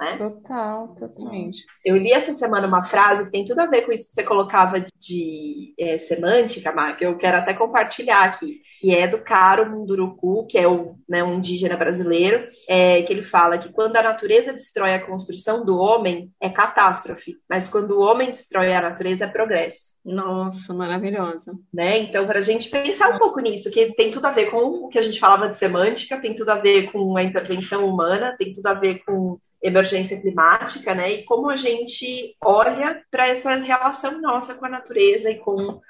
Né? 0.00 0.16
Total, 0.16 0.88
totalmente. 0.98 1.66
Eu 1.84 1.94
li 1.98 2.10
essa 2.10 2.32
semana 2.32 2.66
uma 2.66 2.82
frase 2.82 3.26
que 3.26 3.30
tem 3.30 3.44
tudo 3.44 3.60
a 3.60 3.66
ver 3.66 3.82
com 3.82 3.92
isso 3.92 4.08
que 4.08 4.14
você 4.14 4.22
colocava 4.22 4.82
de 4.98 5.74
é, 5.78 5.98
semântica, 5.98 6.72
Mar, 6.72 6.96
que 6.96 7.04
eu 7.04 7.18
quero 7.18 7.36
até 7.36 7.52
compartilhar 7.52 8.24
aqui, 8.24 8.62
que 8.80 8.96
é 8.96 9.06
do 9.06 9.18
Caro 9.18 9.70
Munduruku, 9.70 10.46
que 10.46 10.56
é 10.56 10.66
o, 10.66 10.94
né, 11.06 11.22
um 11.22 11.34
indígena 11.34 11.76
brasileiro, 11.76 12.48
é, 12.66 13.02
que 13.02 13.12
ele 13.12 13.24
fala 13.24 13.58
que 13.58 13.70
quando 13.70 13.94
a 13.96 14.02
natureza 14.02 14.54
destrói 14.54 14.94
a 14.94 15.04
construção 15.04 15.66
do 15.66 15.76
homem, 15.76 16.32
é 16.40 16.48
catástrofe, 16.48 17.36
mas 17.46 17.68
quando 17.68 17.90
o 17.90 18.00
homem 18.00 18.30
destrói 18.30 18.72
a 18.72 18.80
natureza, 18.80 19.26
é 19.26 19.28
progresso. 19.28 19.90
Nossa, 20.02 20.72
maravilhosa. 20.72 21.52
Né? 21.72 21.98
Então, 21.98 22.26
para 22.26 22.38
a 22.38 22.42
gente 22.42 22.70
pensar 22.70 23.14
um 23.14 23.18
pouco 23.18 23.38
nisso, 23.38 23.70
que 23.70 23.94
tem 23.94 24.10
tudo 24.10 24.24
a 24.24 24.30
ver 24.30 24.50
com 24.50 24.86
o 24.86 24.88
que 24.88 24.98
a 24.98 25.02
gente 25.02 25.20
falava 25.20 25.50
de 25.50 25.58
semântica, 25.58 26.18
tem 26.18 26.34
tudo 26.34 26.48
a 26.48 26.56
ver 26.56 26.90
com 26.90 27.18
a 27.18 27.22
intervenção 27.22 27.86
humana, 27.86 28.34
tem 28.38 28.54
tudo 28.54 28.66
a 28.66 28.72
ver 28.72 29.04
com 29.04 29.38
emergência 29.62 30.20
climática, 30.20 30.94
né? 30.94 31.10
E 31.10 31.22
como 31.24 31.50
a 31.50 31.56
gente 31.56 32.34
olha 32.42 33.02
para 33.10 33.28
essa 33.28 33.54
relação 33.56 34.20
nossa 34.20 34.54
com 34.54 34.66
a 34.66 34.70
natureza 34.70 35.30
e 35.30 35.36
com 35.36 35.80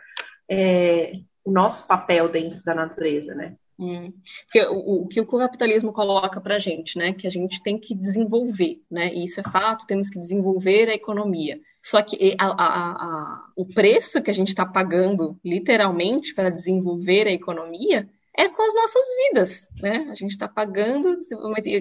é, 0.48 1.12
o 1.44 1.50
nosso 1.50 1.86
papel 1.86 2.28
dentro 2.28 2.62
da 2.64 2.74
natureza, 2.74 3.34
né? 3.34 3.54
Hum. 3.78 4.12
Porque 4.44 4.60
o, 4.66 5.02
o, 5.02 5.08
que 5.08 5.20
o 5.20 5.26
capitalismo 5.26 5.92
coloca 5.92 6.38
para 6.40 6.56
a 6.56 6.58
gente, 6.58 6.98
né? 6.98 7.14
Que 7.14 7.26
a 7.26 7.30
gente 7.30 7.62
tem 7.62 7.78
que 7.78 7.94
desenvolver, 7.94 8.82
né? 8.90 9.12
E 9.14 9.24
isso 9.24 9.40
é 9.40 9.42
fato, 9.42 9.86
temos 9.86 10.10
que 10.10 10.18
desenvolver 10.18 10.90
a 10.90 10.94
economia. 10.94 11.58
Só 11.82 12.02
que 12.02 12.36
a, 12.38 12.46
a, 12.46 12.92
a, 12.92 13.44
o 13.56 13.64
preço 13.64 14.20
que 14.20 14.30
a 14.30 14.34
gente 14.34 14.48
está 14.48 14.66
pagando, 14.66 15.38
literalmente, 15.42 16.34
para 16.34 16.50
desenvolver 16.50 17.26
a 17.26 17.32
economia 17.32 18.06
é 18.36 18.48
com 18.48 18.62
as 18.62 18.74
nossas 18.74 19.04
vidas, 19.24 19.68
né? 19.82 20.08
A 20.10 20.14
gente 20.14 20.30
está 20.30 20.48
pagando, 20.48 21.18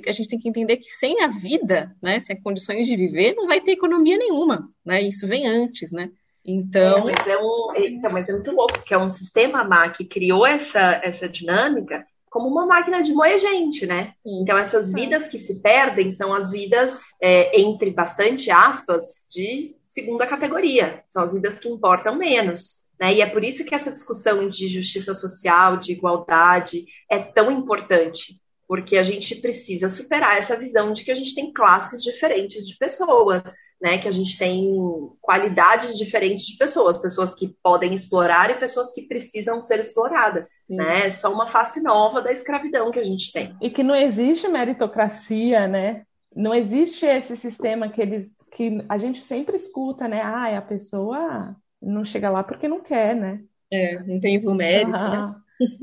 a 0.07 0.11
gente 0.11 0.27
tem 0.27 0.39
que 0.39 0.49
entender 0.49 0.77
que 0.77 0.89
sem 0.89 1.23
a 1.23 1.27
vida, 1.27 1.95
né, 2.01 2.19
sem 2.19 2.41
condições 2.41 2.87
de 2.87 2.97
viver, 2.97 3.35
não 3.35 3.47
vai 3.47 3.61
ter 3.61 3.71
economia 3.71 4.17
nenhuma, 4.17 4.69
né? 4.83 5.01
Isso 5.01 5.27
vem 5.27 5.47
antes, 5.47 5.91
né? 5.91 6.09
Então, 6.43 7.07
é, 7.07 7.13
mas, 7.13 7.27
é 7.27 7.37
um, 7.37 7.73
então 7.75 8.11
mas 8.11 8.27
é 8.27 8.31
muito 8.31 8.51
louco, 8.51 8.73
porque 8.73 8.93
é 8.93 8.97
um 8.97 9.09
sistema 9.09 9.63
má 9.63 9.89
que 9.89 10.05
criou 10.05 10.45
essa, 10.45 10.99
essa 11.03 11.29
dinâmica 11.29 12.05
como 12.29 12.47
uma 12.47 12.65
máquina 12.65 13.01
de 13.01 13.11
moer 13.13 13.39
gente, 13.39 13.85
né? 13.85 14.13
Então 14.25 14.57
essas 14.57 14.93
vidas 14.93 15.27
que 15.27 15.39
se 15.39 15.59
perdem 15.61 16.11
são 16.11 16.33
as 16.33 16.49
vidas, 16.49 17.01
é, 17.21 17.59
entre 17.59 17.91
bastante 17.91 18.51
aspas, 18.51 19.27
de 19.31 19.75
segunda 19.85 20.27
categoria. 20.27 21.03
São 21.09 21.23
as 21.23 21.33
vidas 21.33 21.59
que 21.59 21.67
importam 21.67 22.15
menos. 22.15 22.78
Né? 22.99 23.15
E 23.15 23.21
é 23.21 23.25
por 23.25 23.43
isso 23.43 23.63
que 23.63 23.73
essa 23.73 23.91
discussão 23.91 24.49
de 24.49 24.67
justiça 24.67 25.13
social, 25.13 25.77
de 25.77 25.93
igualdade, 25.93 26.85
é 27.09 27.19
tão 27.19 27.49
importante, 27.49 28.41
porque 28.67 28.97
a 28.97 29.03
gente 29.03 29.35
precisa 29.35 29.87
superar 29.87 30.37
essa 30.37 30.57
visão 30.57 30.91
de 30.91 31.03
que 31.03 31.11
a 31.11 31.15
gente 31.15 31.33
tem 31.33 31.53
classes 31.53 32.03
diferentes 32.03 32.67
de 32.67 32.77
pessoas, 32.77 33.41
né? 33.81 33.97
que 33.97 34.07
a 34.07 34.11
gente 34.11 34.37
tem 34.37 34.75
qualidades 35.21 35.97
diferentes 35.97 36.45
de 36.45 36.57
pessoas, 36.57 36.97
pessoas 36.97 37.33
que 37.33 37.55
podem 37.63 37.93
explorar 37.93 38.51
e 38.51 38.59
pessoas 38.59 38.93
que 38.93 39.07
precisam 39.07 39.61
ser 39.61 39.79
exploradas. 39.79 40.49
Né? 40.69 41.07
É 41.07 41.09
só 41.09 41.31
uma 41.33 41.47
face 41.47 41.81
nova 41.81 42.21
da 42.21 42.31
escravidão 42.31 42.91
que 42.91 42.99
a 42.99 43.05
gente 43.05 43.31
tem. 43.31 43.55
E 43.61 43.69
que 43.69 43.81
não 43.81 43.95
existe 43.95 44.47
meritocracia, 44.49 45.67
né? 45.67 46.03
Não 46.35 46.53
existe 46.53 47.05
esse 47.07 47.35
sistema 47.35 47.89
que 47.89 48.01
eles 48.01 48.27
que 48.51 48.83
a 48.89 48.97
gente 48.97 49.21
sempre 49.21 49.55
escuta, 49.55 50.07
né? 50.07 50.21
Ah, 50.21 50.57
a 50.57 50.61
pessoa 50.61 51.55
não 51.81 52.03
chega 52.03 52.29
lá 52.29 52.43
porque 52.43 52.67
não 52.67 52.81
quer, 52.81 53.15
né? 53.15 53.41
É, 53.71 54.03
não 54.03 54.19
tem 54.19 54.45
o 54.45 54.53
mérito, 54.53 54.91
né? 54.91 55.35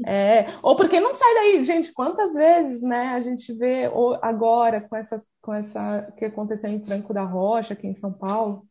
É, 0.07 0.47
ou 0.63 0.75
porque 0.75 0.99
não 0.99 1.13
sai 1.13 1.35
daí, 1.35 1.63
gente, 1.63 1.93
quantas 1.93 2.35
vezes, 2.35 2.81
né, 2.81 3.09
a 3.09 3.21
gente 3.21 3.53
vê 3.53 3.91
agora 4.23 4.81
com 4.81 4.97
essas, 4.97 5.23
com 5.43 5.53
essa 5.53 6.11
que 6.17 6.25
aconteceu 6.25 6.71
em 6.71 6.81
Franco 6.81 7.13
da 7.13 7.25
Rocha, 7.25 7.75
aqui 7.75 7.87
em 7.87 7.95
São 7.95 8.11
Paulo, 8.11 8.65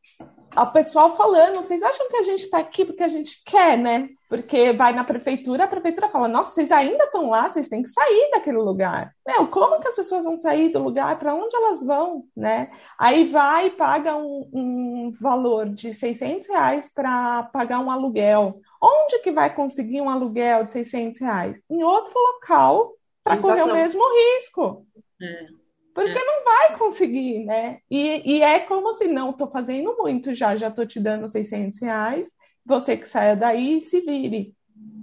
o 0.63 0.71
pessoal 0.71 1.15
falando, 1.17 1.57
vocês 1.57 1.81
acham 1.83 2.07
que 2.09 2.17
a 2.17 2.23
gente 2.23 2.41
está 2.41 2.59
aqui 2.59 2.85
porque 2.85 3.03
a 3.03 3.09
gente 3.09 3.41
quer, 3.45 3.77
né? 3.77 4.09
Porque 4.29 4.73
vai 4.73 4.93
na 4.93 5.03
prefeitura, 5.03 5.65
a 5.65 5.67
prefeitura 5.67 6.09
fala, 6.09 6.27
nossa, 6.27 6.51
vocês 6.51 6.71
ainda 6.71 7.03
estão 7.03 7.29
lá, 7.29 7.49
vocês 7.49 7.67
têm 7.67 7.83
que 7.83 7.89
sair 7.89 8.31
daquele 8.31 8.57
lugar. 8.57 9.13
Meu, 9.25 9.47
como 9.47 9.79
que 9.79 9.87
as 9.87 9.95
pessoas 9.95 10.25
vão 10.25 10.35
sair 10.35 10.69
do 10.69 10.79
lugar? 10.79 11.19
Para 11.19 11.35
onde 11.35 11.55
elas 11.55 11.83
vão, 11.83 12.23
né? 12.35 12.71
Aí 12.97 13.27
vai 13.27 13.67
e 13.67 13.71
paga 13.71 14.15
um, 14.15 14.49
um 14.53 15.13
valor 15.19 15.69
de 15.69 15.93
600 15.93 16.47
reais 16.47 16.93
para 16.93 17.43
pagar 17.43 17.79
um 17.79 17.91
aluguel. 17.91 18.59
Onde 18.81 19.19
que 19.19 19.31
vai 19.31 19.53
conseguir 19.53 20.01
um 20.01 20.09
aluguel 20.09 20.63
de 20.63 20.71
600 20.71 21.19
reais? 21.19 21.57
Em 21.69 21.83
outro 21.83 22.13
local 22.13 22.93
para 23.23 23.37
correr 23.37 23.63
o 23.63 23.73
mesmo 23.73 24.03
risco. 24.37 24.85
É. 25.21 25.64
Porque 25.95 26.19
é. 26.19 26.25
não 26.25 26.43
vai 26.43 26.77
conseguir, 26.77 27.45
né? 27.45 27.79
E, 27.89 28.35
e 28.35 28.43
é 28.43 28.59
como 28.59 28.93
se 28.95 29.07
não, 29.07 29.29
estou 29.29 29.49
fazendo 29.49 29.95
muito 29.97 30.35
já, 30.35 30.53
já 30.57 30.67
estou 30.67 30.85
te 30.85 30.99
dando 30.99 31.29
600 31.29 31.79
reais, 31.81 32.27
você 32.65 32.97
que 32.97 33.07
saia 33.07 33.33
daí 33.33 33.77
e 33.77 33.81
se 33.81 34.01
vire. 34.01 34.53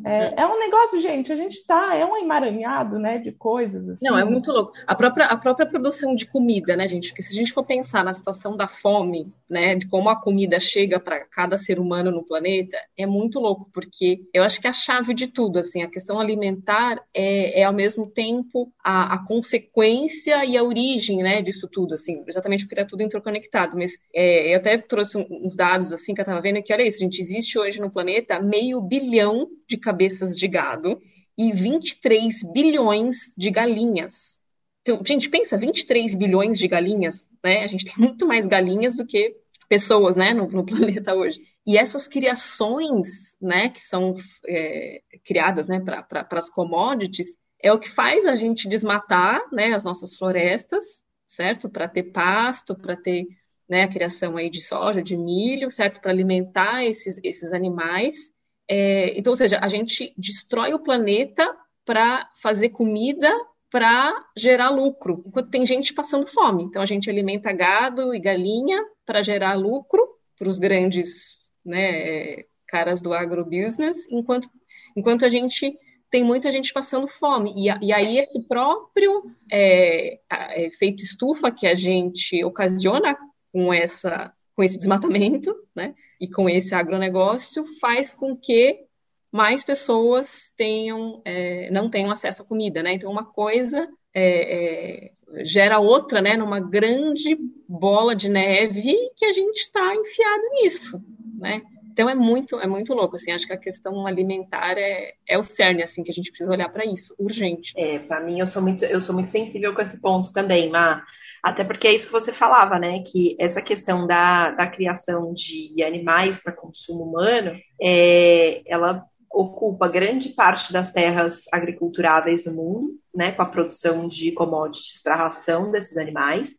É, 0.05 0.43
é, 0.43 0.47
um 0.47 0.59
negócio, 0.59 1.01
gente, 1.01 1.33
a 1.33 1.37
gente 1.37 1.65
tá, 1.65 1.95
é 1.95 2.05
um 2.05 2.17
emaranhado, 2.17 2.99
né, 2.99 3.19
de 3.19 3.31
coisas. 3.33 3.89
Assim. 3.89 4.05
Não, 4.05 4.19
é 4.19 4.25
muito 4.25 4.51
louco. 4.51 4.73
A 4.87 4.95
própria, 4.95 5.27
a 5.27 5.37
própria 5.37 5.67
produção 5.67 6.15
de 6.15 6.27
comida, 6.27 6.77
né, 6.77 6.89
gente? 6.89 7.09
Porque 7.09 7.23
se 7.23 7.33
a 7.33 7.37
gente 7.37 7.53
for 7.53 7.65
pensar 7.65 8.05
na 8.05 8.13
situação 8.13 8.57
da 8.57 8.67
fome, 8.67 9.33
né, 9.49 9.75
de 9.77 9.87
como 9.87 10.09
a 10.09 10.21
comida 10.21 10.59
chega 10.59 10.99
para 10.99 11.25
cada 11.25 11.57
ser 11.57 11.79
humano 11.79 12.11
no 12.11 12.25
planeta, 12.25 12.77
é 12.97 13.07
muito 13.07 13.39
louco, 13.39 13.71
porque 13.73 14.23
eu 14.35 14.43
acho 14.43 14.61
que 14.61 14.67
a 14.67 14.73
chave 14.73 15.15
de 15.15 15.27
tudo, 15.27 15.59
assim, 15.59 15.83
a 15.83 15.91
questão 15.91 16.19
alimentar 16.19 17.01
é, 17.15 17.61
é 17.61 17.65
ao 17.65 17.73
mesmo 17.73 18.07
tempo 18.07 18.73
a, 18.83 19.15
a 19.15 19.27
consequência 19.27 20.45
e 20.45 20.57
a 20.57 20.63
origem, 20.63 21.19
né, 21.19 21.41
disso 21.43 21.69
tudo, 21.71 21.95
assim, 21.95 22.25
exatamente 22.27 22.65
porque 22.65 22.77
tá 22.77 22.85
tudo 22.85 23.03
interconectado. 23.03 23.77
Mas 23.77 23.93
é, 24.15 24.53
eu 24.53 24.59
até 24.59 24.79
trouxe 24.79 25.19
uns 25.19 25.55
dados, 25.55 25.93
assim, 25.93 26.15
que 26.15 26.21
eu 26.21 26.25
tava 26.25 26.41
vendo 26.41 26.63
que, 26.63 26.73
olha 26.73 26.83
isso, 26.83 26.99
gente, 26.99 27.21
existe 27.21 27.59
hoje 27.59 27.81
no 27.81 27.91
planeta 27.91 28.41
meio 28.41 28.81
bilhão 28.81 29.47
de 29.73 29.79
cabeças 29.79 30.37
de 30.37 30.47
gado 30.47 31.01
e 31.37 31.51
23 31.51 32.43
bilhões 32.53 33.33
de 33.37 33.51
galinhas. 33.51 34.39
Então, 34.83 35.01
gente, 35.05 35.31
pensa, 35.31 35.57
23 35.57 36.15
bilhões 36.15 36.59
de 36.59 36.69
galinhas, 36.69 37.27
né? 37.43 37.63
A 37.63 37.67
gente 37.67 37.87
tem 37.87 37.95
muito 37.97 38.27
mais 38.27 38.47
galinhas 38.47 38.97
do 38.97 39.07
que 39.07 39.35
pessoas, 39.69 40.15
né, 40.15 40.35
no, 40.35 40.47
no 40.49 40.65
planeta 40.67 41.15
hoje. 41.15 41.41
E 41.67 41.79
essas 41.79 42.07
criações, 42.07 43.35
né, 43.41 43.71
que 43.71 43.81
são 43.81 44.15
é, 44.47 45.01
criadas, 45.25 45.67
né, 45.67 45.81
para 45.81 46.27
as 46.33 46.51
commodities, 46.51 47.29
é 47.63 47.73
o 47.73 47.79
que 47.79 47.89
faz 47.89 48.27
a 48.27 48.35
gente 48.35 48.69
desmatar, 48.69 49.41
né, 49.51 49.73
as 49.73 49.85
nossas 49.85 50.15
florestas, 50.15 51.03
certo? 51.27 51.71
Para 51.71 51.89
ter 51.89 52.03
pasto, 52.13 52.75
para 52.75 52.97
ter, 52.97 53.25
né, 53.67 53.85
a 53.85 53.89
criação 53.89 54.37
aí 54.37 54.51
de 54.51 54.61
soja, 54.61 55.01
de 55.01 55.17
milho, 55.17 55.71
certo? 55.71 56.01
Para 56.01 56.11
alimentar 56.11 56.85
esses, 56.85 57.19
esses 57.23 57.53
animais 57.53 58.33
é, 58.69 59.19
então, 59.19 59.33
ou 59.33 59.37
seja, 59.37 59.59
a 59.61 59.69
gente 59.69 60.13
destrói 60.17 60.73
o 60.75 60.79
planeta 60.79 61.57
para 61.85 62.31
fazer 62.41 62.71
comida 62.71 63.31
para 63.71 64.15
gerar 64.37 64.69
lucro, 64.69 65.23
enquanto 65.27 65.51
tem 65.51 65.65
gente 65.65 65.95
passando 65.95 66.27
fome. 66.27 66.65
Então, 66.65 66.83
a 66.83 66.87
gente 66.87 67.09
alimenta 67.09 67.53
gado 67.53 68.15
e 68.15 68.21
galinha 68.21 68.85
para 69.07 69.23
gerar 69.23 69.55
lucro 69.55 70.07
para 70.39 70.49
os 70.49 70.59
grandes 70.59 71.39
né, 71.65 72.45
caras 72.67 73.01
do 73.01 73.15
agrobusiness, 73.15 74.07
enquanto, 74.11 74.49
enquanto 74.95 75.25
a 75.25 75.29
gente 75.29 75.75
tem 76.11 76.23
muita 76.23 76.53
gente 76.53 76.71
passando 76.73 77.09
fome. 77.09 77.55
E, 77.57 77.87
e 77.87 77.93
aí 77.93 78.19
esse 78.19 78.41
próprio 78.47 79.31
é, 79.51 80.21
efeito 80.57 81.03
estufa 81.03 81.51
que 81.51 81.67
a 81.67 81.75
gente 81.75 82.45
ocasiona 82.45 83.17
com, 83.51 83.73
essa, 83.73 84.31
com 84.55 84.63
esse 84.63 84.77
desmatamento, 84.77 85.55
né? 85.75 85.95
E 86.23 86.29
com 86.29 86.49
esse 86.49 86.73
agronegócio 86.73 87.65
faz 87.81 88.15
com 88.15 88.37
que 88.37 88.85
mais 89.33 89.65
pessoas 89.65 90.53
tenham, 90.57 91.21
é, 91.25 91.69
não 91.73 91.91
tenham 91.91 92.13
acesso 92.13 92.43
à 92.43 92.45
comida, 92.45 92.81
né? 92.81 92.93
Então, 92.93 93.11
uma 93.11 93.25
coisa 93.25 93.89
é, 94.15 95.09
é, 95.09 95.45
gera 95.45 95.81
outra, 95.81 96.23
né? 96.23 96.37
Numa 96.37 96.61
grande 96.61 97.37
bola 97.69 98.15
de 98.15 98.29
neve 98.29 98.95
que 99.17 99.27
a 99.27 99.33
gente 99.33 99.63
está 99.63 99.97
enfiado 99.97 100.43
nisso, 100.53 101.03
né? 101.41 101.63
Então 101.91 102.09
é 102.09 102.15
muito, 102.15 102.59
é 102.61 102.69
muito 102.69 102.95
louco, 102.95 103.17
assim, 103.17 103.33
acho 103.33 103.47
que 103.47 103.53
a 103.53 103.59
questão 103.59 104.07
alimentar 104.07 104.79
é, 104.79 105.15
é 105.29 105.37
o 105.37 105.43
cerne, 105.43 105.83
assim, 105.83 106.05
que 106.05 106.11
a 106.11 106.15
gente 106.15 106.31
precisa 106.31 106.53
olhar 106.53 106.69
para 106.71 106.87
isso, 106.87 107.15
urgente. 107.19 107.75
É, 107.77 107.99
para 107.99 108.21
mim 108.21 108.39
eu 108.39 108.47
sou 108.47 108.63
muito, 108.63 108.85
eu 108.85 109.01
sou 109.01 109.15
muito 109.15 109.29
sensível 109.29 109.75
com 109.75 109.83
esse 109.83 109.99
ponto 110.01 110.33
também, 110.33 110.71
Má. 110.71 111.05
Até 111.43 111.65
porque 111.65 111.89
é 111.89 111.93
isso 111.93 112.07
que 112.07 112.13
você 112.13 112.33
falava, 112.33 112.79
né? 112.79 113.03
Que 113.03 113.37
essa 113.39 113.61
questão 113.61 114.07
da, 114.07 114.53
da 114.53 114.67
criação 114.67 115.35
de 115.35 115.83
animais 115.83 116.39
para 116.39 116.53
consumo 116.53 117.03
humano, 117.03 117.59
é, 117.81 118.63
ela 118.65 119.05
ocupa 119.29 119.89
grande 119.89 120.29
parte 120.31 120.73
das 120.73 120.93
terras 120.93 121.43
agriculturáveis 121.51 122.45
do 122.45 122.53
mundo, 122.53 122.93
né? 123.13 123.33
Com 123.33 123.43
a 123.43 123.47
produção 123.47 124.09
de 124.09 124.31
commodities 124.33 125.03
para 125.03 125.17
ração 125.17 125.73
desses 125.73 125.97
animais. 125.97 126.55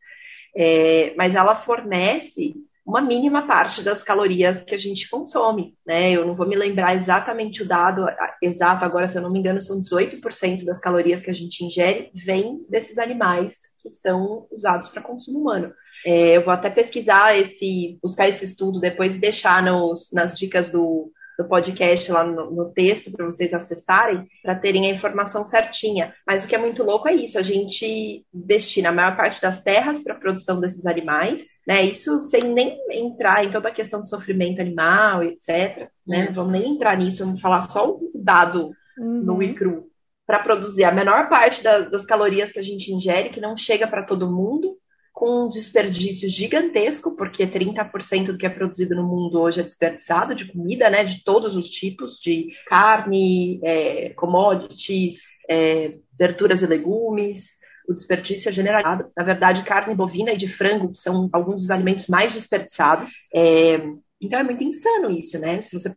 É, 0.55 1.13
mas 1.15 1.33
ela 1.33 1.55
fornece 1.55 2.53
uma 2.85 3.01
mínima 3.01 3.47
parte 3.47 3.81
das 3.81 4.03
calorias 4.03 4.61
que 4.61 4.75
a 4.75 4.77
gente 4.77 5.09
consome, 5.09 5.77
né? 5.85 6.11
Eu 6.11 6.27
não 6.27 6.35
vou 6.35 6.47
me 6.47 6.55
lembrar 6.55 6.95
exatamente 6.95 7.63
o 7.63 7.67
dado 7.67 8.05
exato 8.41 8.83
agora, 8.83 9.07
se 9.07 9.17
eu 9.17 9.21
não 9.21 9.31
me 9.31 9.39
engano, 9.39 9.61
são 9.61 9.81
18% 9.81 10.65
das 10.65 10.79
calorias 10.79 11.21
que 11.21 11.31
a 11.31 11.33
gente 11.33 11.63
ingere 11.63 12.11
vem 12.13 12.65
desses 12.69 12.97
animais 12.97 13.59
que 13.81 13.89
são 13.89 14.47
usados 14.51 14.89
para 14.89 15.01
consumo 15.01 15.39
humano. 15.39 15.73
É, 16.05 16.35
eu 16.37 16.43
vou 16.43 16.53
até 16.53 16.69
pesquisar 16.69 17.37
esse, 17.37 17.97
buscar 18.03 18.27
esse 18.27 18.43
estudo 18.43 18.79
depois 18.79 19.15
e 19.15 19.19
deixar 19.19 19.63
nos, 19.63 20.11
nas 20.11 20.37
dicas 20.37 20.69
do, 20.69 21.11
do 21.37 21.47
podcast 21.47 22.11
lá 22.11 22.23
no, 22.23 22.51
no 22.51 22.71
texto 22.71 23.11
para 23.11 23.25
vocês 23.25 23.53
acessarem, 23.53 24.27
para 24.41 24.55
terem 24.55 24.89
a 24.89 24.93
informação 24.93 25.43
certinha. 25.43 26.13
Mas 26.25 26.43
o 26.43 26.47
que 26.47 26.55
é 26.55 26.57
muito 26.57 26.83
louco 26.83 27.07
é 27.07 27.13
isso: 27.13 27.37
a 27.37 27.41
gente 27.41 28.25
destina 28.33 28.89
a 28.89 28.93
maior 28.93 29.15
parte 29.15 29.41
das 29.41 29.63
terras 29.63 30.03
para 30.03 30.13
a 30.13 30.19
produção 30.19 30.59
desses 30.59 30.85
animais, 30.85 31.43
né? 31.67 31.83
Isso 31.83 32.19
sem 32.19 32.43
nem 32.43 32.79
entrar 32.91 33.45
em 33.45 33.51
toda 33.51 33.69
a 33.69 33.73
questão 33.73 34.01
do 34.01 34.07
sofrimento 34.07 34.61
animal, 34.61 35.23
etc. 35.23 35.89
Né? 36.07 36.19
Uhum. 36.19 36.25
Não 36.25 36.33
vamos 36.33 36.51
nem 36.51 36.75
entrar 36.75 36.97
nisso, 36.97 37.25
vamos 37.25 37.41
falar 37.41 37.61
só 37.61 37.89
o 37.89 38.11
dado 38.15 38.71
uhum. 38.97 39.23
no 39.23 39.43
e 39.43 39.53
cru 39.53 39.93
para 40.25 40.39
produzir 40.39 40.85
a 40.85 40.91
menor 40.91 41.27
parte 41.27 41.61
da, 41.61 41.81
das 41.81 42.05
calorias 42.05 42.51
que 42.51 42.59
a 42.59 42.63
gente 42.63 42.91
ingere, 42.93 43.29
que 43.29 43.41
não 43.41 43.57
chega 43.57 43.87
para 43.87 44.03
todo 44.03 44.31
mundo, 44.31 44.77
com 45.13 45.45
um 45.45 45.47
desperdício 45.47 46.27
gigantesco, 46.27 47.15
porque 47.15 47.45
30% 47.45 48.31
do 48.31 48.37
que 48.37 48.47
é 48.47 48.49
produzido 48.49 48.95
no 48.95 49.03
mundo 49.03 49.39
hoje 49.39 49.59
é 49.59 49.63
desperdiçado 49.63 50.33
de 50.33 50.51
comida, 50.51 50.89
né, 50.89 51.03
de 51.03 51.23
todos 51.23 51.55
os 51.55 51.69
tipos, 51.69 52.17
de 52.17 52.49
carne, 52.65 53.59
é, 53.63 54.09
commodities, 54.09 55.21
é, 55.47 55.95
verduras 56.17 56.63
e 56.63 56.67
legumes, 56.67 57.59
o 57.87 57.93
desperdício 57.93 58.49
é 58.49 58.51
generalizado. 58.51 59.11
Na 59.15 59.23
verdade, 59.23 59.63
carne 59.63 59.93
bovina 59.93 60.33
e 60.33 60.37
de 60.37 60.47
frango 60.47 60.95
são 60.95 61.29
alguns 61.31 61.61
dos 61.61 61.71
alimentos 61.71 62.07
mais 62.07 62.33
desperdiçados. 62.33 63.11
É, 63.33 63.81
então 64.19 64.39
é 64.39 64.43
muito 64.43 64.63
insano 64.63 65.11
isso, 65.11 65.37
né? 65.37 65.61
Se 65.61 65.77
você 65.77 65.95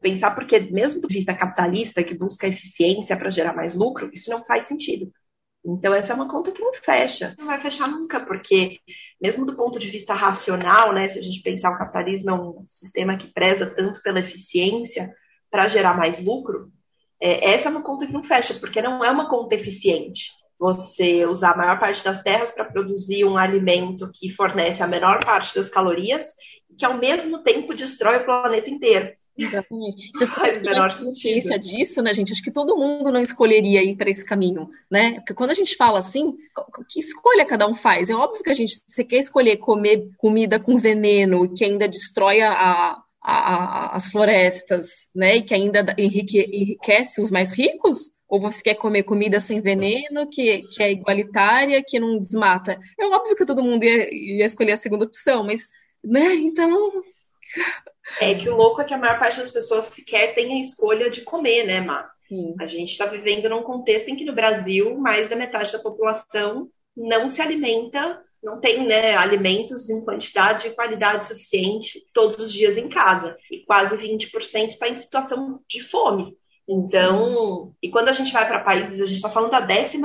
pensar, 0.00 0.32
porque 0.32 0.60
mesmo 0.60 1.00
do 1.00 1.08
vista 1.08 1.34
capitalista, 1.34 2.04
que 2.04 2.14
busca 2.14 2.46
eficiência 2.46 3.16
para 3.16 3.30
gerar 3.30 3.54
mais 3.54 3.74
lucro, 3.74 4.10
isso 4.12 4.30
não 4.30 4.44
faz 4.44 4.66
sentido. 4.66 5.10
Então, 5.64 5.94
essa 5.94 6.12
é 6.12 6.16
uma 6.16 6.28
conta 6.28 6.52
que 6.52 6.60
não 6.60 6.74
fecha. 6.74 7.34
Não 7.38 7.46
vai 7.46 7.60
fechar 7.60 7.88
nunca, 7.88 8.20
porque, 8.20 8.80
mesmo 9.20 9.46
do 9.46 9.56
ponto 9.56 9.78
de 9.78 9.88
vista 9.88 10.12
racional, 10.12 10.92
né, 10.92 11.08
se 11.08 11.18
a 11.18 11.22
gente 11.22 11.40
pensar 11.40 11.70
o 11.70 11.78
capitalismo 11.78 12.30
é 12.30 12.34
um 12.34 12.64
sistema 12.66 13.16
que 13.16 13.32
preza 13.32 13.66
tanto 13.66 14.02
pela 14.02 14.20
eficiência 14.20 15.14
para 15.50 15.66
gerar 15.66 15.96
mais 15.96 16.22
lucro, 16.22 16.70
é, 17.20 17.54
essa 17.54 17.68
é 17.68 17.70
uma 17.70 17.82
conta 17.82 18.06
que 18.06 18.12
não 18.12 18.22
fecha, 18.22 18.54
porque 18.54 18.82
não 18.82 19.02
é 19.02 19.10
uma 19.10 19.30
conta 19.30 19.54
eficiente. 19.54 20.30
Você 20.58 21.24
usar 21.24 21.52
a 21.52 21.56
maior 21.56 21.80
parte 21.80 22.04
das 22.04 22.22
terras 22.22 22.50
para 22.50 22.66
produzir 22.66 23.24
um 23.24 23.38
alimento 23.38 24.10
que 24.12 24.30
fornece 24.30 24.82
a 24.82 24.86
menor 24.86 25.24
parte 25.24 25.54
das 25.54 25.70
calorias 25.70 26.26
e 26.68 26.74
que, 26.74 26.84
ao 26.84 26.98
mesmo 26.98 27.42
tempo, 27.42 27.74
destrói 27.74 28.18
o 28.18 28.24
planeta 28.24 28.68
inteiro. 28.68 29.12
Exatamente. 29.36 30.12
Vocês 30.14 30.30
faz 30.30 30.62
menor 30.62 30.96
consciência 30.96 31.58
disso, 31.58 32.00
né, 32.00 32.14
gente? 32.14 32.32
Acho 32.32 32.42
que 32.42 32.52
todo 32.52 32.76
mundo 32.76 33.10
não 33.10 33.20
escolheria 33.20 33.82
ir 33.82 33.96
para 33.96 34.08
esse 34.08 34.24
caminho, 34.24 34.68
né? 34.90 35.14
Porque 35.14 35.34
quando 35.34 35.50
a 35.50 35.54
gente 35.54 35.76
fala 35.76 35.98
assim, 35.98 36.36
que 36.88 37.00
escolha 37.00 37.44
cada 37.44 37.66
um 37.66 37.74
faz? 37.74 38.08
É 38.10 38.14
óbvio 38.14 38.42
que 38.42 38.50
a 38.50 38.54
gente, 38.54 38.80
você 38.86 39.02
quer 39.02 39.18
escolher 39.18 39.56
comer 39.56 40.08
comida 40.18 40.60
com 40.60 40.78
veneno 40.78 41.52
que 41.52 41.64
ainda 41.64 41.88
destrói 41.88 42.40
a, 42.42 42.52
a, 42.52 43.02
a, 43.22 43.96
as 43.96 44.08
florestas, 44.08 45.10
né? 45.14 45.36
E 45.36 45.42
que 45.42 45.54
ainda 45.54 45.84
enrique, 45.98 46.38
enriquece 46.52 47.20
os 47.20 47.30
mais 47.30 47.50
ricos? 47.50 48.12
Ou 48.28 48.40
você 48.40 48.62
quer 48.62 48.74
comer 48.74 49.02
comida 49.02 49.40
sem 49.40 49.60
veneno, 49.60 50.28
que, 50.30 50.62
que 50.62 50.82
é 50.82 50.92
igualitária, 50.92 51.82
que 51.86 51.98
não 51.98 52.18
desmata? 52.18 52.78
É 52.98 53.04
óbvio 53.06 53.36
que 53.36 53.44
todo 53.44 53.64
mundo 53.64 53.82
ia, 53.82 54.14
ia 54.14 54.44
escolher 54.44 54.72
a 54.72 54.76
segunda 54.76 55.04
opção, 55.04 55.44
mas, 55.44 55.68
né? 56.04 56.34
Então 56.34 57.02
é 58.20 58.34
que 58.34 58.48
o 58.48 58.56
louco 58.56 58.80
é 58.80 58.84
que 58.84 58.94
a 58.94 58.98
maior 58.98 59.18
parte 59.18 59.38
das 59.38 59.50
pessoas 59.50 59.86
sequer 59.86 60.34
tem 60.34 60.54
a 60.54 60.60
escolha 60.60 61.10
de 61.10 61.22
comer, 61.22 61.64
né, 61.64 61.80
Má? 61.80 62.10
Sim. 62.28 62.54
A 62.60 62.66
gente 62.66 62.90
está 62.90 63.06
vivendo 63.06 63.48
num 63.48 63.62
contexto 63.62 64.08
em 64.08 64.16
que 64.16 64.24
no 64.24 64.34
Brasil 64.34 64.96
mais 64.98 65.28
da 65.28 65.36
metade 65.36 65.72
da 65.72 65.78
população 65.78 66.68
não 66.96 67.28
se 67.28 67.42
alimenta, 67.42 68.22
não 68.42 68.60
tem 68.60 68.86
né, 68.86 69.16
alimentos 69.16 69.88
em 69.88 70.04
quantidade 70.04 70.68
e 70.68 70.74
qualidade 70.74 71.24
suficiente 71.24 72.04
todos 72.12 72.38
os 72.38 72.52
dias 72.52 72.76
em 72.76 72.88
casa. 72.88 73.36
E 73.50 73.64
quase 73.64 73.96
20% 73.96 74.68
está 74.68 74.88
em 74.88 74.94
situação 74.94 75.60
de 75.68 75.82
fome. 75.82 76.36
Então, 76.68 77.66
Sim. 77.66 77.72
e 77.82 77.90
quando 77.90 78.08
a 78.08 78.12
gente 78.12 78.32
vai 78.32 78.46
para 78.46 78.60
países, 78.60 79.00
a 79.00 79.06
gente 79.06 79.16
está 79.16 79.30
falando 79.30 79.50
da 79.50 79.60
12 79.60 79.98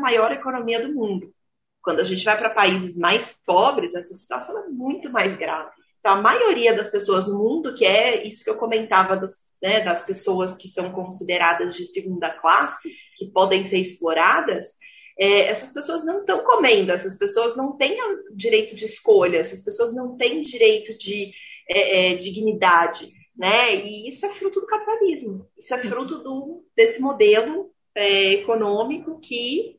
maior 0.00 0.32
economia 0.32 0.84
do 0.84 0.94
mundo. 0.94 1.32
Quando 1.80 2.00
a 2.00 2.04
gente 2.04 2.24
vai 2.24 2.36
para 2.36 2.50
países 2.50 2.96
mais 2.96 3.36
pobres, 3.44 3.94
essa 3.94 4.14
situação 4.14 4.56
é 4.64 4.68
muito 4.68 5.10
mais 5.10 5.36
grave. 5.36 5.81
Então, 6.02 6.14
a 6.14 6.20
maioria 6.20 6.74
das 6.74 6.88
pessoas 6.88 7.28
no 7.28 7.38
mundo, 7.38 7.74
que 7.74 7.86
é 7.86 8.26
isso 8.26 8.42
que 8.42 8.50
eu 8.50 8.56
comentava 8.56 9.16
das, 9.16 9.36
né, 9.62 9.80
das 9.82 10.04
pessoas 10.04 10.56
que 10.56 10.66
são 10.66 10.90
consideradas 10.90 11.76
de 11.76 11.84
segunda 11.84 12.28
classe, 12.28 12.92
que 13.16 13.26
podem 13.26 13.62
ser 13.62 13.78
exploradas, 13.78 14.74
é, 15.16 15.42
essas 15.42 15.72
pessoas 15.72 16.04
não 16.04 16.20
estão 16.20 16.42
comendo, 16.42 16.90
essas 16.90 17.14
pessoas 17.16 17.56
não 17.56 17.76
têm 17.76 17.96
direito 18.34 18.74
de 18.74 18.84
escolha, 18.84 19.38
essas 19.38 19.60
pessoas 19.62 19.94
não 19.94 20.16
têm 20.16 20.42
direito 20.42 20.98
de 20.98 21.32
é, 21.70 22.10
é, 22.10 22.14
dignidade, 22.16 23.12
né? 23.36 23.76
E 23.76 24.08
isso 24.08 24.26
é 24.26 24.30
fruto 24.30 24.60
do 24.60 24.66
capitalismo, 24.66 25.48
isso 25.56 25.72
é 25.72 25.78
fruto 25.78 26.18
do, 26.18 26.64
desse 26.74 27.00
modelo 27.00 27.70
é, 27.94 28.32
econômico 28.32 29.20
que 29.20 29.78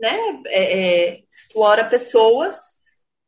né, 0.00 0.42
é, 0.46 0.62
é, 0.62 1.22
explora 1.28 1.88
pessoas 1.88 2.73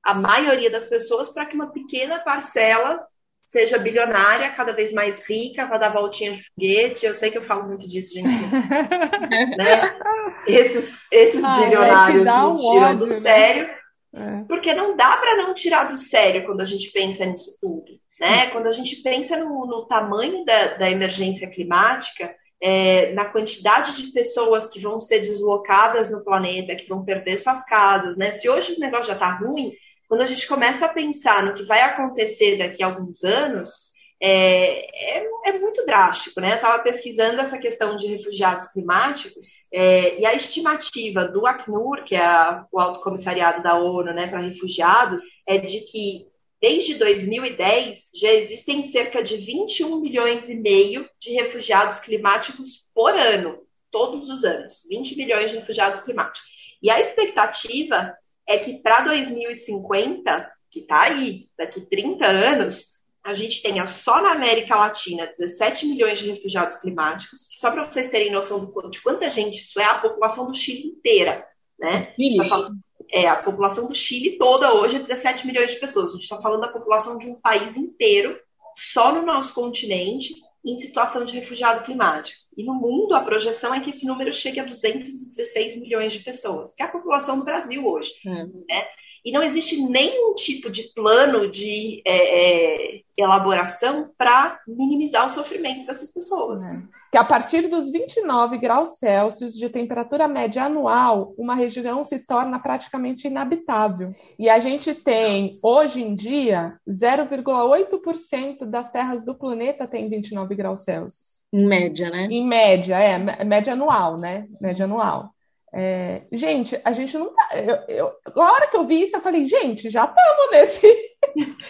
a 0.07 0.15
maioria 0.15 0.71
das 0.71 0.85
pessoas 0.85 1.31
para 1.31 1.45
que 1.47 1.57
uma 1.57 1.73
pequena 1.73 2.21
parcela 2.21 3.05
seja 3.43 3.77
bilionária, 3.77 4.53
cada 4.53 4.73
vez 4.73 4.93
mais 4.93 5.29
rica, 5.29 5.67
para 5.67 5.79
dar 5.79 5.93
voltinha 5.93 6.33
de 6.37 6.45
foguete. 6.45 7.07
Eu 7.07 7.15
sei 7.15 7.31
que 7.31 7.39
eu 7.39 7.43
falo 7.43 7.65
muito 7.65 7.89
disso, 7.89 8.15
gente. 8.15 8.29
né? 9.59 9.99
Esses, 10.47 11.07
esses 11.11 11.43
ah, 11.43 11.61
bilionários 11.61 12.25
é 12.25 12.25
me 12.25 12.25
tiram 12.25 12.55
ódio, 12.55 12.99
do 12.99 13.07
né? 13.07 13.15
sério. 13.15 13.69
É. 14.15 14.45
Porque 14.47 14.73
não 14.75 14.97
dá 14.97 15.17
para 15.17 15.39
não 15.39 15.55
tirar 15.55 15.89
do 15.89 15.99
sério 15.99 16.47
quando 16.47 16.61
a 16.61 16.65
gente 16.65 16.93
pensa 16.93 17.27
nisso 17.27 17.59
tudo. 17.61 17.99
Né? 18.21 18.47
Quando 18.51 18.69
a 18.69 18.73
gente 18.73 19.03
pensa 19.03 19.37
no, 19.37 19.67
no 19.67 19.87
tamanho 19.87 20.45
da, 20.45 20.75
da, 20.75 20.91
emergência 20.91 21.51
climática, 21.51 22.33
é, 22.61 23.13
na 23.13 23.25
quantidade 23.25 23.97
de 23.97 24.13
pessoas 24.13 24.71
que 24.71 24.81
vão 24.81 25.01
ser 25.01 25.19
deslocadas 25.21 26.11
no 26.11 26.25
planeta, 26.25 26.77
que 26.77 26.89
vão 26.89 27.05
perder 27.05 27.39
suas 27.39 27.65
casas, 27.65 28.17
né? 28.17 28.31
Se 28.31 28.49
hoje 28.49 28.75
o 28.75 28.81
negócio 28.81 29.09
já 29.09 29.13
está 29.13 29.35
ruim, 29.35 29.73
quando 30.09 30.23
a 30.23 30.27
gente 30.27 30.47
começa 30.47 30.87
a 30.87 30.93
pensar 30.93 31.45
no 31.45 31.55
que 31.55 31.65
vai 31.65 31.81
acontecer 31.81 32.59
daqui 32.59 32.83
a 32.83 32.87
alguns 32.87 33.25
anos, 33.25 33.91
é, 34.21 35.19
é, 35.19 35.27
é 35.47 35.59
muito 35.59 35.85
drástico, 35.85 36.41
né? 36.41 36.53
Eu 36.53 36.57
estava 36.57 36.83
pesquisando 36.83 37.41
essa 37.41 37.59
questão 37.59 37.97
de 37.97 38.07
refugiados 38.07 38.69
climáticos 38.69 39.47
é, 39.73 40.19
e 40.19 40.25
a 40.25 40.35
estimativa 40.35 41.27
do 41.27 41.47
Acnur, 41.47 42.03
que 42.05 42.15
é 42.15 42.25
a, 42.25 42.67
o 42.73 42.81
Alto 42.81 43.01
Comissariado 43.03 43.63
da 43.63 43.79
ONU 43.79 44.13
né, 44.15 44.27
para 44.27 44.41
refugiados, 44.41 45.23
é 45.47 45.59
de 45.59 45.81
que 45.81 46.27
desde 46.61 46.95
2010 46.95 48.11
já 48.15 48.33
existem 48.33 48.83
cerca 48.85 49.23
de 49.23 49.37
21 49.37 50.01
milhões 50.01 50.49
e 50.49 50.55
meio 50.55 51.07
de 51.21 51.33
refugiados 51.33 52.01
climáticos 52.01 52.87
por 52.95 53.13
ano, 53.13 53.59
todos 53.91 54.31
os 54.31 54.45
anos, 54.45 54.83
20 54.89 55.17
milhões 55.17 55.51
de 55.51 55.59
refugiados 55.59 56.01
climáticos. 56.01 56.57
E 56.83 56.91
a 56.91 57.01
expectativa 57.01 58.15
é 58.47 58.59
que 58.59 58.75
para 58.75 59.03
2050, 59.03 60.53
que 60.71 60.81
está 60.81 61.03
aí, 61.03 61.49
daqui 61.59 61.81
30 61.81 62.27
anos, 62.27 62.97
a 63.25 63.33
gente 63.33 63.61
tenha 63.61 63.85
só 63.87 64.23
na 64.23 64.33
América 64.33 64.77
Latina 64.77 65.27
17 65.27 65.87
milhões 65.87 66.21
de 66.21 66.31
refugiados 66.31 66.77
climáticos. 66.77 67.49
Só 67.55 67.73
para 67.73 67.85
vocês 67.85 68.09
terem 68.09 68.31
noção 68.31 68.65
do, 68.65 68.91
de 68.91 69.03
quanta 69.03 69.29
gente 69.29 69.61
isso 69.61 69.81
é, 69.81 69.85
a 69.85 69.99
população 69.99 70.47
do 70.47 70.55
Chile 70.55 70.89
inteira. 70.89 71.45
Né? 71.77 72.15
Chile. 72.15 72.49
Tá 72.49 72.71
é, 73.11 73.29
a 73.29 73.37
população 73.37 73.89
do 73.89 73.95
Chile 73.95 74.39
toda 74.39 74.75
hoje 74.75 74.97
é 74.97 75.01
17 75.01 75.47
milhões 75.47 75.73
de 75.73 75.81
pessoas. 75.81 76.11
A 76.11 76.15
gente 76.15 76.23
está 76.23 76.41
falando 76.41 76.61
da 76.61 76.69
população 76.69 77.19
de 77.19 77.27
um 77.27 77.41
país 77.41 77.77
inteiro, 77.77 78.39
só 78.75 79.13
no 79.13 79.23
nosso 79.23 79.55
continente, 79.55 80.35
em 80.67 80.77
situação 80.77 81.25
de 81.25 81.39
refugiado 81.39 81.85
climático. 81.85 82.41
E 82.57 82.65
no 82.65 82.75
mundo, 82.75 83.15
a 83.15 83.23
projeção 83.23 83.73
é 83.73 83.81
que 83.81 83.91
esse 83.91 84.07
número 84.07 84.33
chegue 84.35 84.59
a 84.59 84.65
216 84.65 85.81
milhões 85.81 86.13
de 86.13 86.21
pessoas, 86.21 86.75
que 86.75 86.83
é 86.83 86.87
a 86.87 86.91
população 86.91 87.39
do 87.39 87.45
Brasil 87.45 87.87
hoje. 87.87 88.11
É. 88.27 88.45
Né? 88.45 88.89
E 89.27 89.33
não 89.33 89.43
existe 89.43 89.83
nenhum 89.83 90.35
tipo 90.35 90.71
de 90.71 90.85
plano 90.95 91.51
de 91.51 92.01
é, 92.07 92.95
é, 92.95 93.01
elaboração 93.17 94.09
para 94.17 94.61
minimizar 94.69 95.27
o 95.27 95.31
sofrimento 95.31 95.85
dessas 95.85 96.13
pessoas. 96.13 96.63
É. 96.65 96.81
Que 97.11 97.19
a 97.19 97.25
partir 97.25 97.63
dos 97.69 97.91
29 97.91 98.57
graus 98.59 98.99
Celsius 99.01 99.55
de 99.55 99.69
temperatura 99.69 100.29
média 100.29 100.67
anual, 100.67 101.35
uma 101.37 101.57
região 101.57 102.05
se 102.05 102.21
torna 102.21 102.61
praticamente 102.61 103.27
inabitável. 103.27 104.15
E 104.39 104.49
a 104.49 104.61
gente 104.61 104.95
tem, 105.03 105.49
hoje 105.61 106.01
em 106.01 106.15
dia, 106.15 106.79
0,8% 106.89 108.65
das 108.65 108.93
terras 108.93 109.25
do 109.25 109.35
planeta 109.35 109.89
tem 109.89 110.09
29 110.09 110.55
graus 110.55 110.85
Celsius. 110.85 111.37
Em 111.53 111.67
média, 111.67 112.11
né? 112.11 112.29
Em 112.31 112.47
média, 112.47 112.97
é, 112.97 113.45
média 113.45 113.73
anual, 113.73 114.19
né? 114.19 114.47
Média 114.61 114.85
anual. 114.85 115.31
É, 115.79 116.23
gente, 116.33 116.81
a 116.83 116.93
gente 116.93 117.19
não 117.19 117.35
tá. 117.35 117.51
Eu, 117.55 117.77
eu, 117.87 118.13
a 118.35 118.51
hora 118.51 118.67
que 118.67 118.79
eu 118.79 118.87
vi 118.87 119.03
isso, 119.03 119.15
eu 119.15 119.21
falei, 119.21 119.45
gente, 119.45 119.91
já 119.91 120.07
estamos 120.07 120.51
nesse. 120.51 120.87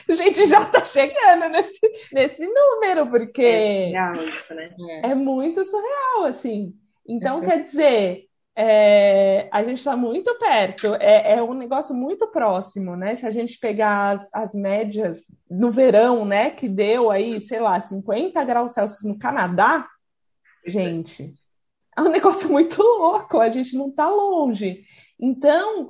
a 0.09 0.14
gente 0.14 0.46
já 0.46 0.62
está 0.62 0.84
chegando 0.84 1.48
nesse, 1.48 1.80
nesse 2.12 2.46
número, 2.46 3.09
porque. 3.09 3.42
É 3.42 3.62
surreal 3.62 4.14
isso, 4.24 4.54
né? 4.54 4.70
É, 5.02 5.11
é 5.11 5.14
muito 5.16 5.64
surreal, 5.64 6.26
assim. 6.26 6.72
Então, 7.09 7.42
é 7.42 7.46
quer 7.46 7.62
dizer, 7.64 8.26
é, 8.54 9.48
a 9.50 9.64
gente 9.64 9.78
está 9.78 9.96
muito 9.96 10.38
perto, 10.38 10.94
é, 10.94 11.34
é, 11.34 11.42
um 11.42 11.52
negócio 11.52 11.92
muito 11.92 12.28
próximo, 12.28 12.94
né? 12.94 13.16
Se 13.16 13.26
a 13.26 13.30
gente 13.30 13.59
pegar 13.59 14.14
as, 14.14 14.28
as, 14.32 14.54
médias 14.54 15.26
no 15.50 15.72
verão, 15.72 16.24
né, 16.24 16.50
que 16.50 16.68
deu 16.68 17.11
aí, 17.11 17.40
sei 17.40 17.59
lá, 17.59 17.80
50 17.80 18.42
graus 18.44 18.72
Celsius 18.72 19.04
no 19.04 19.18
Canadá, 19.18 19.84
gente, 20.64 21.34
é 21.97 22.01
um 22.01 22.11
negócio 22.11 22.49
muito 22.53 22.82
louco, 22.82 23.38
a 23.38 23.49
gente 23.49 23.76
não 23.76 23.88
está 23.88 24.09
longe. 24.09 24.84
Então, 25.18 25.88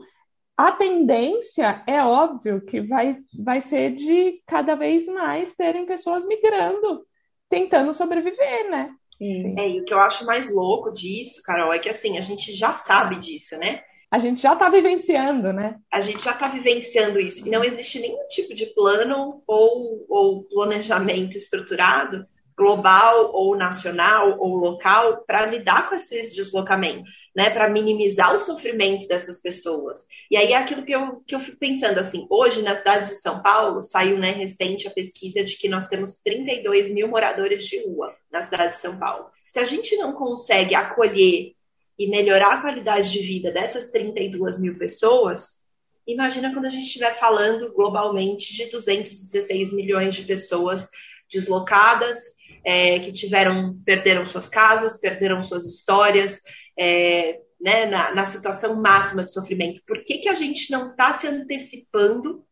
a 0.56 0.72
tendência 0.72 1.82
é 1.86 2.02
óbvio 2.02 2.64
que 2.64 2.80
vai, 2.80 3.18
vai 3.38 3.60
ser 3.60 3.94
de 3.94 4.40
cada 4.46 4.74
vez 4.74 5.06
mais 5.06 5.52
terem 5.54 5.84
pessoas 5.84 6.26
migrando, 6.26 7.04
tentando 7.48 7.92
sobreviver, 7.92 8.70
né? 8.70 8.94
É, 9.20 9.70
e 9.70 9.80
o 9.80 9.84
que 9.84 9.94
eu 9.94 10.00
acho 10.00 10.26
mais 10.26 10.50
louco 10.50 10.92
disso, 10.92 11.42
Carol, 11.42 11.72
é 11.72 11.78
que 11.78 11.88
assim, 11.88 12.18
a 12.18 12.20
gente 12.20 12.52
já 12.52 12.74
sabe 12.74 13.16
disso, 13.16 13.56
né? 13.58 13.82
A 14.10 14.18
gente 14.18 14.40
já 14.40 14.52
está 14.52 14.68
vivenciando, 14.68 15.52
né? 15.52 15.78
A 15.90 16.00
gente 16.00 16.22
já 16.22 16.30
está 16.30 16.48
vivenciando 16.48 17.18
isso. 17.18 17.46
E 17.46 17.50
não 17.50 17.64
existe 17.64 17.98
nenhum 17.98 18.26
tipo 18.28 18.54
de 18.54 18.66
plano 18.66 19.42
ou, 19.46 20.06
ou 20.08 20.44
planejamento 20.44 21.36
estruturado 21.36 22.26
global 22.56 23.32
ou 23.34 23.54
nacional 23.54 24.38
ou 24.38 24.56
local 24.56 25.24
para 25.26 25.44
lidar 25.44 25.88
com 25.88 25.94
esses 25.94 26.34
deslocamentos, 26.34 27.30
né, 27.36 27.50
para 27.50 27.68
minimizar 27.68 28.34
o 28.34 28.38
sofrimento 28.38 29.06
dessas 29.06 29.38
pessoas. 29.38 30.06
E 30.30 30.36
aí 30.36 30.52
é 30.52 30.56
aquilo 30.56 30.82
que 30.82 30.92
eu, 30.92 31.20
que 31.26 31.34
eu 31.34 31.40
fico 31.40 31.58
pensando 31.58 31.98
assim, 31.98 32.26
hoje 32.30 32.62
na 32.62 32.74
cidade 32.74 33.08
de 33.08 33.16
São 33.16 33.42
Paulo 33.42 33.84
saiu 33.84 34.18
né, 34.18 34.30
recente 34.30 34.88
a 34.88 34.90
pesquisa 34.90 35.44
de 35.44 35.56
que 35.58 35.68
nós 35.68 35.86
temos 35.86 36.22
32 36.22 36.90
mil 36.90 37.08
moradores 37.08 37.66
de 37.66 37.84
rua 37.86 38.14
na 38.32 38.40
cidade 38.40 38.72
de 38.72 38.78
São 38.78 38.98
Paulo. 38.98 39.26
Se 39.50 39.58
a 39.58 39.64
gente 39.64 39.94
não 39.96 40.12
consegue 40.14 40.74
acolher 40.74 41.52
e 41.98 42.08
melhorar 42.08 42.54
a 42.54 42.60
qualidade 42.62 43.12
de 43.12 43.20
vida 43.20 43.52
dessas 43.52 43.88
32 43.88 44.58
mil 44.58 44.78
pessoas, 44.78 45.58
imagina 46.06 46.52
quando 46.52 46.66
a 46.66 46.70
gente 46.70 46.86
estiver 46.86 47.18
falando 47.18 47.72
globalmente 47.74 48.54
de 48.54 48.66
216 48.70 49.74
milhões 49.74 50.14
de 50.14 50.22
pessoas 50.22 50.88
deslocadas 51.30 52.35
é, 52.66 52.98
que 52.98 53.12
tiveram, 53.12 53.80
perderam 53.84 54.26
suas 54.26 54.48
casas, 54.48 54.98
perderam 54.98 55.44
suas 55.44 55.64
histórias, 55.64 56.42
é, 56.76 57.38
né, 57.60 57.86
na, 57.86 58.12
na, 58.12 58.24
situação 58.24 58.74
máxima 58.74 59.22
de 59.22 59.32
sofrimento. 59.32 59.80
Por 59.86 60.04
que, 60.04 60.18
que 60.18 60.28
a 60.28 60.34
gente 60.34 60.72
não 60.72 60.90
está 60.90 61.12
se 61.12 61.28
antecipando 61.28 62.44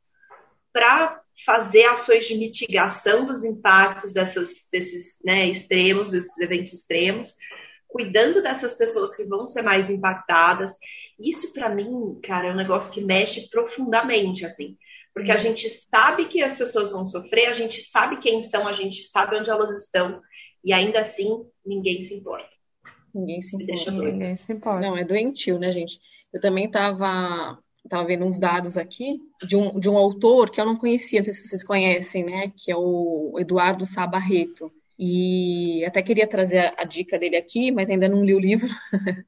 para 0.72 1.20
fazer 1.44 1.86
ações 1.86 2.28
de 2.28 2.36
mitigação 2.36 3.26
dos 3.26 3.44
impactos 3.44 4.12
dessas, 4.12 4.68
desses 4.72 5.18
né, 5.24 5.48
extremos, 5.48 6.12
desses 6.12 6.38
eventos 6.38 6.74
extremos, 6.74 7.34
cuidando 7.88 8.40
dessas 8.40 8.74
pessoas 8.74 9.16
que 9.16 9.24
vão 9.24 9.48
ser 9.48 9.62
mais 9.62 9.90
impactadas? 9.90 10.76
Isso, 11.18 11.52
para 11.52 11.68
mim, 11.68 12.20
cara, 12.22 12.48
é 12.48 12.52
um 12.52 12.56
negócio 12.56 12.92
que 12.92 13.04
mexe 13.04 13.48
profundamente, 13.50 14.46
assim. 14.46 14.76
Porque 15.14 15.30
a 15.30 15.36
gente 15.36 15.68
sabe 15.70 16.26
que 16.26 16.42
as 16.42 16.56
pessoas 16.56 16.90
vão 16.90 17.06
sofrer, 17.06 17.46
a 17.46 17.52
gente 17.52 17.80
sabe 17.82 18.18
quem 18.18 18.42
são, 18.42 18.66
a 18.66 18.72
gente 18.72 19.02
sabe 19.04 19.36
onde 19.36 19.48
elas 19.48 19.70
estão, 19.84 20.20
e 20.64 20.72
ainda 20.72 21.00
assim 21.00 21.44
ninguém 21.64 22.02
se 22.02 22.14
importa. 22.14 22.48
Ninguém 23.14 23.40
se 23.40 23.54
importa. 23.54 23.92
Ninguém 24.02 24.36
se 24.36 24.52
importa. 24.52 24.80
Não, 24.80 24.96
é 24.96 25.04
doentio, 25.04 25.56
né, 25.58 25.70
gente? 25.70 26.00
Eu 26.32 26.40
também 26.40 26.64
estava 26.64 27.56
tava 27.88 28.06
vendo 28.06 28.24
uns 28.24 28.38
dados 28.38 28.78
aqui 28.78 29.20
de 29.46 29.56
um, 29.56 29.78
de 29.78 29.90
um 29.90 29.96
autor 29.96 30.50
que 30.50 30.58
eu 30.58 30.64
não 30.64 30.74
conhecia, 30.74 31.18
não 31.18 31.24
sei 31.24 31.34
se 31.34 31.46
vocês 31.46 31.62
conhecem, 31.62 32.24
né? 32.24 32.52
Que 32.56 32.72
é 32.72 32.76
o 32.76 33.36
Eduardo 33.38 33.86
Sabarreto. 33.86 34.72
E 34.98 35.84
até 35.84 36.02
queria 36.02 36.26
trazer 36.26 36.58
a, 36.58 36.74
a 36.78 36.84
dica 36.84 37.18
dele 37.18 37.36
aqui, 37.36 37.70
mas 37.70 37.90
ainda 37.90 38.08
não 38.08 38.24
li 38.24 38.34
o 38.34 38.40
livro. 38.40 38.68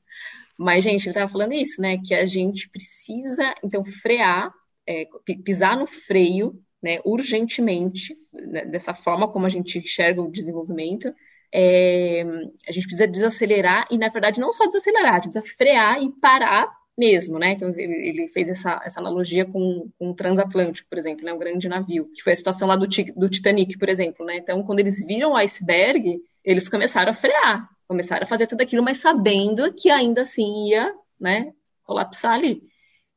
mas, 0.59 0.83
gente, 0.83 1.03
ele 1.03 1.11
estava 1.11 1.31
falando 1.31 1.53
isso, 1.53 1.81
né? 1.81 1.99
Que 1.99 2.15
a 2.15 2.25
gente 2.25 2.69
precisa, 2.71 3.55
então, 3.63 3.85
frear 3.85 4.51
é, 4.87 5.07
pisar 5.45 5.77
no 5.77 5.87
freio 5.87 6.61
né, 6.83 7.01
urgentemente, 7.05 8.17
né, 8.33 8.65
dessa 8.67 8.95
forma 8.95 9.29
como 9.29 9.47
a 9.47 9.49
gente 9.49 9.79
enxerga 9.79 10.23
o 10.23 10.31
desenvolvimento. 10.31 11.13
É, 11.53 12.23
a 12.69 12.73
gente 12.73 12.87
precisa 12.87 13.07
desacelerar 13.07 13.87
e, 13.91 13.97
na 13.97 14.09
verdade, 14.09 14.41
não 14.41 14.53
só 14.53 14.67
desacelerar, 14.67 15.13
a 15.13 15.15
gente 15.17 15.33
precisa 15.33 15.57
frear 15.57 16.03
e 16.03 16.13
parar 16.21 16.71
mesmo, 16.97 17.39
né? 17.39 17.53
Então, 17.53 17.69
ele, 17.77 18.27
fez 18.29 18.49
essa, 18.49 18.81
essa 18.85 19.01
analogia 19.01 19.45
com, 19.45 19.91
com 19.99 20.11
o 20.11 20.15
transatlântico, 20.15 20.89
por 20.89 20.97
exemplo, 20.97 21.25
né? 21.25 21.33
Um 21.33 21.39
grande 21.39 21.69
navio, 21.69 22.11
que 22.15 22.23
foi 22.23 22.33
a 22.33 22.37
situação 22.37 22.67
lá 22.67 22.77
do, 22.77 22.87
do 23.17 23.29
Titanic, 23.29 23.79
por 23.79 23.89
exemplo, 23.89 24.25
né? 24.25 24.37
Então, 24.39 24.63
quando 24.63 24.81
eles 24.81 25.05
viram 25.05 25.33
o 25.33 25.37
iceberg, 25.37 26.21
eles 26.43 26.69
começaram 26.69 27.11
a 27.11 27.15
frear, 27.15 27.69
começaram 27.87 28.25
a 28.25 28.27
fazer 28.27 28.47
tudo 28.47 28.63
aquilo, 28.63 28.83
mas 28.83 28.99
sabendo 28.99 29.73
que 29.75 29.91
ainda 29.91 30.23
assim 30.23 30.69
ia, 30.69 30.93
né, 31.21 31.53
colapsar 31.85 32.35
ali. 32.35 32.63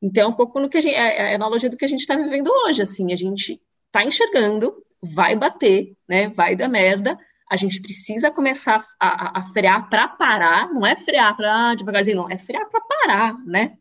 Então, 0.02 0.24
é 0.24 0.28
um 0.28 0.36
pouco 0.36 0.58
no 0.58 0.68
que 0.68 0.78
a, 0.78 0.80
gente, 0.80 0.94
é, 0.94 1.16
é 1.16 1.32
a 1.32 1.36
analogia 1.36 1.68
do 1.68 1.76
que 1.76 1.84
a 1.84 1.88
gente 1.88 2.00
está 2.00 2.16
vivendo 2.16 2.48
hoje, 2.48 2.82
assim, 2.82 3.12
a 3.12 3.16
gente 3.16 3.60
está 3.86 4.04
enxergando, 4.04 4.74
vai 5.02 5.36
bater, 5.36 5.94
né, 6.08 6.28
vai 6.28 6.56
dar 6.56 6.68
merda, 6.68 7.18
a 7.50 7.56
gente 7.56 7.82
precisa 7.82 8.30
começar 8.30 8.82
a, 8.98 9.08
a, 9.08 9.40
a 9.40 9.42
frear 9.42 9.88
para 9.90 10.08
parar, 10.08 10.72
não 10.72 10.86
é 10.86 10.96
frear 10.96 11.36
para 11.36 11.74
devagarzinho, 11.74 12.18
não, 12.18 12.30
é 12.30 12.38
frear 12.38 12.68
para 12.68 12.80
parar, 12.80 13.34
né? 13.44 13.76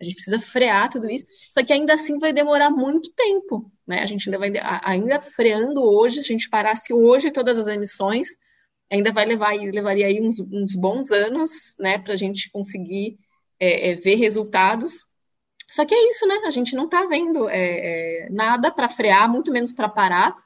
A 0.00 0.04
gente 0.04 0.14
precisa 0.14 0.40
frear 0.40 0.88
tudo 0.88 1.10
isso, 1.10 1.26
só 1.50 1.62
que 1.62 1.72
ainda 1.72 1.92
assim 1.92 2.18
vai 2.18 2.32
demorar 2.32 2.70
muito 2.70 3.12
tempo, 3.12 3.70
né? 3.86 4.00
A 4.00 4.06
gente 4.06 4.26
ainda 4.28 4.38
vai, 4.38 4.50
ainda 4.82 5.20
freando 5.20 5.84
hoje, 5.84 6.22
se 6.22 6.32
a 6.32 6.36
gente 6.36 6.48
parasse 6.48 6.94
hoje 6.94 7.30
todas 7.30 7.58
as 7.58 7.68
emissões, 7.68 8.28
ainda 8.90 9.12
vai 9.12 9.26
levar, 9.26 9.54
levaria 9.54 10.06
aí 10.06 10.20
uns, 10.20 10.40
uns 10.40 10.74
bons 10.74 11.12
anos, 11.12 11.76
né, 11.78 11.98
para 11.98 12.14
a 12.14 12.16
gente 12.16 12.50
conseguir 12.50 13.18
é, 13.60 13.90
é, 13.90 13.94
ver 13.94 14.16
resultados 14.16 15.04
só 15.70 15.86
que 15.86 15.94
é 15.94 16.10
isso, 16.10 16.26
né? 16.26 16.40
A 16.44 16.50
gente 16.50 16.74
não 16.74 16.86
está 16.86 17.06
vendo 17.06 17.48
é, 17.48 18.24
é, 18.24 18.28
nada 18.28 18.72
para 18.72 18.88
frear, 18.88 19.30
muito 19.30 19.52
menos 19.52 19.72
para 19.72 19.88
parar. 19.88 20.36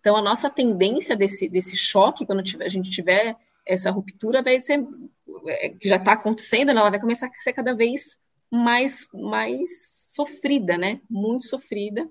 Então, 0.00 0.16
a 0.16 0.20
nossa 0.20 0.50
tendência 0.50 1.14
desse, 1.14 1.48
desse 1.48 1.76
choque, 1.76 2.26
quando 2.26 2.42
tiver, 2.42 2.64
a 2.64 2.68
gente 2.68 2.90
tiver 2.90 3.36
essa 3.64 3.92
ruptura, 3.92 4.42
vai 4.42 4.58
ser, 4.58 4.84
é, 5.46 5.68
que 5.68 5.88
já 5.88 5.96
está 5.96 6.14
acontecendo, 6.14 6.74
né? 6.74 6.80
ela 6.80 6.90
vai 6.90 6.98
começar 6.98 7.28
a 7.28 7.34
ser 7.34 7.52
cada 7.52 7.76
vez 7.76 8.16
mais, 8.50 9.08
mais 9.14 9.70
sofrida, 10.08 10.76
né? 10.76 11.00
Muito 11.08 11.46
sofrida. 11.46 12.10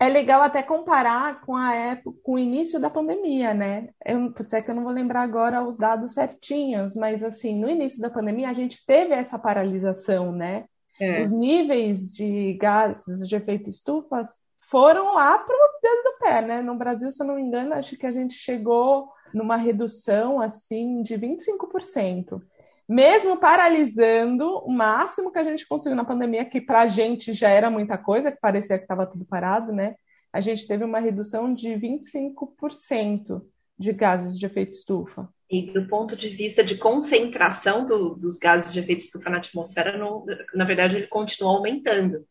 É 0.00 0.08
legal 0.08 0.42
até 0.42 0.60
comparar 0.60 1.40
com 1.42 1.56
a 1.56 1.72
época, 1.72 2.18
com 2.24 2.34
o 2.34 2.38
início 2.38 2.80
da 2.80 2.90
pandemia, 2.90 3.54
né? 3.54 3.90
Eu, 4.04 4.32
putz, 4.32 4.52
é 4.52 4.60
que 4.60 4.70
eu 4.70 4.74
não 4.74 4.82
vou 4.82 4.92
lembrar 4.92 5.22
agora 5.22 5.64
os 5.64 5.78
dados 5.78 6.14
certinhos, 6.14 6.96
mas 6.96 7.22
assim, 7.22 7.56
no 7.56 7.70
início 7.70 8.00
da 8.00 8.10
pandemia 8.10 8.48
a 8.48 8.52
gente 8.52 8.84
teve 8.84 9.14
essa 9.14 9.38
paralisação, 9.38 10.32
né? 10.32 10.64
É. 11.00 11.22
Os 11.22 11.30
níveis 11.30 12.10
de 12.10 12.54
gases 12.54 13.26
de 13.28 13.36
efeito 13.36 13.70
estufa 13.70 14.22
foram 14.60 15.14
lá 15.14 15.38
para 15.38 15.54
o 15.54 15.80
dedo 15.82 16.02
do 16.02 16.18
pé, 16.18 16.42
né? 16.42 16.62
No 16.62 16.76
Brasil, 16.76 17.10
se 17.10 17.22
eu 17.22 17.26
não 17.26 17.36
me 17.36 17.42
engano, 17.42 17.74
acho 17.74 17.96
que 17.96 18.06
a 18.06 18.12
gente 18.12 18.34
chegou 18.34 19.08
numa 19.32 19.56
redução 19.56 20.40
assim 20.40 21.02
de 21.02 21.14
25%. 21.16 22.42
Mesmo 22.88 23.36
paralisando 23.36 24.58
o 24.64 24.70
máximo 24.70 25.30
que 25.30 25.38
a 25.38 25.44
gente 25.44 25.66
conseguiu 25.66 25.96
na 25.96 26.04
pandemia, 26.04 26.44
que 26.44 26.60
para 26.60 26.80
a 26.80 26.86
gente 26.86 27.32
já 27.32 27.50
era 27.50 27.70
muita 27.70 27.98
coisa, 27.98 28.32
que 28.32 28.40
parecia 28.40 28.78
que 28.78 28.84
estava 28.84 29.06
tudo 29.06 29.24
parado, 29.24 29.72
né? 29.72 29.94
a 30.32 30.40
gente 30.40 30.66
teve 30.66 30.84
uma 30.84 31.00
redução 31.00 31.52
de 31.52 31.70
25% 31.70 33.42
de 33.78 33.92
gases 33.92 34.38
de 34.38 34.46
efeito 34.46 34.72
estufa. 34.72 35.28
E 35.50 35.72
do 35.72 35.86
ponto 35.86 36.14
de 36.14 36.28
vista 36.28 36.62
de 36.62 36.76
concentração 36.76 37.86
do, 37.86 38.14
dos 38.14 38.36
gases 38.38 38.72
de 38.72 38.80
efeito 38.80 39.00
estufa 39.00 39.30
na 39.30 39.38
atmosfera, 39.38 39.98
na 40.54 40.64
verdade, 40.64 40.96
ele 40.96 41.06
continua 41.06 41.52
aumentando. 41.52 42.26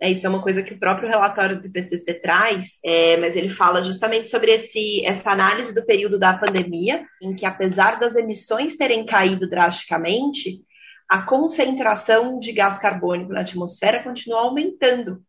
É, 0.00 0.10
isso 0.10 0.26
é 0.26 0.30
uma 0.30 0.42
coisa 0.42 0.62
que 0.62 0.72
o 0.72 0.78
próprio 0.78 1.08
relatório 1.08 1.60
do 1.60 1.66
IPCC 1.66 2.14
traz, 2.20 2.78
é, 2.82 3.18
mas 3.18 3.36
ele 3.36 3.50
fala 3.50 3.82
justamente 3.82 4.30
sobre 4.30 4.52
esse, 4.52 5.04
essa 5.04 5.30
análise 5.30 5.74
do 5.74 5.84
período 5.84 6.18
da 6.18 6.32
pandemia, 6.32 7.04
em 7.20 7.34
que 7.34 7.44
apesar 7.44 8.00
das 8.00 8.14
emissões 8.14 8.76
terem 8.76 9.04
caído 9.04 9.48
drasticamente, 9.48 10.62
a 11.06 11.22
concentração 11.22 12.38
de 12.38 12.52
gás 12.52 12.78
carbônico 12.78 13.32
na 13.32 13.40
atmosfera 13.40 14.02
continua 14.02 14.40
aumentando 14.40 15.22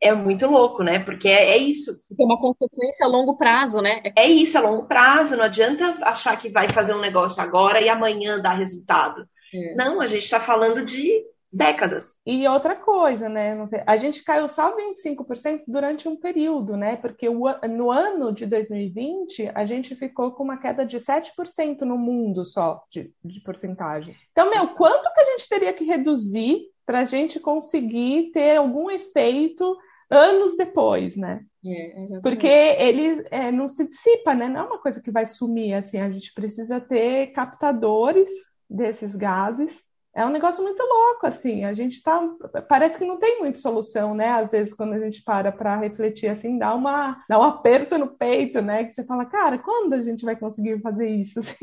é 0.00 0.12
muito 0.12 0.46
louco, 0.46 0.82
né? 0.82 1.00
Porque 1.00 1.28
é, 1.28 1.50
é, 1.50 1.56
isso. 1.56 1.92
Tem 2.16 2.26
uma 2.26 2.38
consequência 2.38 3.04
a 3.04 3.08
longo 3.08 3.36
prazo, 3.36 3.80
né? 3.80 4.02
É 4.16 4.26
isso, 4.26 4.56
a 4.56 4.60
longo 4.60 4.86
prazo. 4.86 5.36
Não 5.36 5.44
adianta 5.44 5.98
achar 6.02 6.36
que 6.38 6.48
vai 6.48 6.68
fazer 6.68 6.94
um 6.94 7.00
negócio 7.00 7.42
agora 7.42 7.80
e 7.80 7.88
amanhã 7.88 8.38
dar 8.38 8.54
resultado. 8.54 9.26
É. 9.54 9.74
Não, 9.74 10.00
a 10.00 10.06
gente 10.06 10.22
está 10.22 10.38
falando 10.38 10.84
de 10.84 11.24
décadas. 11.50 12.16
E 12.26 12.46
outra 12.46 12.76
coisa, 12.76 13.28
né? 13.28 13.56
A 13.86 13.96
gente 13.96 14.22
caiu 14.22 14.48
só 14.48 14.76
25% 14.76 15.62
durante 15.66 16.06
um 16.06 16.14
período, 16.14 16.76
né? 16.76 16.96
Porque 16.96 17.28
no 17.28 17.90
ano 17.90 18.32
de 18.32 18.46
2020 18.46 19.50
a 19.54 19.64
gente 19.64 19.96
ficou 19.96 20.32
com 20.32 20.44
uma 20.44 20.58
queda 20.58 20.84
de 20.84 20.98
7% 20.98 21.80
no 21.80 21.96
mundo 21.96 22.44
só 22.44 22.82
de, 22.90 23.10
de 23.24 23.40
porcentagem. 23.40 24.14
Então, 24.30 24.50
meu, 24.50 24.68
quanto 24.74 25.12
que 25.12 25.20
a 25.20 25.24
gente 25.24 25.48
teria 25.48 25.72
que 25.72 25.84
reduzir 25.84 26.66
para 26.84 27.00
a 27.00 27.04
gente 27.04 27.40
conseguir 27.40 28.30
ter 28.32 28.56
algum 28.56 28.90
efeito 28.90 29.76
anos 30.10 30.56
depois, 30.56 31.16
né? 31.16 31.44
É, 31.64 32.20
Porque 32.22 32.46
ele 32.46 33.24
é, 33.30 33.50
não 33.50 33.68
se 33.68 33.88
dissipa, 33.88 34.34
né? 34.34 34.48
Não 34.48 34.60
é 34.60 34.64
uma 34.64 34.78
coisa 34.78 35.00
que 35.00 35.10
vai 35.10 35.26
sumir, 35.26 35.74
assim, 35.74 35.98
a 35.98 36.10
gente 36.10 36.32
precisa 36.32 36.80
ter 36.80 37.28
captadores 37.28 38.28
desses 38.68 39.14
gases. 39.14 39.72
É 40.14 40.24
um 40.24 40.30
negócio 40.30 40.64
muito 40.64 40.82
louco, 40.82 41.26
assim, 41.26 41.64
a 41.64 41.72
gente 41.74 42.02
tá, 42.02 42.20
parece 42.68 42.98
que 42.98 43.04
não 43.04 43.18
tem 43.18 43.38
muita 43.38 43.58
solução, 43.58 44.14
né? 44.14 44.30
Às 44.30 44.52
vezes, 44.52 44.74
quando 44.74 44.94
a 44.94 44.98
gente 44.98 45.22
para 45.22 45.52
para 45.52 45.76
refletir, 45.76 46.28
assim, 46.28 46.58
dá, 46.58 46.74
uma, 46.74 47.22
dá 47.28 47.38
um 47.38 47.44
aperto 47.44 47.98
no 47.98 48.08
peito, 48.08 48.60
né? 48.60 48.84
Que 48.84 48.94
você 48.94 49.04
fala, 49.04 49.26
cara, 49.26 49.58
quando 49.58 49.92
a 49.92 50.02
gente 50.02 50.24
vai 50.24 50.34
conseguir 50.34 50.80
fazer 50.80 51.08
isso? 51.08 51.40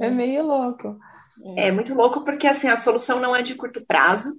é. 0.00 0.06
é 0.06 0.10
meio 0.10 0.44
louco. 0.44 0.98
É. 1.56 1.68
é 1.68 1.72
muito 1.72 1.94
louco 1.94 2.24
porque, 2.24 2.46
assim, 2.46 2.68
a 2.68 2.76
solução 2.76 3.20
não 3.20 3.34
é 3.34 3.42
de 3.42 3.54
curto 3.54 3.84
prazo, 3.86 4.30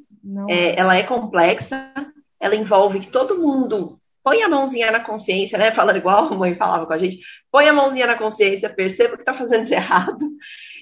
é, 0.50 0.80
ela 0.80 0.96
é 0.96 1.04
complexa, 1.04 1.94
ela 2.40 2.56
envolve 2.56 3.00
que 3.00 3.12
todo 3.12 3.38
mundo 3.38 4.00
põe 4.24 4.42
a 4.42 4.50
mãozinha 4.50 4.92
na 4.92 5.00
consciência, 5.00 5.58
né? 5.58 5.72
Falando 5.72 5.98
igual 5.98 6.26
a 6.26 6.36
mãe 6.36 6.56
falava 6.56 6.86
com 6.86 6.94
a 6.94 6.98
gente, 6.98 7.20
põe 7.52 7.68
a 7.68 7.74
mãozinha 7.74 8.08
na 8.08 8.18
consciência, 8.18 8.70
perceba 8.70 9.14
o 9.14 9.18
que 9.18 9.22
está 9.22 9.34
fazendo 9.34 9.66
de 9.66 9.74
errado 9.74 10.28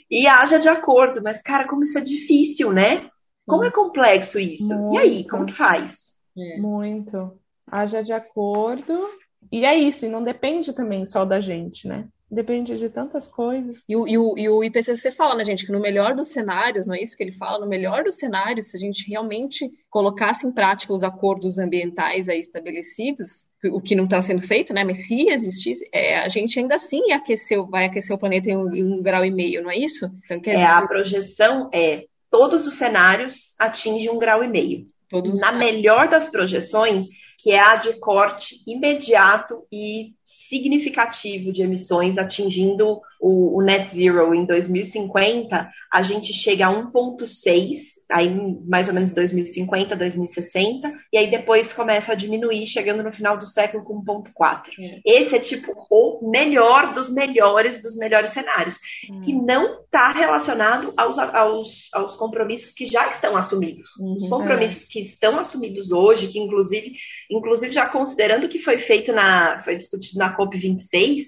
e 0.09 0.27
haja 0.27 0.59
de 0.59 0.69
acordo. 0.69 1.21
Mas, 1.21 1.41
cara, 1.41 1.67
como 1.67 1.83
isso 1.83 1.97
é 1.97 2.01
difícil, 2.01 2.71
né? 2.71 3.09
Como 3.45 3.63
é 3.65 3.71
complexo 3.71 4.39
isso? 4.39 4.73
Muito. 4.73 4.95
E 4.95 4.97
aí, 4.99 5.27
como 5.27 5.45
que 5.45 5.53
faz? 5.53 6.13
É. 6.37 6.57
Muito. 6.57 7.37
Haja 7.69 8.01
de 8.01 8.13
acordo. 8.13 9.07
E 9.51 9.65
é 9.65 9.77
isso, 9.77 10.05
e 10.05 10.09
não 10.09 10.23
depende 10.23 10.73
também 10.73 11.05
só 11.05 11.25
da 11.25 11.39
gente, 11.39 11.87
né? 11.87 12.07
Depende 12.33 12.79
de 12.79 12.89
tantas 12.89 13.27
coisas. 13.27 13.77
E 13.87 13.95
o, 13.95 14.07
e, 14.07 14.17
o, 14.17 14.37
e 14.37 14.49
o 14.49 14.63
IPCC 14.63 15.11
fala, 15.11 15.35
né, 15.35 15.43
gente, 15.43 15.65
que 15.65 15.71
no 15.71 15.79
melhor 15.79 16.15
dos 16.15 16.29
cenários, 16.29 16.87
não 16.87 16.95
é 16.95 17.01
isso 17.01 17.15
que 17.15 17.21
ele 17.21 17.31
fala? 17.31 17.59
No 17.59 17.69
melhor 17.69 18.03
dos 18.03 18.15
cenários, 18.15 18.71
se 18.71 18.77
a 18.77 18.79
gente 18.79 19.07
realmente 19.07 19.71
colocasse 19.87 20.47
em 20.47 20.51
prática 20.51 20.93
os 20.93 21.03
acordos 21.03 21.59
ambientais 21.59 22.27
aí 22.27 22.39
estabelecidos, 22.39 23.47
o 23.65 23.79
que 23.79 23.93
não 23.93 24.05
está 24.05 24.19
sendo 24.19 24.41
feito, 24.41 24.73
né? 24.73 24.83
Mas 24.83 25.05
se 25.05 25.29
existisse, 25.29 25.87
é, 25.93 26.19
a 26.19 26.27
gente 26.27 26.57
ainda 26.57 26.75
assim 26.75 27.11
aqueceu, 27.11 27.67
vai 27.67 27.85
aquecer 27.85 28.15
o 28.15 28.19
planeta 28.19 28.49
em 28.49 28.57
um, 28.57 28.73
em 28.73 28.83
um 28.83 29.01
grau 29.01 29.23
e 29.23 29.29
meio, 29.29 29.61
não 29.61 29.69
é 29.69 29.77
isso? 29.77 30.09
Então, 30.25 30.37
é, 30.37 30.39
dizer... 30.39 30.65
a 30.65 30.87
projeção 30.87 31.69
é 31.71 32.05
todos 32.31 32.65
os 32.65 32.73
cenários 32.73 33.53
atingem 33.59 34.09
um 34.09 34.17
grau 34.17 34.43
e 34.43 34.47
meio. 34.47 34.87
Todos 35.07 35.39
Na 35.39 35.51
melhor 35.51 36.07
das 36.07 36.27
projeções, 36.27 37.09
que 37.43 37.51
é 37.51 37.59
a 37.59 37.75
de 37.75 37.91
corte 37.99 38.63
imediato 38.65 39.67
e 39.69 40.15
significativo 40.23 41.51
de 41.51 41.61
emissões, 41.61 42.17
atingindo 42.17 43.01
o, 43.23 43.57
o 43.57 43.61
net 43.61 43.95
zero 43.95 44.35
em 44.35 44.45
2050, 44.45 45.71
a 45.91 46.03
gente 46.03 46.33
chega 46.33 46.67
a 46.67 46.73
1,6 46.73 47.93
aí 48.11 48.29
mais 48.67 48.87
ou 48.87 48.93
menos 48.93 49.13
2050, 49.13 49.95
2060, 49.95 50.93
e 51.11 51.17
aí 51.17 51.31
depois 51.31 51.73
começa 51.73 52.11
a 52.11 52.15
diminuir, 52.15 52.67
chegando 52.67 53.01
no 53.01 53.13
final 53.13 53.37
do 53.37 53.45
século 53.45 53.83
com 53.83 54.03
1.4. 54.03 54.71
É. 54.77 55.01
Esse 55.05 55.35
é 55.35 55.39
tipo 55.39 55.73
o 55.89 56.29
melhor 56.29 56.93
dos 56.93 57.09
melhores 57.09 57.81
dos 57.81 57.95
melhores 57.97 58.31
cenários, 58.31 58.77
hum. 59.09 59.21
que 59.21 59.33
não 59.33 59.81
está 59.83 60.11
relacionado 60.11 60.93
aos, 60.97 61.17
aos, 61.17 61.89
aos 61.93 62.15
compromissos 62.15 62.73
que 62.73 62.85
já 62.85 63.07
estão 63.07 63.37
assumidos. 63.37 63.89
Uhum, 63.97 64.15
Os 64.15 64.27
compromissos 64.27 64.89
é. 64.89 64.91
que 64.91 64.99
estão 64.99 65.39
assumidos 65.39 65.91
hoje, 65.91 66.27
que 66.27 66.39
inclusive, 66.39 66.93
inclusive 67.31 67.71
já 67.71 67.87
considerando 67.87 68.49
que 68.49 68.59
foi 68.59 68.77
feito 68.77 69.11
na, 69.13 69.59
foi 69.61 69.77
discutido 69.77 70.19
na 70.19 70.35
COP26, 70.37 71.23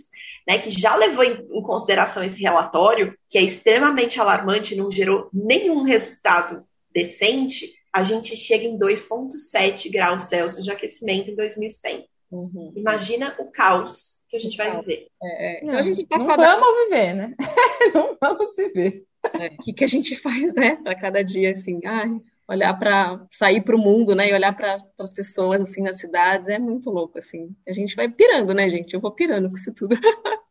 né, 0.47 0.59
que 0.59 0.69
já 0.69 0.95
levou 0.95 1.23
em, 1.23 1.47
em, 1.51 1.61
consideração 1.61 2.23
esse 2.23 2.39
relatório, 2.39 3.17
que 3.29 3.37
é 3.37 3.41
extremamente 3.41 4.19
alarmante, 4.19 4.75
não 4.75 4.91
gerou 4.91 5.29
nenhum 5.33 5.83
resultado 5.83 6.63
decente, 6.93 7.73
a 7.91 8.03
gente 8.03 8.35
chega 8.35 8.65
em 8.65 8.77
2,7 8.77 9.91
graus 9.91 10.23
Celsius 10.23 10.63
de 10.63 10.71
aquecimento 10.71 11.31
em 11.31 11.35
2100. 11.35 12.05
Uhum. 12.31 12.73
Imagina 12.75 13.35
o 13.39 13.51
caos 13.51 14.15
que 14.29 14.35
a 14.35 14.39
gente 14.39 14.57
vai 14.57 14.79
viver. 14.79 15.07
É, 15.21 15.27
é. 15.27 15.57
Então, 15.57 15.71
não, 15.71 15.79
a 15.79 15.81
gente 15.81 16.05
tá 16.05 16.17
não 16.17 16.27
cada... 16.27 16.57
vamos 16.57 16.83
viver, 16.83 17.13
né? 17.13 17.35
não 17.93 18.17
vamos 18.19 18.55
viver. 18.55 19.05
É, 19.33 19.47
o 19.47 19.57
que, 19.57 19.73
que 19.73 19.83
a 19.83 19.87
gente 19.87 20.15
faz, 20.15 20.53
né, 20.53 20.75
para 20.75 20.95
cada 20.95 21.23
dia, 21.23 21.51
assim, 21.51 21.79
ai, 21.85 22.19
olhar 22.47 22.73
para 22.77 23.25
sair 23.31 23.61
para 23.63 23.75
o 23.75 23.79
mundo, 23.79 24.15
né, 24.15 24.29
e 24.29 24.33
olhar 24.33 24.55
para 24.55 24.77
as 24.99 25.13
pessoas 25.13 25.61
assim 25.61 25.81
nas 25.81 25.97
cidades 25.97 26.47
é 26.47 26.59
muito 26.59 26.89
louco 26.89 27.17
assim. 27.17 27.55
A 27.67 27.73
gente 27.73 27.95
vai 27.95 28.09
pirando, 28.09 28.53
né, 28.53 28.69
gente? 28.69 28.93
Eu 28.93 28.99
vou 28.99 29.11
pirando 29.11 29.49
com 29.49 29.55
isso 29.55 29.73
tudo. 29.73 29.95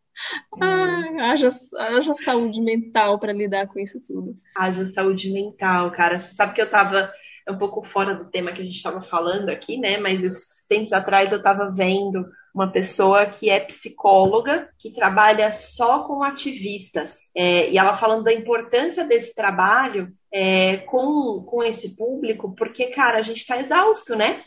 Ai, 0.60 1.20
haja, 1.20 1.48
haja 1.78 2.14
saúde 2.14 2.60
mental 2.60 3.18
para 3.18 3.32
lidar 3.32 3.66
com 3.66 3.78
isso 3.78 4.00
tudo. 4.00 4.36
Haja 4.56 4.86
saúde 4.86 5.32
mental, 5.32 5.90
cara. 5.92 6.18
Você 6.18 6.34
sabe 6.34 6.54
que 6.54 6.62
eu 6.62 6.70
tava 6.70 7.12
um 7.48 7.58
pouco 7.58 7.82
fora 7.84 8.14
do 8.14 8.30
tema 8.30 8.52
que 8.52 8.62
a 8.62 8.64
gente 8.64 8.76
estava 8.76 9.02
falando 9.02 9.48
aqui, 9.48 9.76
né? 9.76 9.98
Mas 9.98 10.22
esses 10.22 10.64
tempos 10.68 10.92
atrás 10.92 11.32
eu 11.32 11.38
estava 11.38 11.70
vendo 11.70 12.24
uma 12.54 12.70
pessoa 12.70 13.26
que 13.26 13.50
é 13.50 13.58
psicóloga, 13.58 14.68
que 14.78 14.92
trabalha 14.92 15.52
só 15.52 16.04
com 16.04 16.22
ativistas. 16.22 17.30
É, 17.34 17.70
e 17.70 17.76
ela 17.76 17.96
falando 17.96 18.22
da 18.22 18.32
importância 18.32 19.04
desse 19.04 19.34
trabalho 19.34 20.12
é, 20.32 20.76
com, 20.78 21.42
com 21.44 21.62
esse 21.64 21.96
público, 21.96 22.54
porque, 22.56 22.86
cara, 22.86 23.18
a 23.18 23.22
gente 23.22 23.38
está 23.38 23.58
exausto, 23.58 24.14
né? 24.14 24.44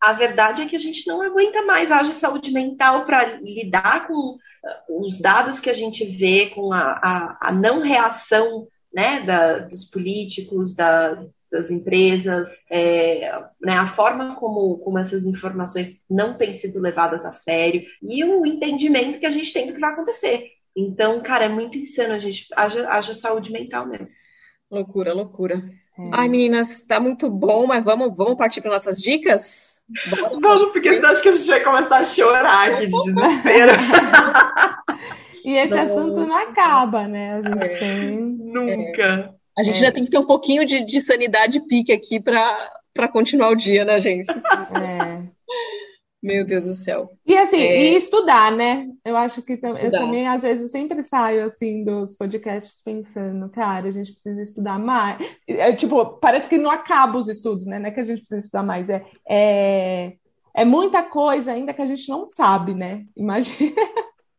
A 0.00 0.12
verdade 0.12 0.62
é 0.62 0.66
que 0.66 0.74
a 0.74 0.80
gente 0.80 1.06
não 1.06 1.22
aguenta 1.22 1.62
mais 1.62 1.92
haja 1.92 2.12
saúde 2.12 2.50
mental 2.50 3.04
para 3.04 3.36
lidar 3.40 4.08
com 4.08 4.36
os 4.88 5.20
dados 5.20 5.60
que 5.60 5.70
a 5.70 5.74
gente 5.74 6.04
vê 6.04 6.46
com 6.46 6.72
a, 6.72 7.00
a, 7.02 7.48
a 7.48 7.52
não 7.52 7.82
reação 7.82 8.66
né, 8.92 9.20
da, 9.20 9.58
dos 9.60 9.84
políticos, 9.84 10.74
da, 10.74 11.24
das 11.54 11.70
empresas, 11.70 12.48
é, 12.68 13.32
né, 13.62 13.74
a 13.74 13.86
forma 13.86 14.34
como, 14.34 14.78
como 14.78 14.98
essas 14.98 15.24
informações 15.24 16.00
não 16.10 16.36
têm 16.36 16.52
sido 16.56 16.80
levadas 16.80 17.24
a 17.24 17.30
sério 17.30 17.84
e 18.02 18.24
o 18.24 18.44
entendimento 18.44 19.20
que 19.20 19.26
a 19.26 19.30
gente 19.30 19.52
tem 19.52 19.68
do 19.68 19.72
que 19.72 19.80
vai 19.80 19.92
acontecer. 19.92 20.48
Então, 20.76 21.22
cara, 21.22 21.44
é 21.44 21.48
muito 21.48 21.78
insano 21.78 22.12
a 22.12 22.18
gente 22.18 22.48
haja, 22.56 22.88
haja 22.90 23.14
saúde 23.14 23.52
mental 23.52 23.86
mesmo. 23.86 24.16
Loucura, 24.68 25.14
loucura. 25.14 25.62
É. 25.96 26.10
Ai, 26.12 26.28
meninas, 26.28 26.82
tá 26.82 26.98
muito 26.98 27.30
bom, 27.30 27.68
mas 27.68 27.84
vamos, 27.84 28.16
vamos 28.16 28.34
partir 28.36 28.60
para 28.60 28.72
nossas 28.72 29.00
dicas? 29.00 29.80
Vamos, 30.40 30.72
porque 30.72 30.88
acha 30.88 31.22
que 31.22 31.28
a 31.28 31.34
gente 31.34 31.46
vai 31.46 31.62
começar 31.62 31.98
a 31.98 32.04
chorar 32.06 32.70
aqui 32.70 32.86
de 32.86 33.12
desespero. 33.12 33.72
e 35.44 35.56
esse 35.56 35.74
não. 35.74 35.82
assunto 35.82 36.26
não 36.26 36.34
acaba, 36.34 37.06
né? 37.06 37.34
A 37.34 37.42
gente 37.42 37.64
é. 37.64 37.76
tem. 37.76 38.16
Nunca. 38.16 39.34
A 39.56 39.62
gente 39.62 39.78
é. 39.78 39.86
já 39.86 39.92
tem 39.92 40.04
que 40.04 40.10
ter 40.10 40.18
um 40.18 40.26
pouquinho 40.26 40.64
de, 40.66 40.84
de 40.84 41.00
sanidade 41.00 41.60
pique 41.66 41.92
aqui 41.92 42.20
para 42.20 43.08
continuar 43.12 43.50
o 43.50 43.56
dia, 43.56 43.84
né, 43.84 44.00
gente? 44.00 44.30
É. 44.30 45.34
Meu 46.24 46.42
Deus 46.42 46.64
do 46.64 46.72
céu. 46.72 47.06
E 47.26 47.36
assim, 47.36 47.60
é... 47.60 47.92
e 47.92 47.96
estudar, 47.96 48.50
né? 48.50 48.88
Eu 49.04 49.14
acho 49.14 49.42
que 49.42 49.60
eu 49.62 49.90
também, 49.90 50.26
às 50.26 50.42
vezes, 50.42 50.70
sempre 50.70 51.02
saio 51.02 51.44
assim 51.44 51.84
dos 51.84 52.16
podcasts 52.16 52.82
pensando, 52.82 53.50
cara, 53.50 53.88
a 53.88 53.92
gente 53.92 54.10
precisa 54.10 54.40
estudar 54.40 54.78
mais. 54.78 55.18
É, 55.46 55.70
tipo, 55.72 56.18
parece 56.20 56.48
que 56.48 56.56
não 56.56 56.70
acaba 56.70 57.18
os 57.18 57.28
estudos, 57.28 57.66
né? 57.66 57.78
Não 57.78 57.88
é 57.88 57.90
que 57.90 58.00
a 58.00 58.04
gente 58.04 58.20
precisa 58.20 58.40
estudar 58.40 58.62
mais, 58.62 58.88
é, 58.88 59.04
é, 59.28 60.14
é 60.56 60.64
muita 60.64 61.02
coisa 61.02 61.52
ainda 61.52 61.74
que 61.74 61.82
a 61.82 61.86
gente 61.86 62.08
não 62.08 62.26
sabe, 62.26 62.74
né? 62.74 63.04
Imagina. 63.14 63.74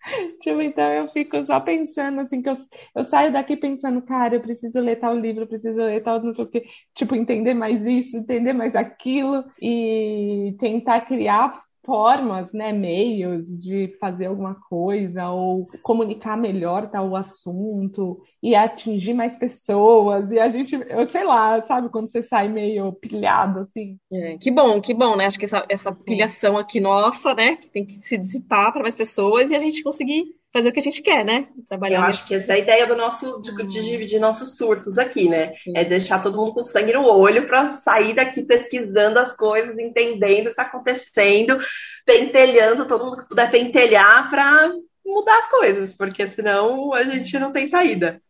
tipo, 0.41 0.61
então 0.61 0.91
eu 0.93 1.11
fico 1.11 1.43
só 1.43 1.59
pensando 1.59 2.21
assim, 2.21 2.41
que 2.41 2.49
eu, 2.49 2.53
eu 2.95 3.03
saio 3.03 3.31
daqui 3.33 3.57
pensando, 3.57 4.01
cara, 4.01 4.35
eu 4.35 4.41
preciso 4.41 4.79
ler 4.79 4.97
tal 4.97 5.15
livro, 5.17 5.43
eu 5.43 5.47
preciso 5.47 5.77
ler 5.77 6.01
tal 6.03 6.21
não 6.23 6.31
sei 6.33 6.45
o 6.45 6.47
quê, 6.49 6.63
tipo, 6.93 7.15
entender 7.15 7.53
mais 7.53 7.83
isso, 7.83 8.17
entender 8.17 8.53
mais 8.53 8.75
aquilo 8.75 9.43
e 9.61 10.55
tentar 10.59 11.01
criar 11.01 11.63
formas, 11.85 12.51
né, 12.51 12.73
meios 12.73 13.45
de 13.61 13.95
fazer 13.99 14.25
alguma 14.25 14.55
coisa 14.55 15.29
ou 15.29 15.65
comunicar 15.83 16.35
melhor 16.37 16.89
tal 16.89 17.15
assunto 17.15 18.19
e 18.41 18.55
atingir 18.55 19.13
mais 19.13 19.35
pessoas. 19.35 20.31
E 20.31 20.39
a 20.39 20.49
gente, 20.49 20.75
eu 20.89 21.05
sei 21.05 21.23
lá, 21.23 21.61
sabe 21.61 21.89
quando 21.89 22.09
você 22.09 22.23
sai 22.23 22.47
meio 22.49 22.91
pilhado 22.93 23.59
assim? 23.59 23.97
É, 24.11 24.37
que 24.37 24.51
bom, 24.51 24.81
que 24.81 24.93
bom, 24.93 25.15
né? 25.15 25.25
Acho 25.25 25.39
que 25.39 25.45
essa, 25.45 25.65
essa 25.69 25.91
pilhação 25.91 26.57
aqui 26.57 26.79
nossa, 26.79 27.33
né, 27.33 27.55
que 27.55 27.69
tem 27.69 27.85
que 27.85 27.93
se 27.93 28.17
dissipar 28.17 28.73
para 28.73 28.81
mais 28.81 28.95
pessoas 28.95 29.51
e 29.51 29.55
a 29.55 29.59
gente 29.59 29.83
conseguir 29.83 30.25
fazer 30.55 30.69
o 30.69 30.71
que 30.71 30.79
a 30.79 30.83
gente 30.83 31.01
quer, 31.01 31.25
né? 31.25 31.49
Trabalhar. 31.67 31.97
Eu 31.97 32.03
acho 32.03 32.25
que 32.25 32.33
essa 32.33 32.53
é 32.53 32.55
a 32.55 32.59
ideia 32.59 32.87
do 32.87 32.95
nosso 32.95 33.41
de, 33.41 33.53
de 33.67 33.83
dividir 33.83 34.21
nossos 34.21 34.55
surtos 34.55 34.97
aqui, 34.97 35.27
né? 35.27 35.53
Sim. 35.61 35.73
É 35.75 35.83
deixar 35.83 36.23
todo 36.23 36.37
mundo 36.37 36.53
com 36.53 36.63
sangue 36.63 36.93
no 36.93 37.05
olho 37.05 37.45
para 37.45 37.75
sair 37.75 38.15
daqui 38.15 38.41
pesquisando 38.41 39.19
as 39.19 39.35
coisas, 39.35 39.77
entendendo 39.77 40.43
o 40.43 40.45
que 40.45 40.51
está 40.51 40.63
acontecendo, 40.63 41.59
pentelhando 42.05 42.87
todo 42.87 43.03
mundo 43.03 43.23
que 43.23 43.27
puder 43.27 43.51
pentelhar 43.51 44.29
para 44.29 44.71
mudar 45.05 45.37
as 45.39 45.49
coisas, 45.49 45.91
porque 45.91 46.25
senão 46.25 46.93
a 46.93 47.03
gente 47.03 47.37
não 47.37 47.51
tem 47.51 47.67
saída. 47.67 48.21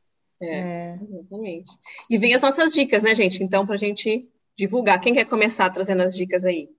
É, 0.41 0.47
é, 0.47 0.95
exatamente. 0.95 1.71
E 2.09 2.17
vem 2.17 2.33
as 2.33 2.41
nossas 2.41 2.73
dicas, 2.73 3.03
né, 3.03 3.13
gente? 3.13 3.43
Então, 3.43 3.67
para 3.67 3.75
a 3.75 3.77
gente 3.77 4.27
divulgar. 4.57 4.99
Quem 4.99 5.13
quer 5.13 5.25
começar 5.25 5.69
trazendo 5.69 6.01
as 6.01 6.15
dicas 6.15 6.43
aí? 6.43 6.69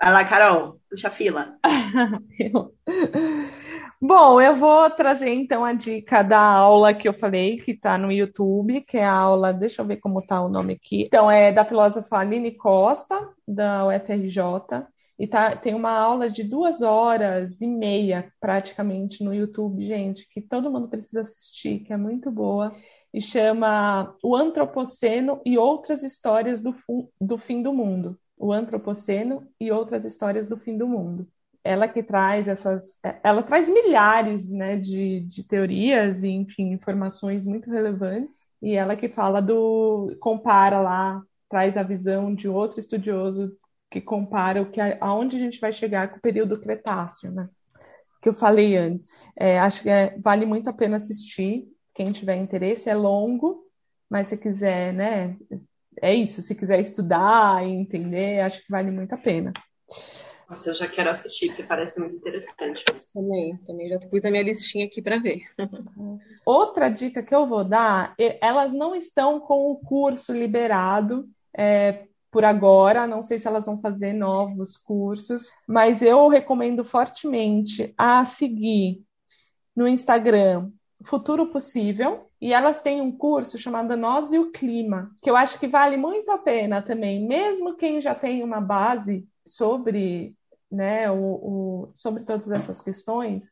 Vai 0.00 0.12
lá, 0.12 0.24
Carol, 0.24 0.78
puxa 0.88 1.08
a 1.08 1.10
fila. 1.10 1.58
Bom, 4.06 4.38
eu 4.38 4.54
vou 4.54 4.90
trazer 4.90 5.30
então 5.30 5.64
a 5.64 5.72
dica 5.72 6.22
da 6.22 6.38
aula 6.38 6.92
que 6.92 7.08
eu 7.08 7.14
falei, 7.14 7.56
que 7.56 7.70
está 7.70 7.96
no 7.96 8.12
YouTube, 8.12 8.82
que 8.82 8.98
é 8.98 9.04
a 9.06 9.10
aula, 9.10 9.50
deixa 9.50 9.80
eu 9.80 9.86
ver 9.86 9.96
como 9.96 10.20
está 10.20 10.42
o 10.42 10.48
nome 10.50 10.74
aqui. 10.74 11.04
Então, 11.04 11.30
é 11.30 11.50
da 11.50 11.64
filósofa 11.64 12.18
Aline 12.18 12.52
Costa, 12.54 13.18
da 13.48 13.86
UFRJ, 13.86 14.86
e 15.18 15.26
tá, 15.26 15.56
tem 15.56 15.74
uma 15.74 15.90
aula 15.90 16.28
de 16.28 16.44
duas 16.44 16.82
horas 16.82 17.58
e 17.62 17.66
meia, 17.66 18.30
praticamente, 18.38 19.24
no 19.24 19.32
YouTube, 19.34 19.86
gente, 19.86 20.28
que 20.28 20.42
todo 20.42 20.70
mundo 20.70 20.88
precisa 20.88 21.22
assistir, 21.22 21.78
que 21.78 21.90
é 21.90 21.96
muito 21.96 22.30
boa, 22.30 22.76
e 23.10 23.22
chama 23.22 24.14
O 24.22 24.36
Antropoceno 24.36 25.40
e 25.46 25.56
Outras 25.56 26.02
Histórias 26.02 26.60
do, 26.60 26.74
do 27.18 27.38
Fim 27.38 27.62
do 27.62 27.72
Mundo. 27.72 28.18
O 28.36 28.52
Antropoceno 28.52 29.48
e 29.58 29.72
Outras 29.72 30.04
Histórias 30.04 30.46
do 30.46 30.58
Fim 30.58 30.76
do 30.76 30.86
Mundo 30.86 31.26
ela 31.64 31.88
que 31.88 32.02
traz 32.02 32.46
essas, 32.46 32.94
ela 33.22 33.42
traz 33.42 33.68
milhares, 33.70 34.50
né, 34.50 34.76
de, 34.76 35.20
de 35.20 35.42
teorias 35.42 36.22
e, 36.22 36.28
enfim, 36.28 36.72
informações 36.72 37.42
muito 37.42 37.70
relevantes, 37.70 38.36
e 38.60 38.74
ela 38.74 38.94
que 38.94 39.08
fala 39.08 39.40
do, 39.40 40.14
compara 40.20 40.80
lá, 40.80 41.22
traz 41.48 41.76
a 41.76 41.82
visão 41.82 42.34
de 42.34 42.48
outro 42.48 42.78
estudioso 42.78 43.56
que 43.90 44.00
compara 44.00 44.60
o 44.60 44.70
que, 44.70 44.80
aonde 45.00 45.36
a 45.36 45.40
gente 45.40 45.58
vai 45.58 45.72
chegar 45.72 46.10
com 46.10 46.18
o 46.18 46.20
período 46.20 46.60
Cretáceo, 46.60 47.32
né, 47.32 47.48
que 48.20 48.28
eu 48.28 48.34
falei 48.34 48.76
antes. 48.76 49.24
É, 49.34 49.58
acho 49.58 49.82
que 49.82 49.88
é, 49.88 50.18
vale 50.18 50.44
muito 50.44 50.68
a 50.68 50.72
pena 50.72 50.96
assistir, 50.96 51.66
quem 51.94 52.12
tiver 52.12 52.36
interesse, 52.36 52.90
é 52.90 52.94
longo, 52.94 53.64
mas 54.10 54.28
se 54.28 54.36
quiser, 54.36 54.92
né, 54.92 55.36
é 56.02 56.14
isso, 56.14 56.42
se 56.42 56.54
quiser 56.54 56.80
estudar 56.80 57.66
e 57.66 57.70
entender, 57.70 58.40
acho 58.40 58.62
que 58.62 58.70
vale 58.70 58.90
muito 58.90 59.14
a 59.14 59.18
pena. 59.18 59.50
Nossa, 60.48 60.70
eu 60.70 60.74
já 60.74 60.86
quero 60.86 61.10
assistir, 61.10 61.48
porque 61.48 61.62
parece 61.62 61.98
muito 61.98 62.16
interessante. 62.16 62.84
Também, 63.12 63.56
também 63.66 63.88
já 63.88 63.98
pus 63.98 64.22
na 64.22 64.30
minha 64.30 64.42
listinha 64.42 64.86
aqui 64.86 65.00
para 65.00 65.18
ver. 65.18 65.42
Outra 66.44 66.88
dica 66.88 67.22
que 67.22 67.34
eu 67.34 67.46
vou 67.46 67.64
dar, 67.64 68.14
elas 68.40 68.72
não 68.72 68.94
estão 68.94 69.40
com 69.40 69.70
o 69.70 69.76
curso 69.76 70.32
liberado 70.32 71.26
é, 71.56 72.04
por 72.30 72.44
agora, 72.44 73.06
não 73.06 73.22
sei 73.22 73.38
se 73.38 73.46
elas 73.46 73.66
vão 73.66 73.80
fazer 73.80 74.12
novos 74.12 74.76
cursos, 74.76 75.50
mas 75.68 76.02
eu 76.02 76.26
recomendo 76.28 76.84
fortemente 76.84 77.94
a 77.96 78.24
seguir 78.24 79.02
no 79.74 79.86
Instagram 79.86 80.70
Futuro 81.04 81.46
Possível, 81.46 82.28
e 82.40 82.52
elas 82.52 82.80
têm 82.80 83.00
um 83.00 83.12
curso 83.12 83.58
chamado 83.58 83.96
Nós 83.96 84.32
e 84.32 84.38
o 84.38 84.50
Clima, 84.50 85.10
que 85.22 85.30
eu 85.30 85.36
acho 85.36 85.58
que 85.58 85.68
vale 85.68 85.96
muito 85.96 86.30
a 86.30 86.38
pena 86.38 86.82
também, 86.82 87.26
mesmo 87.26 87.76
quem 87.76 88.00
já 88.00 88.14
tem 88.14 88.42
uma 88.42 88.60
base 88.60 89.26
sobre, 89.46 90.36
né, 90.70 91.10
o, 91.10 91.16
o, 91.16 91.90
sobre 91.94 92.24
todas 92.24 92.50
essas 92.50 92.82
questões, 92.82 93.50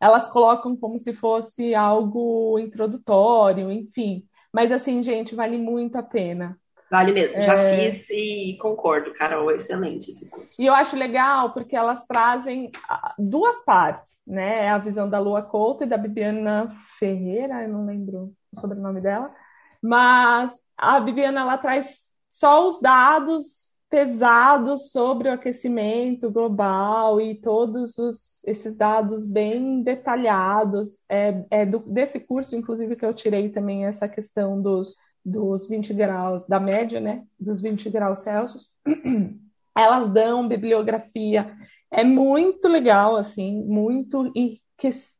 elas 0.00 0.26
colocam 0.26 0.76
como 0.76 0.98
se 0.98 1.12
fosse 1.12 1.74
algo 1.74 2.58
introdutório, 2.58 3.70
enfim. 3.70 4.26
Mas 4.52 4.72
assim, 4.72 5.02
gente, 5.02 5.34
vale 5.34 5.56
muito 5.56 5.96
a 5.96 6.02
pena. 6.02 6.58
Vale 6.90 7.12
mesmo, 7.12 7.40
já 7.40 7.54
é... 7.54 7.90
fiz 7.90 8.10
e 8.10 8.58
concordo, 8.60 9.14
Carol, 9.14 9.50
excelente 9.50 10.10
esse 10.10 10.28
curso. 10.28 10.60
E 10.60 10.66
eu 10.66 10.74
acho 10.74 10.94
legal 10.94 11.54
porque 11.54 11.74
elas 11.74 12.04
trazem 12.04 12.70
ah, 12.86 13.14
duas 13.18 13.64
partes, 13.64 14.18
né? 14.26 14.68
A 14.68 14.76
visão 14.76 15.08
da 15.08 15.18
Lua 15.18 15.40
Couto 15.40 15.84
e 15.84 15.86
da 15.86 15.96
Bibiana 15.96 16.74
Ferreira, 16.98 17.62
eu 17.62 17.70
não 17.70 17.86
lembro 17.86 18.34
o 18.54 18.60
sobrenome 18.60 19.00
dela, 19.00 19.34
mas 19.80 20.60
a 20.76 21.00
Bibiana 21.00 21.40
ela 21.40 21.56
traz 21.56 22.04
só 22.28 22.68
os 22.68 22.78
dados 22.78 23.71
pesados 23.92 24.90
sobre 24.90 25.28
o 25.28 25.32
aquecimento 25.32 26.30
global 26.30 27.20
e 27.20 27.34
todos 27.34 27.98
os, 27.98 28.38
esses 28.42 28.74
dados 28.74 29.26
bem 29.26 29.82
detalhados. 29.82 31.02
É, 31.10 31.44
é 31.50 31.66
do, 31.66 31.80
desse 31.80 32.18
curso, 32.18 32.56
inclusive, 32.56 32.96
que 32.96 33.04
eu 33.04 33.12
tirei 33.12 33.50
também 33.50 33.84
essa 33.84 34.08
questão 34.08 34.62
dos, 34.62 34.96
dos 35.22 35.68
20 35.68 35.92
graus, 35.92 36.42
da 36.44 36.58
média, 36.58 37.00
né? 37.00 37.22
Dos 37.38 37.60
20 37.60 37.90
graus 37.90 38.20
Celsius. 38.20 38.70
Elas 39.76 40.10
dão 40.10 40.48
bibliografia. 40.48 41.54
É 41.90 42.02
muito 42.02 42.68
legal, 42.68 43.16
assim, 43.16 43.62
muito 43.62 44.32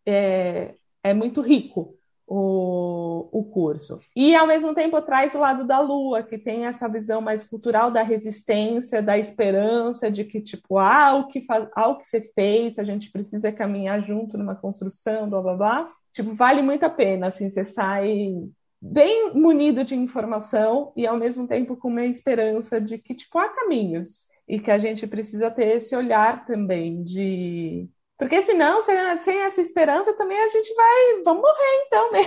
é, 0.06 0.74
é 1.04 1.12
muito 1.12 1.42
rico 1.42 1.94
o, 2.34 3.28
o 3.30 3.44
curso. 3.44 4.00
E, 4.16 4.34
ao 4.34 4.46
mesmo 4.46 4.74
tempo, 4.74 5.00
traz 5.02 5.34
o 5.34 5.38
lado 5.38 5.66
da 5.66 5.80
lua, 5.80 6.22
que 6.22 6.38
tem 6.38 6.64
essa 6.64 6.88
visão 6.88 7.20
mais 7.20 7.44
cultural 7.44 7.90
da 7.90 8.02
resistência, 8.02 9.02
da 9.02 9.18
esperança, 9.18 10.10
de 10.10 10.24
que, 10.24 10.40
tipo, 10.40 10.78
há 10.78 11.14
o 11.14 11.28
que, 11.28 11.42
faz, 11.42 11.68
há 11.76 11.88
o 11.88 11.98
que 11.98 12.08
ser 12.08 12.32
feito, 12.34 12.80
a 12.80 12.84
gente 12.84 13.10
precisa 13.10 13.52
caminhar 13.52 14.00
junto 14.02 14.38
numa 14.38 14.54
construção, 14.54 15.28
blá, 15.28 15.42
blá, 15.42 15.54
blá. 15.54 15.92
Tipo, 16.14 16.34
vale 16.34 16.62
muito 16.62 16.84
a 16.84 16.90
pena, 16.90 17.26
assim, 17.26 17.50
você 17.50 17.66
sai 17.66 18.32
bem 18.80 19.34
munido 19.34 19.84
de 19.84 19.94
informação 19.94 20.90
e, 20.96 21.06
ao 21.06 21.18
mesmo 21.18 21.46
tempo, 21.46 21.76
com 21.76 21.88
uma 21.88 22.06
esperança 22.06 22.80
de 22.80 22.96
que, 22.96 23.14
tipo, 23.14 23.38
há 23.38 23.48
caminhos. 23.50 24.26
E 24.48 24.58
que 24.58 24.70
a 24.70 24.78
gente 24.78 25.06
precisa 25.06 25.50
ter 25.50 25.76
esse 25.76 25.94
olhar 25.94 26.44
também 26.46 27.02
de 27.04 27.88
porque 28.22 28.40
senão, 28.42 28.80
sem, 28.82 29.16
sem 29.18 29.40
essa 29.40 29.60
esperança, 29.60 30.12
também 30.12 30.38
a 30.38 30.46
gente 30.46 30.72
vai. 30.76 31.22
Vamos 31.24 31.42
morrer, 31.42 31.84
então, 31.86 32.12
né? 32.12 32.20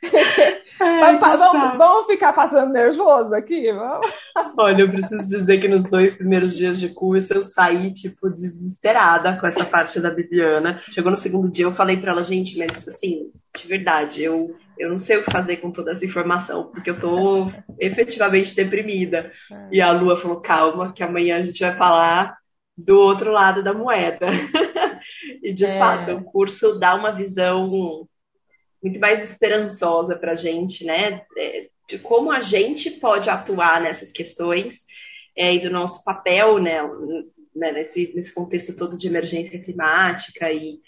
É, 0.80 1.16
vamos, 1.18 1.76
vamos, 1.76 2.06
ficar 2.06 2.32
passando 2.32 2.72
nervoso 2.72 3.34
aqui? 3.34 3.70
Vamos. 3.70 4.10
Olha, 4.58 4.82
eu 4.82 4.90
preciso 4.90 5.28
dizer 5.28 5.60
que 5.60 5.68
nos 5.68 5.84
dois 5.84 6.14
primeiros 6.14 6.56
dias 6.56 6.80
de 6.80 6.88
curso 6.88 7.34
eu 7.34 7.42
saí, 7.42 7.92
tipo, 7.92 8.30
desesperada 8.30 9.36
com 9.38 9.46
essa 9.46 9.64
parte 9.64 10.00
da 10.00 10.10
Bibiana. 10.10 10.82
Chegou 10.90 11.10
no 11.10 11.18
segundo 11.18 11.50
dia, 11.50 11.66
eu 11.66 11.72
falei 11.72 11.98
para 11.98 12.12
ela, 12.12 12.24
gente, 12.24 12.58
mas 12.58 12.88
assim, 12.88 13.30
de 13.54 13.68
verdade, 13.68 14.22
eu, 14.22 14.56
eu 14.78 14.88
não 14.88 14.98
sei 14.98 15.18
o 15.18 15.22
que 15.22 15.30
fazer 15.30 15.58
com 15.58 15.70
toda 15.70 15.92
essa 15.92 16.06
informação, 16.06 16.70
porque 16.72 16.88
eu 16.88 16.98
tô 16.98 17.52
efetivamente 17.78 18.56
deprimida. 18.56 19.30
É. 19.52 19.68
E 19.72 19.80
a 19.82 19.92
Lua 19.92 20.16
falou, 20.16 20.40
calma, 20.40 20.92
que 20.92 21.02
amanhã 21.02 21.36
a 21.36 21.44
gente 21.44 21.60
vai 21.60 21.76
falar 21.76 22.39
do 22.84 22.98
outro 22.98 23.30
lado 23.30 23.62
da 23.62 23.72
moeda. 23.72 24.26
e 25.42 25.52
de 25.52 25.64
é. 25.64 25.78
fato, 25.78 26.12
o 26.12 26.24
curso 26.24 26.78
dá 26.78 26.94
uma 26.94 27.12
visão 27.12 28.06
muito 28.82 28.98
mais 28.98 29.22
esperançosa 29.22 30.16
para 30.16 30.32
a 30.32 30.36
gente, 30.36 30.84
né? 30.84 31.22
É, 31.36 31.68
de 31.88 31.98
como 31.98 32.30
a 32.30 32.40
gente 32.40 32.90
pode 32.90 33.28
atuar 33.28 33.80
nessas 33.80 34.12
questões 34.12 34.84
é, 35.36 35.54
e 35.54 35.60
do 35.60 35.70
nosso 35.70 36.04
papel, 36.04 36.58
né? 36.58 36.80
né 37.54 37.72
nesse, 37.72 38.12
nesse 38.14 38.32
contexto 38.32 38.76
todo 38.76 38.96
de 38.96 39.08
emergência 39.08 39.60
climática 39.60 40.50
e, 40.52 40.80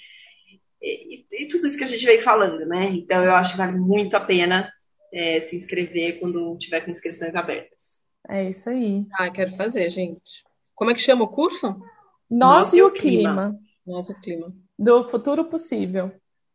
e, 0.81 1.27
e, 1.31 1.49
tudo 1.49 1.67
isso 1.67 1.77
que 1.77 1.85
a 1.85 1.89
gente 1.89 2.07
vem 2.07 2.21
falando, 2.21 2.65
né? 2.67 2.87
Então, 2.87 3.23
eu 3.25 3.35
acho 3.35 3.53
que 3.53 3.59
vale 3.59 3.77
muito 3.77 4.17
a 4.17 4.21
pena 4.21 4.73
é, 5.13 5.41
se 5.41 5.57
inscrever 5.57 6.19
quando 6.21 6.57
tiver 6.57 6.81
com 6.81 6.91
inscrições 6.91 7.35
abertas. 7.35 8.01
É 8.29 8.51
isso 8.51 8.71
aí. 8.71 9.05
Ah, 9.15 9.31
quero 9.31 9.51
fazer, 9.57 9.89
gente. 9.91 10.45
Como 10.83 10.91
é 10.91 10.95
que 10.95 11.01
chama 11.01 11.23
o 11.23 11.29
curso? 11.29 11.81
Nós, 12.29 12.73
e 12.73 12.83
o 12.83 12.91
clima. 12.91 13.57
Nós 13.87 14.09
e 14.09 14.13
o 14.13 14.21
clima. 14.21 14.53
Do 14.77 15.05
futuro 15.05 15.45
possível. 15.45 16.11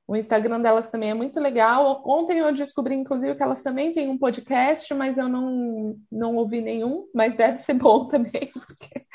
O 0.05 0.17
Instagram 0.17 0.59
delas 0.59 0.89
também 0.89 1.11
é 1.11 1.13
muito 1.13 1.39
legal. 1.39 2.03
Ontem 2.05 2.39
eu 2.39 2.53
descobri, 2.53 2.93
inclusive, 2.93 3.35
que 3.35 3.43
elas 3.43 3.63
também 3.63 3.93
têm 3.93 4.09
um 4.09 4.17
podcast, 4.17 4.93
mas 4.93 5.17
eu 5.17 5.29
não, 5.29 5.95
não 6.11 6.35
ouvi 6.35 6.59
nenhum, 6.59 7.07
mas 7.15 7.37
deve 7.37 7.59
ser 7.59 7.75
bom 7.75 8.03
também, 8.11 8.51
porque 8.51 9.05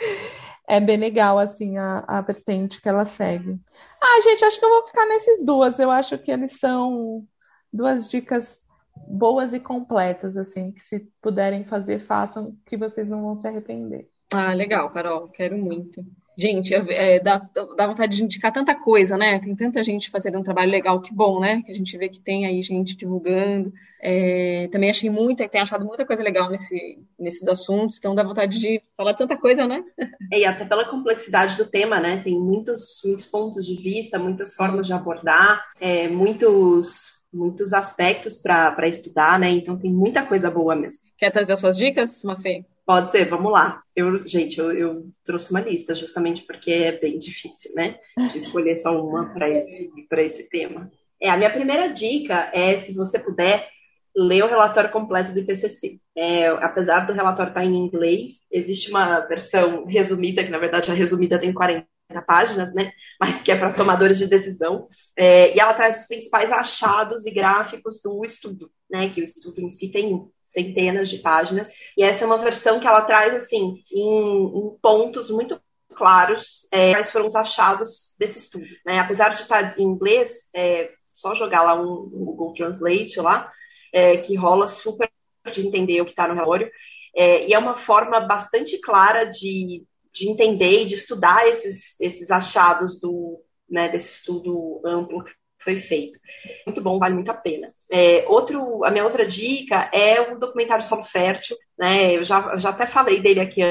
é 0.67 0.81
bem 0.81 0.97
legal, 0.97 1.39
assim, 1.39 1.77
a, 1.77 2.03
a 2.09 2.23
vertente 2.23 2.81
que 2.81 2.89
elas 2.89 3.09
seguem. 3.09 3.61
Ah, 4.03 4.21
gente, 4.23 4.47
acho 4.47 4.59
que 4.59 4.65
eu 4.65 4.71
vou 4.71 4.87
ficar 4.87 5.05
nesses 5.05 5.45
duas. 5.45 5.79
Eu 5.79 5.91
acho 5.91 6.17
que 6.17 6.31
eles 6.31 6.59
são 6.59 7.23
duas 7.71 8.09
dicas 8.09 8.63
boas 9.07 9.53
e 9.53 9.61
completas, 9.61 10.39
assim, 10.39 10.73
que 10.73 10.81
se 10.81 11.01
puderem 11.21 11.65
fazer, 11.65 11.99
façam, 11.99 12.57
que 12.65 12.79
vocês 12.79 13.07
não 13.07 13.21
vão 13.21 13.35
se 13.35 13.47
arrepender. 13.47 14.12
Ah, 14.33 14.53
legal, 14.55 14.91
Carol, 14.91 15.29
quero 15.29 15.57
muito. 15.57 16.05
Gente, 16.37 16.75
é, 16.75 17.17
é, 17.17 17.21
dá, 17.21 17.37
dá 17.77 17.87
vontade 17.87 18.17
de 18.17 18.25
indicar 18.25 18.51
tanta 18.53 18.75
coisa, 18.75 19.19
né? 19.19 19.39
Tem 19.39 19.55
tanta 19.55 19.83
gente 19.83 20.09
fazendo 20.09 20.39
um 20.39 20.43
trabalho 20.43 20.71
legal, 20.71 21.01
que 21.01 21.13
bom, 21.13 21.39
né? 21.39 21.63
Que 21.63 21.71
a 21.71 21.75
gente 21.75 21.97
vê 21.99 22.09
que 22.09 22.21
tem 22.21 22.47
aí 22.47 22.63
gente 22.63 22.97
divulgando. 22.97 23.73
É, 24.01 24.67
também 24.73 24.89
achei 24.89 25.11
muita, 25.11 25.47
tem 25.47 25.61
achado 25.61 25.85
muita 25.85 26.07
coisa 26.07 26.23
legal 26.23 26.51
nesse, 26.51 26.99
nesses 27.19 27.47
assuntos, 27.47 27.99
então 27.99 28.15
dá 28.15 28.23
vontade 28.23 28.59
de 28.59 28.83
falar 28.97 29.15
tanta 29.15 29.37
coisa, 29.37 29.67
né? 29.67 29.85
É, 30.33 30.41
e 30.41 30.45
até 30.47 30.65
pela 30.65 30.87
complexidade 30.87 31.57
do 31.57 31.67
tema, 31.67 32.01
né? 32.01 32.23
Tem 32.23 32.39
muitos, 32.39 33.03
muitos 33.05 33.27
pontos 33.27 33.67
de 33.67 33.77
vista, 33.77 34.19
muitas 34.19 34.55
formas 34.55 34.87
de 34.87 34.93
abordar, 34.95 35.63
é, 35.79 36.09
muitos 36.09 37.21
muitos 37.33 37.73
aspectos 37.73 38.37
para 38.37 38.87
estudar, 38.87 39.39
né? 39.39 39.51
Então 39.51 39.79
tem 39.79 39.91
muita 39.91 40.23
coisa 40.23 40.51
boa 40.51 40.77
mesmo. 40.77 41.01
Quer 41.17 41.31
trazer 41.31 41.55
as 41.55 41.61
suas 41.61 41.79
dicas, 41.79 42.23
Mafê? 42.23 42.65
Pode 42.85 43.11
ser, 43.11 43.29
vamos 43.29 43.53
lá. 43.53 43.83
Eu, 43.95 44.27
gente, 44.27 44.59
eu, 44.59 44.73
eu, 44.73 45.07
trouxe 45.25 45.51
uma 45.51 45.61
lista 45.61 45.95
justamente 45.95 46.43
porque 46.43 46.71
é 46.71 46.99
bem 46.99 47.19
difícil, 47.19 47.73
né? 47.75 47.99
De 48.31 48.39
escolher 48.39 48.77
só 48.79 49.01
uma 49.01 49.33
para 49.33 49.49
esse, 49.49 49.91
esse 50.11 50.49
tema. 50.49 50.91
É, 51.21 51.31
a 51.31 51.37
minha 51.37 51.53
primeira 51.53 51.89
dica 51.89 52.51
é, 52.53 52.77
se 52.79 52.93
você 52.93 53.19
puder, 53.19 53.69
ler 54.15 54.45
o 54.45 54.49
relatório 54.49 54.91
completo 54.91 55.33
do 55.33 55.39
IPCC. 55.39 56.01
É, 56.17 56.49
apesar 56.49 57.07
do 57.07 57.13
relatório 57.13 57.51
estar 57.51 57.65
em 57.65 57.75
inglês, 57.75 58.41
existe 58.51 58.91
uma 58.91 59.21
versão 59.21 59.87
resumida, 59.87 60.45
que 60.45 60.51
na 60.51 60.59
verdade 60.59 60.91
a 60.91 60.95
resumida 60.95 61.39
tem 61.39 61.53
40 61.53 61.87
páginas, 62.21 62.75
né? 62.75 62.93
Mas 63.19 63.41
que 63.41 63.53
é 63.53 63.57
para 63.57 63.73
tomadores 63.73 64.19
de 64.19 64.27
decisão. 64.27 64.87
É, 65.17 65.55
e 65.55 65.61
ela 65.61 65.73
traz 65.73 66.01
os 66.01 66.07
principais 66.07 66.53
achados 66.53 67.25
e 67.25 67.31
gráficos 67.31 68.01
do 68.03 68.25
estudo, 68.25 68.71
né? 68.91 69.09
Que 69.09 69.21
o 69.21 69.25
estudo 69.25 69.61
em 69.61 69.71
si 69.71 69.91
tem 69.91 70.29
centenas 70.45 71.09
de 71.09 71.19
páginas. 71.19 71.71
E 71.97 72.03
essa 72.03 72.25
é 72.25 72.27
uma 72.27 72.39
versão 72.39 72.81
que 72.81 72.87
ela 72.87 73.03
traz, 73.03 73.35
assim, 73.35 73.83
em, 73.91 74.45
em 74.45 74.79
pontos 74.83 75.31
muito 75.31 75.59
claros 75.95 76.67
é, 76.71 76.93
quais 76.93 77.11
foram 77.11 77.27
os 77.27 77.37
achados 77.37 78.15
desse 78.19 78.39
estudo. 78.39 78.67
Né? 78.85 78.99
Apesar 78.99 79.29
de 79.29 79.43
estar 79.43 79.79
em 79.79 79.85
inglês, 79.85 80.49
é, 80.55 80.91
só 81.15 81.35
jogar 81.35 81.63
lá 81.63 81.81
um, 81.81 82.11
um 82.13 82.25
Google 82.25 82.55
Translate 82.55 83.21
lá, 83.21 83.51
é, 83.93 84.17
que 84.17 84.35
rola 84.35 84.69
super 84.69 85.11
de 85.51 85.67
entender 85.67 86.01
o 86.01 86.05
que 86.05 86.11
está 86.11 86.27
no 86.27 86.35
relatório. 86.35 86.71
É, 87.15 87.47
e 87.47 87.53
é 87.53 87.59
uma 87.59 87.77
forma 87.77 88.21
bastante 88.21 88.81
clara 88.81 89.25
de, 89.25 89.85
de 90.13 90.29
entender 90.29 90.83
e 90.83 90.85
de 90.85 90.95
estudar 90.95 91.49
esses, 91.49 91.99
esses 92.01 92.31
achados 92.31 93.01
do, 93.01 93.41
né, 93.69 93.89
desse 93.89 94.19
estudo 94.19 94.81
amplo 94.85 95.25
que 95.25 95.33
foi 95.63 95.81
feito. 95.81 96.19
Muito 96.67 96.83
bom, 96.83 96.99
vale 96.99 97.15
muito 97.15 97.31
a 97.31 97.35
pena. 97.35 97.69
É, 97.91 98.25
outro, 98.29 98.85
a 98.85 98.91
minha 98.91 99.05
outra 99.05 99.25
dica 99.25 99.89
é 99.93 100.21
o 100.21 100.39
documentário 100.39 100.85
Solo 100.85 101.05
Fértil, 101.05 101.57
né? 101.79 102.17
Eu 102.17 102.25
já, 102.25 102.57
já 102.57 102.71
até 102.71 102.85
falei 102.85 103.21
dele 103.21 103.41
aqui 103.41 103.63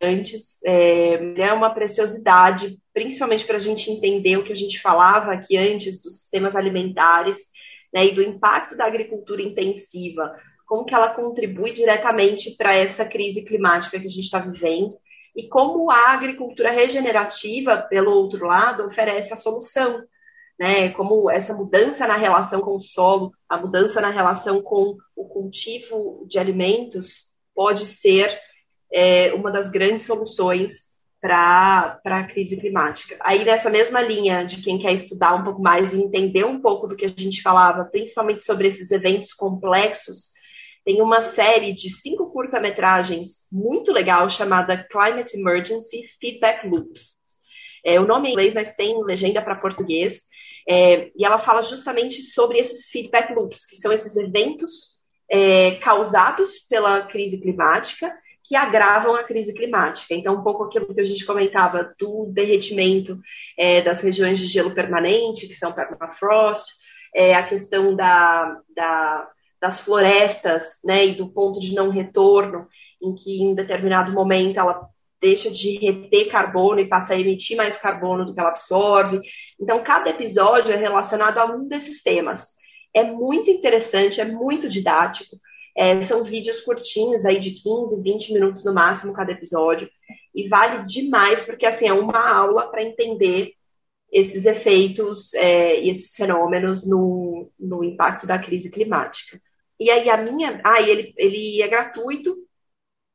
antes. 0.00 0.62
É, 0.64 1.14
é 1.40 1.52
uma 1.52 1.74
preciosidade, 1.74 2.78
principalmente 2.92 3.44
para 3.44 3.56
a 3.56 3.60
gente 3.60 3.90
entender 3.90 4.36
o 4.36 4.44
que 4.44 4.52
a 4.52 4.56
gente 4.56 4.80
falava 4.80 5.32
aqui 5.32 5.56
antes 5.56 6.00
dos 6.00 6.16
sistemas 6.16 6.54
alimentares 6.54 7.38
né, 7.92 8.06
e 8.06 8.14
do 8.14 8.22
impacto 8.22 8.76
da 8.76 8.84
agricultura 8.84 9.42
intensiva, 9.42 10.34
como 10.66 10.84
que 10.84 10.94
ela 10.94 11.14
contribui 11.14 11.72
diretamente 11.72 12.52
para 12.56 12.74
essa 12.74 13.04
crise 13.04 13.44
climática 13.44 13.98
que 13.98 14.06
a 14.06 14.10
gente 14.10 14.24
está 14.24 14.38
vivendo 14.38 14.96
e 15.34 15.48
como 15.48 15.90
a 15.90 16.12
agricultura 16.12 16.70
regenerativa, 16.70 17.76
pelo 17.78 18.12
outro 18.12 18.46
lado, 18.46 18.84
oferece 18.84 19.32
a 19.32 19.36
solução 19.36 20.02
né? 20.62 20.90
Como 20.90 21.28
essa 21.28 21.52
mudança 21.52 22.06
na 22.06 22.16
relação 22.16 22.60
com 22.60 22.76
o 22.76 22.80
solo, 22.80 23.32
a 23.48 23.56
mudança 23.56 24.00
na 24.00 24.10
relação 24.10 24.62
com 24.62 24.96
o 25.16 25.24
cultivo 25.24 26.24
de 26.28 26.38
alimentos 26.38 27.32
pode 27.52 27.84
ser 27.84 28.38
é, 28.92 29.32
uma 29.32 29.50
das 29.50 29.70
grandes 29.70 30.06
soluções 30.06 30.92
para 31.20 32.00
a 32.04 32.24
crise 32.24 32.60
climática. 32.60 33.16
Aí, 33.20 33.44
nessa 33.44 33.70
mesma 33.70 34.00
linha 34.00 34.44
de 34.44 34.62
quem 34.62 34.78
quer 34.78 34.92
estudar 34.92 35.34
um 35.34 35.42
pouco 35.42 35.60
mais 35.60 35.92
e 35.92 36.00
entender 36.00 36.44
um 36.44 36.60
pouco 36.60 36.86
do 36.86 36.96
que 36.96 37.06
a 37.06 37.08
gente 37.08 37.42
falava, 37.42 37.84
principalmente 37.84 38.44
sobre 38.44 38.68
esses 38.68 38.92
eventos 38.92 39.32
complexos, 39.32 40.30
tem 40.84 41.00
uma 41.00 41.22
série 41.22 41.72
de 41.72 41.88
cinco 41.90 42.30
curta-metragens 42.30 43.46
muito 43.50 43.92
legal 43.92 44.28
chamada 44.28 44.76
Climate 44.90 45.36
Emergency 45.36 46.02
Feedback 46.20 46.66
Loops. 46.66 47.16
É, 47.84 48.00
o 48.00 48.06
nome 48.06 48.28
é 48.28 48.30
em 48.30 48.32
inglês, 48.32 48.54
mas 48.54 48.74
tem 48.74 49.02
legenda 49.04 49.42
para 49.42 49.56
português. 49.56 50.22
É, 50.68 51.10
e 51.16 51.24
ela 51.24 51.38
fala 51.38 51.62
justamente 51.62 52.22
sobre 52.22 52.58
esses 52.58 52.88
feedback 52.88 53.34
loops, 53.34 53.66
que 53.66 53.76
são 53.76 53.92
esses 53.92 54.16
eventos 54.16 55.00
é, 55.28 55.72
causados 55.76 56.60
pela 56.68 57.02
crise 57.02 57.40
climática 57.40 58.12
que 58.44 58.56
agravam 58.56 59.14
a 59.14 59.22
crise 59.22 59.54
climática. 59.54 60.14
Então, 60.14 60.34
um 60.34 60.42
pouco 60.42 60.64
aquilo 60.64 60.92
que 60.92 61.00
a 61.00 61.04
gente 61.04 61.24
comentava 61.24 61.94
do 61.98 62.26
derretimento 62.26 63.20
é, 63.56 63.80
das 63.82 64.00
regiões 64.00 64.38
de 64.38 64.46
gelo 64.46 64.74
permanente, 64.74 65.46
que 65.46 65.54
são 65.54 65.72
permafrost, 65.72 66.72
é, 67.14 67.34
a 67.34 67.42
questão 67.44 67.94
da, 67.94 68.60
da, 68.74 69.28
das 69.62 69.78
florestas 69.78 70.80
né, 70.84 71.06
e 71.06 71.14
do 71.14 71.28
ponto 71.28 71.60
de 71.60 71.72
não 71.72 71.88
retorno, 71.88 72.66
em 73.00 73.14
que 73.14 73.40
em 73.40 73.54
determinado 73.54 74.12
momento 74.12 74.58
ela 74.58 74.88
deixa 75.20 75.52
de 75.52 75.78
reter 75.78 76.28
carbono 76.28 76.80
e 76.80 76.88
passa 76.88 77.14
a 77.14 77.20
emitir 77.20 77.56
mais 77.56 77.78
carbono 77.78 78.24
do 78.24 78.34
que 78.34 78.40
ela 78.40 78.48
absorve. 78.48 79.20
Então, 79.60 79.80
cada 79.84 80.10
episódio 80.10 80.72
é 80.72 80.76
relacionado 80.76 81.38
a 81.38 81.44
um 81.44 81.68
desses 81.68 82.02
temas. 82.02 82.48
É 82.92 83.04
muito 83.04 83.52
interessante, 83.52 84.20
é 84.20 84.24
muito 84.24 84.68
didático. 84.68 85.36
É, 85.76 86.02
são 86.02 86.24
vídeos 86.24 86.60
curtinhos, 86.62 87.24
aí 87.24 87.38
de 87.38 87.52
15, 87.52 88.02
20 88.02 88.32
minutos 88.32 88.64
no 88.64 88.74
máximo 88.74 89.14
cada 89.14 89.30
episódio. 89.30 89.88
E 90.34 90.48
vale 90.48 90.84
demais, 90.86 91.40
porque 91.40 91.66
assim, 91.66 91.86
é 91.86 91.92
uma 91.92 92.28
aula 92.28 92.68
para 92.68 92.82
entender 92.82 93.52
esses 94.10 94.44
efeitos 94.44 95.32
é, 95.34 95.80
e 95.80 95.88
esses 95.88 96.16
fenômenos 96.16 96.84
no, 96.84 97.48
no 97.60 97.84
impacto 97.84 98.26
da 98.26 98.40
crise 98.40 98.68
climática. 98.68 99.40
E 99.82 99.90
aí 99.90 100.08
a 100.08 100.16
minha. 100.16 100.60
Ah, 100.64 100.80
ele, 100.80 101.12
ele 101.16 101.60
é 101.60 101.66
gratuito, 101.66 102.36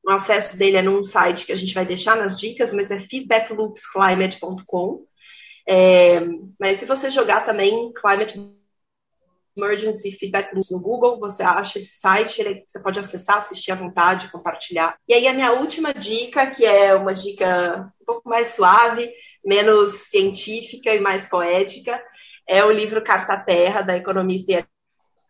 o 0.06 0.12
acesso 0.12 0.58
dele 0.58 0.78
é 0.78 0.82
num 0.82 1.04
site 1.04 1.46
que 1.46 1.54
a 1.54 1.56
gente 1.56 1.74
vai 1.74 1.86
deixar 1.86 2.18
nas 2.18 2.38
dicas, 2.38 2.74
mas 2.74 2.92
é 2.92 3.00
feedbackloopsclimate.com. 3.00 5.06
É, 5.66 6.20
mas 6.60 6.80
se 6.80 6.86
você 6.86 7.10
jogar 7.10 7.46
também 7.46 7.94
Climate 7.94 8.38
Emergency 9.56 10.12
Feedback 10.12 10.54
Loops 10.54 10.72
no 10.72 10.82
Google, 10.82 11.20
você 11.20 11.42
acha 11.42 11.80
esse 11.80 12.00
site, 12.00 12.42
ele, 12.42 12.66
você 12.68 12.82
pode 12.82 13.00
acessar, 13.00 13.38
assistir 13.38 13.72
à 13.72 13.76
vontade, 13.76 14.30
compartilhar. 14.30 14.98
E 15.08 15.14
aí 15.14 15.26
a 15.26 15.34
minha 15.34 15.54
última 15.54 15.94
dica, 15.94 16.52
que 16.52 16.66
é 16.66 16.94
uma 16.96 17.14
dica 17.14 17.94
um 18.02 18.06
pouco 18.06 18.30
mais 18.30 18.50
suave, 18.50 19.10
menos 19.44 20.10
científica 20.10 20.94
e 20.94 21.00
mais 21.00 21.26
poética, 21.26 22.02
é 22.46 22.64
o 22.64 22.72
livro 22.72 23.04
Carta 23.04 23.38
Terra, 23.38 23.82
da 23.82 23.96
economista 23.96 24.52
e 24.52 24.66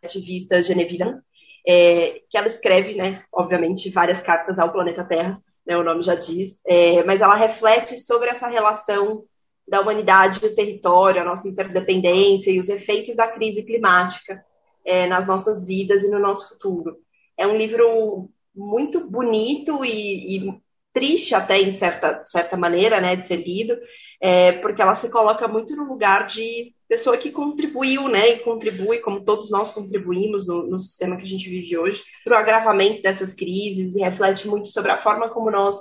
ativista 0.04 0.62
Genevieve 0.62 1.22
é, 1.68 2.22
que 2.30 2.38
ela 2.38 2.48
escreve, 2.48 2.96
né, 2.96 3.24
obviamente, 3.32 3.90
várias 3.90 4.22
cartas 4.22 4.58
ao 4.58 4.72
planeta 4.72 5.04
Terra, 5.04 5.44
né, 5.66 5.78
o 5.78 5.84
nome 5.84 6.02
já 6.02 6.16
diz, 6.16 6.62
é, 6.66 7.04
mas 7.04 7.22
ela 7.22 7.36
reflete 7.36 7.98
sobre 7.98 8.30
essa 8.30 8.48
relação 8.48 9.26
da 9.68 9.82
humanidade 9.82 10.40
e 10.42 10.48
o 10.48 10.56
território, 10.56 11.22
a 11.22 11.26
nossa 11.26 11.46
interdependência 11.46 12.50
e 12.50 12.60
os 12.60 12.70
efeitos 12.70 13.18
da 13.18 13.28
crise 13.28 13.64
climática 13.64 14.42
é, 14.86 15.08
nas 15.08 15.28
nossas 15.28 15.68
vidas 15.68 16.04
e 16.04 16.10
no 16.10 16.20
nosso 16.20 16.48
futuro. 16.48 16.96
É 17.38 17.46
um 17.46 17.58
livro 17.58 18.30
muito 18.56 19.06
bonito 19.06 19.84
e, 19.84 20.38
e 20.38 20.62
triste 20.94 21.36
até 21.36 21.60
em 21.60 21.74
certa, 21.74 22.24
certa 22.26 22.56
maneira, 22.56 23.02
né, 23.02 23.18
de 23.18 23.28
ser 23.28 23.46
lido, 23.46 23.78
é, 24.22 24.54
porque 24.54 24.82
ela 24.82 24.96
se 24.96 25.10
coloca 25.10 25.50
muito 25.50 25.76
no 25.76 25.84
lugar 25.84 26.28
de 26.28 26.74
pessoa 26.88 27.18
que 27.18 27.32
contribuiu, 27.32 28.08
né, 28.08 28.30
e 28.30 28.40
contribui, 28.40 29.00
como 29.00 29.24
todos 29.24 29.50
nós 29.50 29.72
contribuímos 29.72 30.48
no, 30.48 30.66
no 30.66 30.80
sistema 30.80 31.18
que 31.18 31.24
a 31.24 31.28
gente 31.28 31.50
vive 31.50 31.78
hoje, 31.78 32.04
para 32.24 32.38
o 32.38 32.40
agravamento 32.40 33.02
dessas 33.02 33.34
crises 33.34 33.96
e 33.96 34.02
reflete 34.02 34.48
muito 34.48 34.70
sobre 34.70 34.92
a 34.92 34.98
forma 34.98 35.30
como 35.30 35.52
nós 35.52 35.78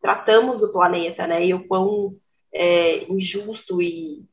tratamos 0.00 0.62
o 0.62 0.72
planeta, 0.72 1.26
né, 1.26 1.46
e 1.46 1.54
o 1.54 1.66
quão 1.66 2.16
é, 2.52 3.04
injusto 3.10 3.80
e, 3.80 4.26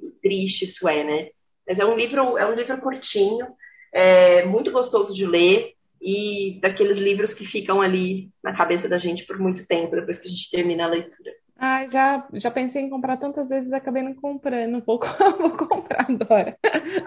e, 0.00 0.10
triste 0.22 0.64
isso 0.64 0.88
é, 0.88 1.02
né. 1.02 1.28
Mas 1.66 1.78
é 1.78 1.84
um 1.84 1.96
livro, 1.96 2.38
é 2.38 2.46
um 2.46 2.54
livro 2.54 2.80
curtinho, 2.80 3.46
é 3.92 4.44
muito 4.44 4.70
gostoso 4.70 5.14
de 5.14 5.26
ler 5.26 5.72
e 6.00 6.58
daqueles 6.60 6.98
livros 6.98 7.32
que 7.32 7.46
ficam 7.46 7.80
ali 7.80 8.30
na 8.42 8.54
cabeça 8.54 8.88
da 8.88 8.98
gente 8.98 9.24
por 9.24 9.38
muito 9.38 9.66
tempo 9.66 9.96
depois 9.96 10.18
que 10.18 10.28
a 10.28 10.30
gente 10.30 10.50
termina 10.50 10.84
a 10.84 10.88
leitura. 10.88 11.32
Ah, 11.58 11.86
já, 11.88 12.26
já 12.32 12.50
pensei 12.50 12.82
em 12.82 12.90
comprar 12.90 13.16
tantas 13.16 13.50
vezes 13.50 13.70
e 13.70 13.74
acabei 13.74 14.02
não 14.02 14.14
comprando. 14.14 14.82
Vou, 14.84 14.98
vou 15.38 15.50
comprar 15.56 16.06
agora. 16.08 16.58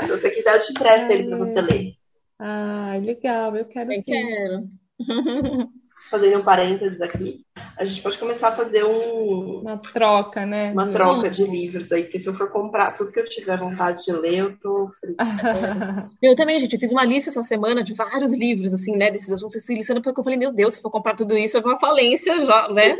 Se 0.01 0.07
você 0.07 0.29
quiser, 0.31 0.55
eu 0.55 0.61
te 0.61 0.71
empresto 0.71 1.11
ele 1.11 1.27
para 1.27 1.37
você 1.37 1.61
ler. 1.61 1.93
Ah, 2.39 2.93
legal, 3.01 3.55
eu 3.55 3.65
quero 3.65 3.91
eu 3.91 4.01
sim. 4.01 4.11
quero. 4.11 4.67
Fazendo 6.09 6.39
um 6.39 6.43
parênteses 6.43 7.01
aqui. 7.01 7.41
a 7.77 7.83
gente 7.83 8.01
pode 8.01 8.17
começar 8.17 8.49
a 8.49 8.55
fazer 8.55 8.85
um, 8.85 9.59
uma 9.59 9.77
troca, 9.77 10.45
né? 10.45 10.71
Uma 10.71 10.87
troca 10.87 11.29
de 11.29 11.43
livros 11.43 11.91
aí, 11.91 12.03
porque 12.03 12.19
se 12.19 12.29
eu 12.29 12.33
for 12.33 12.49
comprar 12.49 12.93
tudo 12.93 13.11
que 13.11 13.19
eu 13.19 13.25
tiver 13.25 13.57
vontade 13.57 14.05
de 14.05 14.13
ler, 14.13 14.37
eu 14.37 14.57
tô 14.57 14.89
frita. 15.01 15.17
eu 16.21 16.33
também, 16.33 16.61
gente, 16.61 16.73
eu 16.73 16.79
fiz 16.79 16.93
uma 16.93 17.03
lista 17.03 17.29
essa 17.29 17.43
semana 17.43 17.83
de 17.83 17.93
vários 17.93 18.33
livros, 18.33 18.73
assim, 18.73 18.95
né, 18.95 19.11
desses 19.11 19.29
assuntos. 19.29 19.55
Eu 19.55 19.63
fui 19.63 19.75
listando 19.75 20.01
porque 20.01 20.17
eu 20.17 20.23
falei, 20.23 20.39
meu 20.39 20.53
Deus, 20.53 20.75
se 20.75 20.79
eu 20.79 20.83
for 20.83 20.91
comprar 20.91 21.15
tudo 21.15 21.37
isso, 21.37 21.57
eu 21.57 21.61
vou 21.61 21.73
à 21.73 21.79
falência 21.79 22.39
já, 22.39 22.69
né? 22.69 22.95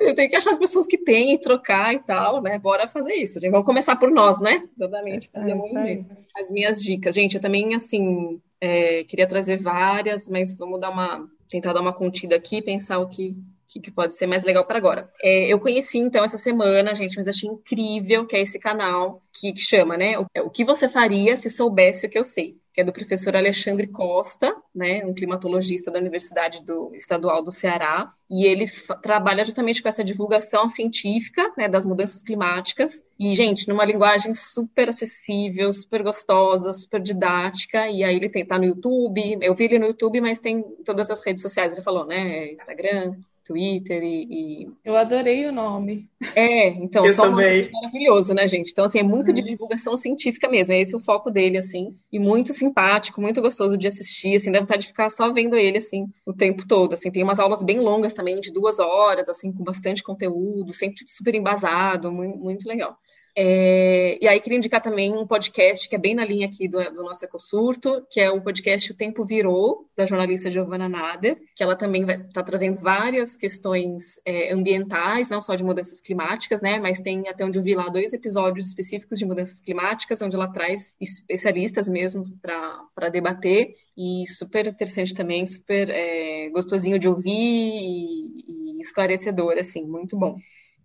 Eu 0.00 0.14
tenho 0.14 0.30
que 0.30 0.36
achar 0.36 0.52
as 0.52 0.58
pessoas 0.58 0.86
que 0.86 0.98
têm 0.98 1.34
e 1.34 1.40
trocar 1.40 1.94
e 1.94 1.98
tal, 2.00 2.42
né? 2.42 2.58
Bora 2.58 2.86
fazer 2.86 3.14
isso, 3.14 3.40
gente. 3.40 3.50
Vamos 3.50 3.66
começar 3.66 3.96
por 3.96 4.10
nós, 4.10 4.40
né? 4.40 4.62
Exatamente, 4.74 5.30
fazer 5.32 5.52
é, 5.52 6.04
As 6.40 6.50
minhas 6.50 6.82
dicas. 6.82 7.14
Gente, 7.14 7.36
eu 7.36 7.40
também, 7.40 7.74
assim, 7.74 8.40
é, 8.60 9.04
queria 9.04 9.26
trazer 9.26 9.56
várias, 9.56 10.28
mas 10.28 10.56
vamos 10.56 10.80
dar 10.80 10.90
uma 10.90 11.28
tentar 11.48 11.72
dar 11.72 11.80
uma 11.80 11.92
contida 11.92 12.34
aqui, 12.34 12.60
pensar 12.60 12.98
o 12.98 13.08
que 13.08 13.36
que, 13.68 13.80
que 13.80 13.90
pode 13.90 14.16
ser 14.16 14.26
mais 14.26 14.44
legal 14.44 14.64
para 14.64 14.78
agora. 14.78 15.08
É, 15.22 15.52
eu 15.52 15.58
conheci 15.58 15.98
então 15.98 16.24
essa 16.24 16.38
semana, 16.38 16.94
gente, 16.94 17.16
mas 17.16 17.28
achei 17.28 17.48
incrível 17.48 18.26
que 18.26 18.36
é 18.36 18.40
esse 18.40 18.58
canal 18.58 19.22
que, 19.32 19.52
que 19.52 19.60
chama, 19.60 19.96
né? 19.96 20.18
O, 20.18 20.26
o, 20.44 20.50
que 20.50 20.64
você 20.64 20.88
faria 20.88 21.36
se 21.36 21.50
soubesse 21.50 22.06
o 22.06 22.08
que 22.08 22.18
eu 22.18 22.24
sei, 22.24 22.56
que 22.76 22.82
é 22.82 22.84
do 22.84 22.92
professor 22.92 23.34
Alexandre 23.34 23.86
Costa, 23.86 24.54
né? 24.74 25.02
Um 25.02 25.14
climatologista 25.14 25.90
da 25.90 25.98
Universidade 25.98 26.62
do, 26.62 26.94
Estadual 26.94 27.42
do 27.42 27.50
Ceará, 27.50 28.12
e 28.30 28.44
ele 28.44 28.66
trabalha 29.02 29.42
justamente 29.46 29.82
com 29.82 29.88
essa 29.88 30.04
divulgação 30.04 30.68
científica, 30.68 31.50
né? 31.56 31.70
Das 31.70 31.86
mudanças 31.86 32.22
climáticas 32.22 33.02
e 33.18 33.34
gente, 33.34 33.66
numa 33.66 33.82
linguagem 33.82 34.34
super 34.34 34.90
acessível, 34.90 35.72
super 35.72 36.02
gostosa, 36.02 36.70
super 36.74 37.00
didática. 37.00 37.88
E 37.88 38.04
aí 38.04 38.14
ele 38.14 38.28
tem 38.28 38.44
tá 38.44 38.58
no 38.58 38.66
YouTube. 38.66 39.38
Eu 39.40 39.54
vi 39.54 39.64
ele 39.64 39.78
no 39.78 39.86
YouTube, 39.86 40.20
mas 40.20 40.38
tem 40.38 40.62
todas 40.84 41.10
as 41.10 41.24
redes 41.24 41.40
sociais. 41.40 41.72
Ele 41.72 41.80
falou, 41.80 42.04
né? 42.04 42.52
Instagram, 42.52 43.14
Twitter 43.46 44.02
e, 44.02 44.26
e, 44.64 44.68
Eu 44.84 44.96
adorei 44.96 45.46
o 45.46 45.52
nome. 45.52 46.08
É, 46.34 46.68
então, 46.68 47.06
Eu 47.06 47.14
só 47.14 47.22
também. 47.22 47.70
maravilhoso, 47.70 48.34
né, 48.34 48.46
gente? 48.46 48.72
Então, 48.72 48.84
assim, 48.84 48.98
é 48.98 49.02
muito 49.02 49.32
de 49.32 49.40
uhum. 49.40 49.46
divulgação 49.46 49.96
científica 49.96 50.48
mesmo. 50.48 50.72
É 50.72 50.80
esse 50.80 50.96
o 50.96 51.00
foco 51.00 51.30
dele, 51.30 51.56
assim. 51.56 51.96
E 52.12 52.18
muito 52.18 52.52
simpático, 52.52 53.20
muito 53.20 53.40
gostoso 53.40 53.78
de 53.78 53.86
assistir, 53.86 54.36
assim, 54.36 54.50
dá 54.50 54.58
vontade 54.60 54.82
de 54.82 54.88
ficar 54.88 55.08
só 55.08 55.32
vendo 55.32 55.54
ele, 55.56 55.78
assim, 55.78 56.06
o 56.26 56.32
tempo 56.32 56.66
todo. 56.66 56.94
Assim, 56.94 57.10
tem 57.10 57.22
umas 57.22 57.38
aulas 57.38 57.62
bem 57.62 57.78
longas 57.78 58.12
também, 58.12 58.40
de 58.40 58.52
duas 58.52 58.80
horas, 58.80 59.28
assim, 59.28 59.52
com 59.52 59.62
bastante 59.62 60.02
conteúdo, 60.02 60.72
sempre 60.72 61.04
super 61.06 61.34
embasado, 61.34 62.10
muito, 62.10 62.38
muito 62.38 62.68
legal. 62.68 62.98
É, 63.38 64.18
e 64.18 64.26
aí 64.26 64.40
queria 64.40 64.56
indicar 64.56 64.80
também 64.80 65.14
um 65.14 65.26
podcast 65.26 65.86
que 65.86 65.94
é 65.94 65.98
bem 65.98 66.14
na 66.14 66.24
linha 66.24 66.46
aqui 66.46 66.66
do, 66.66 66.82
do 66.94 67.02
nosso 67.02 67.22
Ecosurto, 67.22 68.02
que 68.10 68.18
é 68.18 68.30
o 68.30 68.40
podcast 68.40 68.90
O 68.90 68.96
Tempo 68.96 69.22
Virou, 69.24 69.86
da 69.94 70.06
jornalista 70.06 70.48
Giovanna 70.48 70.88
Nader, 70.88 71.38
que 71.54 71.62
ela 71.62 71.76
também 71.76 72.10
está 72.10 72.42
trazendo 72.42 72.80
várias 72.80 73.36
questões 73.36 74.18
é, 74.24 74.54
ambientais, 74.54 75.28
não 75.28 75.42
só 75.42 75.54
de 75.54 75.62
mudanças 75.62 76.00
climáticas, 76.00 76.62
né, 76.62 76.78
mas 76.78 76.98
tem 76.98 77.28
até 77.28 77.44
onde 77.44 77.58
eu 77.58 77.62
vi 77.62 77.74
lá 77.74 77.90
dois 77.90 78.14
episódios 78.14 78.68
específicos 78.68 79.18
de 79.18 79.26
mudanças 79.26 79.60
climáticas, 79.60 80.22
onde 80.22 80.34
ela 80.34 80.50
traz 80.50 80.94
especialistas 80.98 81.88
mesmo 81.88 82.24
para 82.40 83.10
debater, 83.10 83.74
e 83.94 84.26
super 84.26 84.66
interessante 84.66 85.12
também, 85.12 85.44
super 85.44 85.90
é, 85.90 86.48
gostosinho 86.48 86.98
de 86.98 87.06
ouvir 87.06 87.30
e, 87.30 88.78
e 88.78 88.80
esclarecedor, 88.80 89.58
assim, 89.58 89.84
muito 89.84 90.16
bom. 90.16 90.38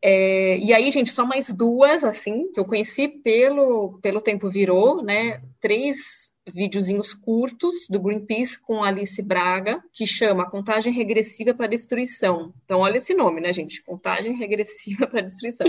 É, 0.03 0.57
e 0.57 0.73
aí, 0.73 0.89
gente, 0.89 1.11
só 1.11 1.25
mais 1.25 1.53
duas, 1.53 2.03
assim, 2.03 2.51
que 2.51 2.59
eu 2.59 2.65
conheci 2.65 3.07
pelo, 3.07 3.99
pelo 4.01 4.21
Tempo 4.21 4.49
Virou, 4.49 5.03
né? 5.03 5.41
Três 5.59 6.31
videozinhos 6.51 7.13
curtos 7.13 7.87
do 7.89 7.99
Greenpeace 7.99 8.59
com 8.59 8.83
Alice 8.83 9.21
Braga, 9.21 9.81
que 9.93 10.07
chama 10.07 10.49
Contagem 10.49 10.91
Regressiva 10.91 11.53
para 11.53 11.67
Destruição. 11.67 12.53
Então, 12.65 12.79
olha 12.79 12.97
esse 12.97 13.13
nome, 13.13 13.39
né, 13.41 13.53
gente? 13.53 13.83
Contagem 13.83 14.35
Regressiva 14.37 15.05
para 15.05 15.21
Destruição. 15.21 15.67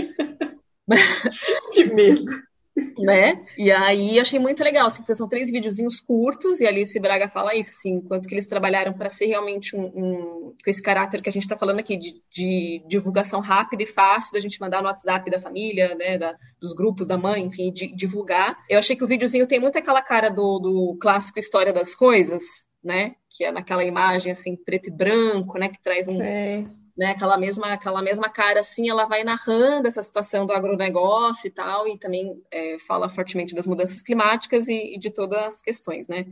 que 1.73 1.83
medo! 1.85 2.25
Né? 2.97 3.45
E 3.57 3.71
aí 3.71 4.19
achei 4.19 4.39
muito 4.39 4.63
legal, 4.63 4.87
assim, 4.87 5.01
porque 5.01 5.15
são 5.15 5.27
três 5.27 5.51
videozinhos 5.51 5.99
curtos 5.99 6.59
e 6.59 6.65
Alice 6.67 6.99
Braga 6.99 7.29
fala 7.29 7.55
isso, 7.55 7.71
assim, 7.71 8.01
quanto 8.01 8.27
que 8.27 8.33
eles 8.33 8.47
trabalharam 8.47 8.93
para 8.93 9.09
ser 9.09 9.27
realmente 9.27 9.75
um, 9.75 9.85
um, 9.85 10.55
com 10.63 10.69
esse 10.69 10.81
caráter 10.81 11.21
que 11.21 11.29
a 11.29 11.31
gente 11.31 11.43
está 11.43 11.57
falando 11.57 11.79
aqui 11.79 11.97
de, 11.97 12.21
de, 12.29 12.83
divulgação 12.87 13.41
rápida 13.41 13.83
e 13.83 13.87
fácil 13.87 14.33
da 14.33 14.39
gente 14.39 14.59
mandar 14.59 14.81
no 14.81 14.87
WhatsApp 14.87 15.29
da 15.29 15.39
família, 15.39 15.95
né, 15.95 16.17
da, 16.17 16.35
dos 16.59 16.73
grupos 16.73 17.07
da 17.07 17.17
mãe, 17.17 17.43
enfim, 17.43 17.71
de, 17.71 17.93
divulgar. 17.95 18.57
Eu 18.69 18.79
achei 18.79 18.95
que 18.95 19.03
o 19.03 19.07
videozinho 19.07 19.47
tem 19.47 19.59
muito 19.59 19.77
aquela 19.77 20.01
cara 20.01 20.29
do, 20.29 20.59
do 20.59 20.97
clássico 20.99 21.39
História 21.39 21.73
das 21.73 21.93
Coisas, 21.93 22.43
né? 22.83 23.15
Que 23.29 23.45
é 23.45 23.51
naquela 23.51 23.83
imagem 23.83 24.31
assim 24.31 24.55
preto 24.55 24.89
e 24.89 24.91
branco, 24.91 25.57
né? 25.57 25.69
Que 25.69 25.81
traz 25.81 26.07
um, 26.07 26.17
né, 26.95 27.07
aquela 27.07 27.37
mesma, 27.37 27.73
aquela 27.73 28.01
mesma 28.01 28.29
cara 28.29 28.59
assim, 28.59 28.89
ela 28.89 29.05
vai 29.05 29.23
narrando 29.23 29.87
essa 29.87 30.01
situação 30.01 30.45
do 30.45 30.53
agronegócio 30.53 31.47
e 31.47 31.51
tal, 31.51 31.87
e 31.87 31.97
também 31.97 32.41
é, 32.51 32.77
fala 32.79 33.09
fortemente 33.09 33.55
das 33.55 33.65
mudanças 33.65 34.01
climáticas 34.01 34.67
e, 34.67 34.95
e, 34.95 34.99
de 34.99 35.09
todas 35.09 35.39
as 35.39 35.61
questões, 35.61 36.07
né? 36.07 36.25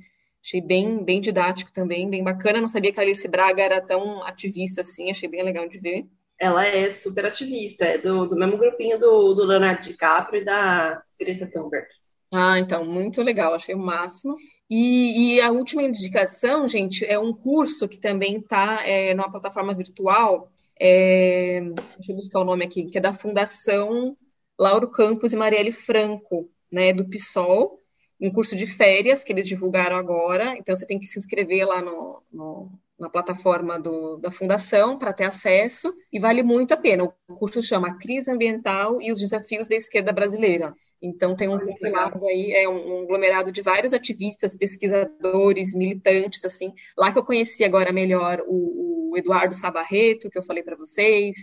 Achei 0.44 0.62
bem, 0.62 1.04
bem 1.04 1.22
didático 1.22 1.72
também, 1.72 2.10
bem 2.10 2.24
bacana. 2.24 2.60
Não 2.60 2.68
sabia 2.68 2.92
que 2.92 3.00
a 3.00 3.04
Alice 3.04 3.28
Braga 3.28 3.62
era 3.62 3.80
tão 3.80 4.24
ativista 4.24 4.82
assim, 4.82 5.10
achei 5.10 5.30
bem 5.30 5.44
legal 5.44 5.68
de 5.68 5.80
ver. 5.80 6.06
Ela 6.40 6.66
é 6.66 6.92
super 6.92 7.26
ativista, 7.28 7.86
é 7.86 8.00
do, 8.00 8.26
do 8.26 8.36
mesmo 8.36 8.58
grupinho 8.58 9.00
do, 9.00 9.36
do 9.36 9.46
Leonardo 9.46 9.84
DiCaprio 9.84 10.42
e 10.42 10.46
da 10.46 11.04
Greta 11.20 11.46
Thunberg. 11.46 11.86
Ah, 12.34 12.58
então, 12.58 12.84
muito 12.86 13.22
legal, 13.22 13.54
achei 13.54 13.76
o 13.76 13.80
máximo. 13.80 14.36
E, 14.74 15.36
e, 15.36 15.42
a 15.42 15.52
última 15.52 15.84
indicação, 15.84 16.66
gente, 16.66 17.06
é 17.06 17.20
um 17.20 17.34
curso 17.34 17.90
que 17.90 18.00
também 18.00 18.38
está 18.38 18.88
é, 18.88 19.14
numa 19.14 19.30
plataforma 19.30 19.74
virtual. 19.74 20.50
É, 20.80 21.60
deixa 21.98 22.14
eu 22.14 22.16
buscar 22.16 22.40
o 22.40 22.46
nome 22.46 22.64
aqui, 22.64 22.86
que 22.86 22.98
é 22.98 23.02
da 23.02 23.12
Fundação 23.12 24.16
Lauro 24.58 24.90
Campos 24.90 25.34
e 25.34 25.36
Marielle 25.36 25.74
Franco, 25.74 26.50
né, 26.72 26.94
do 26.94 27.06
PSOL, 27.10 27.82
um 28.22 28.32
curso 28.32 28.56
de 28.56 28.66
férias 28.66 29.26
que 29.26 29.34
eles 29.34 29.46
divulgaram 29.46 29.98
agora. 29.98 30.56
Então 30.58 30.74
você 30.74 30.86
tem 30.86 30.98
que 30.98 31.06
se 31.06 31.20
inscrever 31.20 31.68
lá 31.68 31.82
no, 31.82 32.24
no 32.32 32.72
na 32.98 33.10
plataforma 33.10 33.80
do, 33.80 34.18
da 34.18 34.30
fundação 34.30 34.98
para 34.98 35.12
ter 35.12 35.26
acesso 35.26 35.92
e 36.14 36.20
vale 36.20 36.44
muito 36.44 36.74
a 36.74 36.78
pena. 36.78 37.04
O 37.28 37.36
curso 37.36 37.62
chama 37.62 37.98
Crise 37.98 38.32
Ambiental 38.32 39.02
e 39.02 39.12
os 39.12 39.20
Desafios 39.20 39.68
da 39.68 39.76
Esquerda 39.76 40.14
Brasileira. 40.14 40.74
Então 41.02 41.36
tem 41.36 41.50
um 41.50 41.60
compilado 41.60 42.24
aí, 42.28 42.52
é 42.52 42.70
um, 42.70 43.04
aglomerado 43.04 43.52
de 43.52 43.62
vários 43.62 43.92
ativistas, 43.94 44.56
pesquisadores, 44.56 45.74
militantes, 45.74 46.46
assim. 46.46 46.72
Lá 46.96 47.12
que 47.12 47.18
eu 47.18 47.26
conheci 47.26 47.64
agora 47.64 47.92
melhor 47.92 48.44
o, 48.48 49.12
o 49.12 49.18
Eduardo 49.18 49.56
Sabarreto, 49.56 50.30
que 50.30 50.38
eu 50.38 50.44
falei 50.44 50.62
para 50.62 50.76
vocês. 50.76 51.36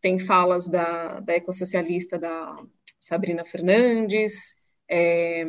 Tem 0.00 0.18
falas 0.18 0.68
da, 0.68 1.20
da 1.20 1.34
ecossocialista 1.34 2.18
da 2.18 2.56
Sabrina 3.00 3.44
Fernandes. 3.44 4.54
É, 4.88 5.44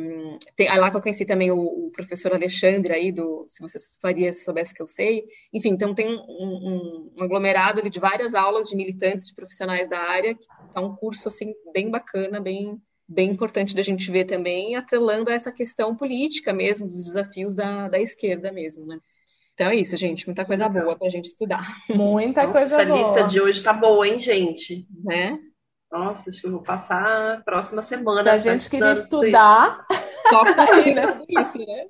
tem, 0.56 0.68
lá 0.78 0.90
que 0.90 0.96
eu 0.96 1.02
conheci 1.02 1.26
também 1.26 1.50
o, 1.50 1.58
o, 1.58 1.90
professor 1.92 2.32
Alexandre 2.32 2.92
aí, 2.92 3.12
do 3.12 3.44
Se 3.46 3.60
Você 3.60 3.78
Faria, 4.00 4.32
Se 4.32 4.42
Soubesse 4.42 4.74
Que 4.74 4.82
Eu 4.82 4.86
Sei. 4.86 5.24
Enfim, 5.52 5.70
então 5.70 5.94
tem 5.94 6.08
um, 6.08 6.18
um, 6.18 7.10
um 7.20 7.24
aglomerado 7.24 7.88
de 7.88 8.00
várias 8.00 8.34
aulas 8.34 8.68
de 8.68 8.74
militantes, 8.74 9.26
de 9.26 9.34
profissionais 9.34 9.88
da 9.88 9.98
área, 9.98 10.34
que 10.34 10.46
é 10.74 10.80
um 10.80 10.96
curso, 10.96 11.28
assim, 11.28 11.52
bem 11.72 11.90
bacana, 11.90 12.40
bem 12.40 12.80
bem 13.14 13.30
importante 13.30 13.74
da 13.74 13.82
gente 13.82 14.10
ver 14.10 14.24
também, 14.24 14.74
atrelando 14.74 15.30
a 15.30 15.34
essa 15.34 15.52
questão 15.52 15.94
política 15.94 16.52
mesmo, 16.52 16.86
dos 16.86 17.04
desafios 17.04 17.54
da, 17.54 17.88
da 17.88 17.98
esquerda 17.98 18.50
mesmo, 18.50 18.84
né? 18.84 18.98
Então 19.54 19.68
é 19.68 19.76
isso, 19.76 19.96
gente. 19.96 20.26
Muita 20.26 20.44
coisa 20.44 20.68
boa 20.68 20.98
pra 20.98 21.08
gente 21.08 21.26
estudar. 21.26 21.64
Muita 21.88 22.46
Nossa, 22.46 22.58
coisa 22.58 22.84
boa. 22.84 23.00
Essa 23.00 23.12
lista 23.14 23.28
de 23.28 23.40
hoje 23.40 23.62
tá 23.62 23.72
boa, 23.72 24.06
hein, 24.06 24.18
gente? 24.18 24.86
Né? 25.02 25.38
Nossa, 25.90 26.28
acho 26.28 26.40
que 26.40 26.46
eu 26.46 26.52
vou 26.52 26.62
passar 26.62 27.36
a 27.36 27.40
próxima 27.44 27.80
semana. 27.80 28.22
Se 28.22 28.48
a 28.48 28.52
gente 28.52 28.68
queria 28.68 28.92
estudar. 28.92 29.84
Toca 30.30 30.62
aí, 30.62 30.94
né? 30.94 31.18
Isso, 31.28 31.58
né? 31.58 31.86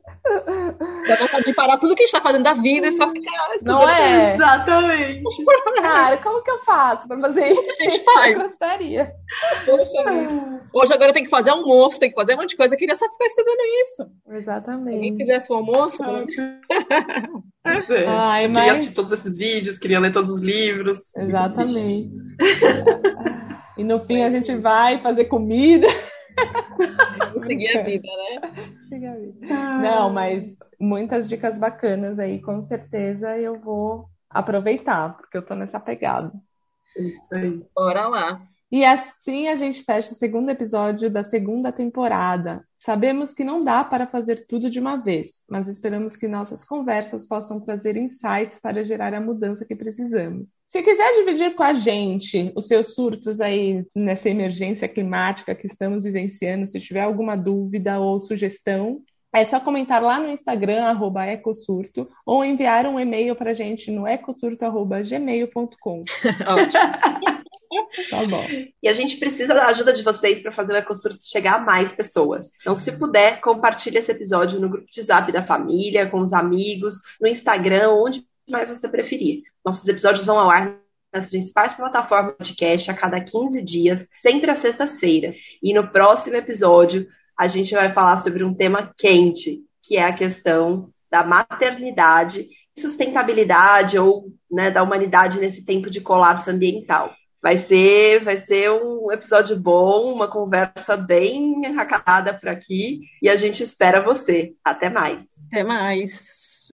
Dá 1.09 1.17
vontade 1.17 1.45
de 1.45 1.55
parar 1.55 1.79
tudo 1.79 1.95
que 1.95 2.03
a 2.03 2.07
gente 2.07 2.13
tá 2.13 2.21
fazendo 2.21 2.43
da 2.43 2.55
vida 2.55 2.89
e 2.89 2.93
só 2.93 3.09
ficar 3.09 3.55
estudando. 3.55 3.81
Não 3.81 3.89
é? 3.89 4.35
Exatamente. 4.35 5.45
Cara, 5.81 6.19
como 6.19 6.43
que 6.43 6.51
eu 6.51 6.59
faço 6.65 7.07
pra 7.07 7.19
fazer 7.21 7.53
isso? 7.53 7.63
A 7.63 7.83
gente 7.83 8.05
faz. 8.05 8.35
Eu 8.35 8.49
gostaria. 8.49 9.13
Poxa, 9.65 10.05
hoje 10.73 10.95
agora 10.95 11.13
tem 11.13 11.23
que 11.23 11.31
fazer 11.31 11.51
almoço, 11.51 12.01
tem 12.01 12.11
que 12.11 12.17
fazer 12.17 12.35
um 12.35 12.39
monte 12.39 12.51
de 12.51 12.57
coisa. 12.57 12.75
Eu 12.75 12.79
queria 12.79 12.95
só 12.95 13.09
ficar 13.11 13.27
estudando 13.27 13.61
isso. 13.83 14.07
Exatamente. 14.31 15.01
Quem 15.01 15.17
fizesse 15.17 15.53
o 15.53 15.57
almoço. 15.57 16.03
É. 17.67 18.07
Ai, 18.07 18.49
mas... 18.49 18.65
Queria 18.65 18.73
assistir 18.73 18.95
todos 18.95 19.13
esses 19.13 19.39
vídeos, 19.39 19.79
queria 19.79 20.01
ler 20.01 20.13
todos 20.13 20.31
os 20.31 20.43
livros. 20.43 20.99
Exatamente. 21.17 22.11
E 23.77 23.85
no 23.85 24.01
fim 24.01 24.23
a 24.23 24.31
gente 24.31 24.55
vai 24.55 25.01
fazer 25.03 25.27
comida. 25.27 25.87
Seguir 27.47 27.79
a 27.79 27.83
vida, 27.83 28.09
né? 28.09 28.75
Seguir 28.89 29.07
a 29.07 29.15
vida. 29.15 29.47
Não, 29.47 30.11
mas 30.11 30.57
muitas 30.81 31.29
dicas 31.29 31.59
bacanas 31.59 32.19
aí, 32.19 32.41
com 32.41 32.61
certeza 32.61 33.37
eu 33.37 33.59
vou 33.59 34.07
aproveitar, 34.31 35.17
porque 35.17 35.37
eu 35.37 35.43
tô 35.43 35.55
nessa 35.55 35.79
pegada. 35.79 36.33
Isso 36.97 37.35
aí. 37.35 37.63
Bora 37.75 38.09
lá. 38.09 38.43
E 38.75 38.85
assim 38.85 39.47
a 39.47 39.55
gente 39.55 39.85
fecha 39.85 40.11
o 40.11 40.17
segundo 40.17 40.51
episódio 40.51 41.09
da 41.09 41.23
segunda 41.23 41.71
temporada. 41.71 42.65
Sabemos 42.77 43.33
que 43.33 43.45
não 43.45 43.63
dá 43.63 43.85
para 43.85 44.05
fazer 44.05 44.49
tudo 44.49 44.69
de 44.69 44.81
uma 44.81 44.97
vez, 44.97 45.41
mas 45.49 45.69
esperamos 45.69 46.17
que 46.17 46.27
nossas 46.27 46.65
conversas 46.65 47.25
possam 47.25 47.61
trazer 47.61 47.97
insights 47.97 48.59
para 48.59 48.85
gerar 48.85 49.15
a 49.15 49.21
mudança 49.21 49.65
que 49.65 49.77
precisamos. 49.77 50.49
Se 50.67 50.83
quiser 50.83 51.09
dividir 51.13 51.55
com 51.55 51.63
a 51.63 51.73
gente 51.73 52.51
os 52.57 52.67
seus 52.67 52.97
surtos 52.97 53.41
aí 53.41 53.87
nessa 53.95 54.29
emergência 54.29 54.89
climática 54.89 55.55
que 55.55 55.69
estamos 55.69 56.03
vivenciando, 56.03 56.67
se 56.67 56.81
tiver 56.81 57.03
alguma 57.03 57.37
dúvida 57.37 58.01
ou 58.01 58.19
sugestão, 58.19 59.01
é 59.33 59.45
só 59.45 59.61
comentar 59.61 60.03
lá 60.03 60.19
no 60.19 60.29
Instagram, 60.29 60.83
arroba 60.83 61.29
ecosurto, 61.29 62.09
ou 62.27 62.45
enviar 62.45 62.87
um 62.87 62.99
e-mail 62.99 63.37
para 63.37 63.53
a 63.53 63.55
gente 63.55 63.93
no 63.93 64.05
ecosurto.gmail.com. 64.05 66.03
tá 68.11 68.27
bom. 68.27 68.47
E 68.83 68.89
a 68.89 68.93
gente 68.93 69.17
precisa 69.17 69.55
da 69.55 69.67
ajuda 69.67 69.93
de 69.93 70.03
vocês 70.03 70.41
para 70.41 70.53
fazer 70.53 70.75
o 70.75 70.77
Ecosurto 70.77 71.19
chegar 71.23 71.55
a 71.55 71.59
mais 71.61 71.93
pessoas. 71.93 72.51
Então, 72.61 72.75
se 72.75 72.93
puder, 72.93 73.41
compartilhe 73.41 73.99
esse 73.99 74.11
episódio 74.11 74.61
no 74.61 74.69
grupo 74.69 74.87
de 74.91 75.03
zap 75.03 75.31
da 75.31 75.45
família, 75.45 76.09
com 76.09 76.21
os 76.21 76.33
amigos, 76.33 76.97
no 77.21 77.29
Instagram, 77.29 77.91
onde 77.91 78.25
mais 78.51 78.69
você 78.69 78.89
preferir. 78.89 79.43
Nossos 79.65 79.89
episódios 79.89 80.27
vão 80.27 80.39
ao 80.39 80.51
ar 80.51 80.79
nas 81.13 81.27
principais 81.27 81.73
plataformas 81.73 82.33
de 82.33 82.39
podcast 82.39 82.91
a 82.91 82.95
cada 82.95 83.21
15 83.21 83.63
dias, 83.63 84.09
sempre 84.17 84.51
às 84.51 84.59
sextas-feiras. 84.59 85.37
E 85.63 85.73
no 85.73 85.89
próximo 85.89 86.37
episódio, 86.37 87.07
a 87.39 87.47
gente 87.47 87.73
vai 87.75 87.93
falar 87.93 88.17
sobre 88.17 88.43
um 88.43 88.53
tema 88.53 88.93
quente, 88.99 89.61
que 89.83 89.97
é 89.97 90.05
a 90.05 90.13
questão 90.13 90.91
da 91.11 91.23
maternidade, 91.23 92.49
sustentabilidade 92.77 93.99
ou 93.99 94.33
né, 94.51 94.71
da 94.71 94.83
humanidade 94.83 95.39
nesse 95.39 95.65
tempo 95.65 95.89
de 95.89 96.01
colapso 96.01 96.51
ambiental. 96.51 97.15
Vai 97.45 97.59
ser, 97.59 98.25
vai 98.25 98.39
ser 98.39 98.71
um 98.71 99.13
episódio 99.13 99.55
bom, 99.55 100.15
uma 100.15 100.31
conversa 100.31 100.97
bem 100.97 101.61
racada 101.75 102.33
por 102.33 102.49
aqui 102.49 103.03
e 103.21 103.29
a 103.29 103.37
gente 103.37 103.63
espera 103.63 104.01
você. 104.01 104.55
Até 104.65 104.89
mais. 104.89 105.27
Até 105.49 105.63
mais. 105.63 106.71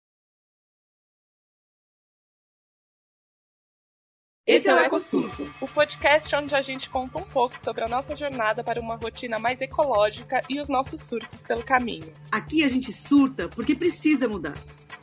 Esse 4.46 4.68
é 4.68 4.74
o 4.74 4.78
EcoSurto, 4.80 5.50
o 5.62 5.68
podcast 5.70 6.36
onde 6.36 6.54
a 6.54 6.62
gente 6.62 6.90
conta 6.90 7.18
um 7.18 7.24
pouco 7.24 7.56
sobre 7.64 7.86
a 7.86 7.88
nossa 7.88 8.18
jornada 8.18 8.62
para 8.62 8.82
uma 8.82 8.98
rotina 8.98 9.40
mais 9.40 9.62
ecológica 9.62 10.42
e 10.50 10.60
os 10.60 10.68
nossos 10.68 11.02
surtos 11.02 11.42
pelo 11.44 11.64
caminho. 11.64 12.12
Aqui 12.30 12.66
a 12.66 12.68
gente 12.68 12.92
surta 12.92 13.48
porque 13.48 13.74
precisa 13.74 14.28
mudar. 14.28 14.56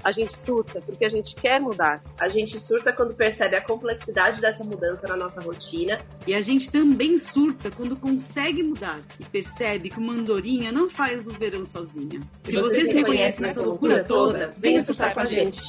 A 0.04 0.12
gente 0.12 0.36
surta 0.36 0.80
porque 0.80 1.04
a 1.04 1.08
gente 1.08 1.34
quer 1.34 1.60
mudar. 1.60 2.02
A 2.20 2.28
gente 2.28 2.58
surta 2.58 2.92
quando 2.92 3.14
percebe 3.14 3.56
a 3.56 3.60
complexidade 3.60 4.40
dessa 4.40 4.62
mudança 4.62 5.08
na 5.08 5.16
nossa 5.16 5.40
rotina. 5.40 5.98
E 6.26 6.34
a 6.34 6.40
gente 6.40 6.70
também 6.70 7.16
surta 7.16 7.70
quando 7.70 7.96
consegue 7.96 8.62
mudar 8.62 8.98
e 9.18 9.24
percebe 9.24 9.88
que 9.88 9.98
uma 9.98 10.12
andorinha 10.12 10.70
não 10.70 10.90
faz 10.90 11.26
o 11.26 11.32
verão 11.32 11.64
sozinha. 11.64 12.20
Se, 12.42 12.52
Se 12.52 12.60
você, 12.60 12.86
se 12.86 12.92
reconhece 12.92 13.40
nessa 13.40 13.62
loucura 13.62 14.04
toda, 14.04 14.52
venha 14.58 14.82
surtar 14.82 15.14
com 15.14 15.20
a 15.20 15.24
gente. 15.24 15.60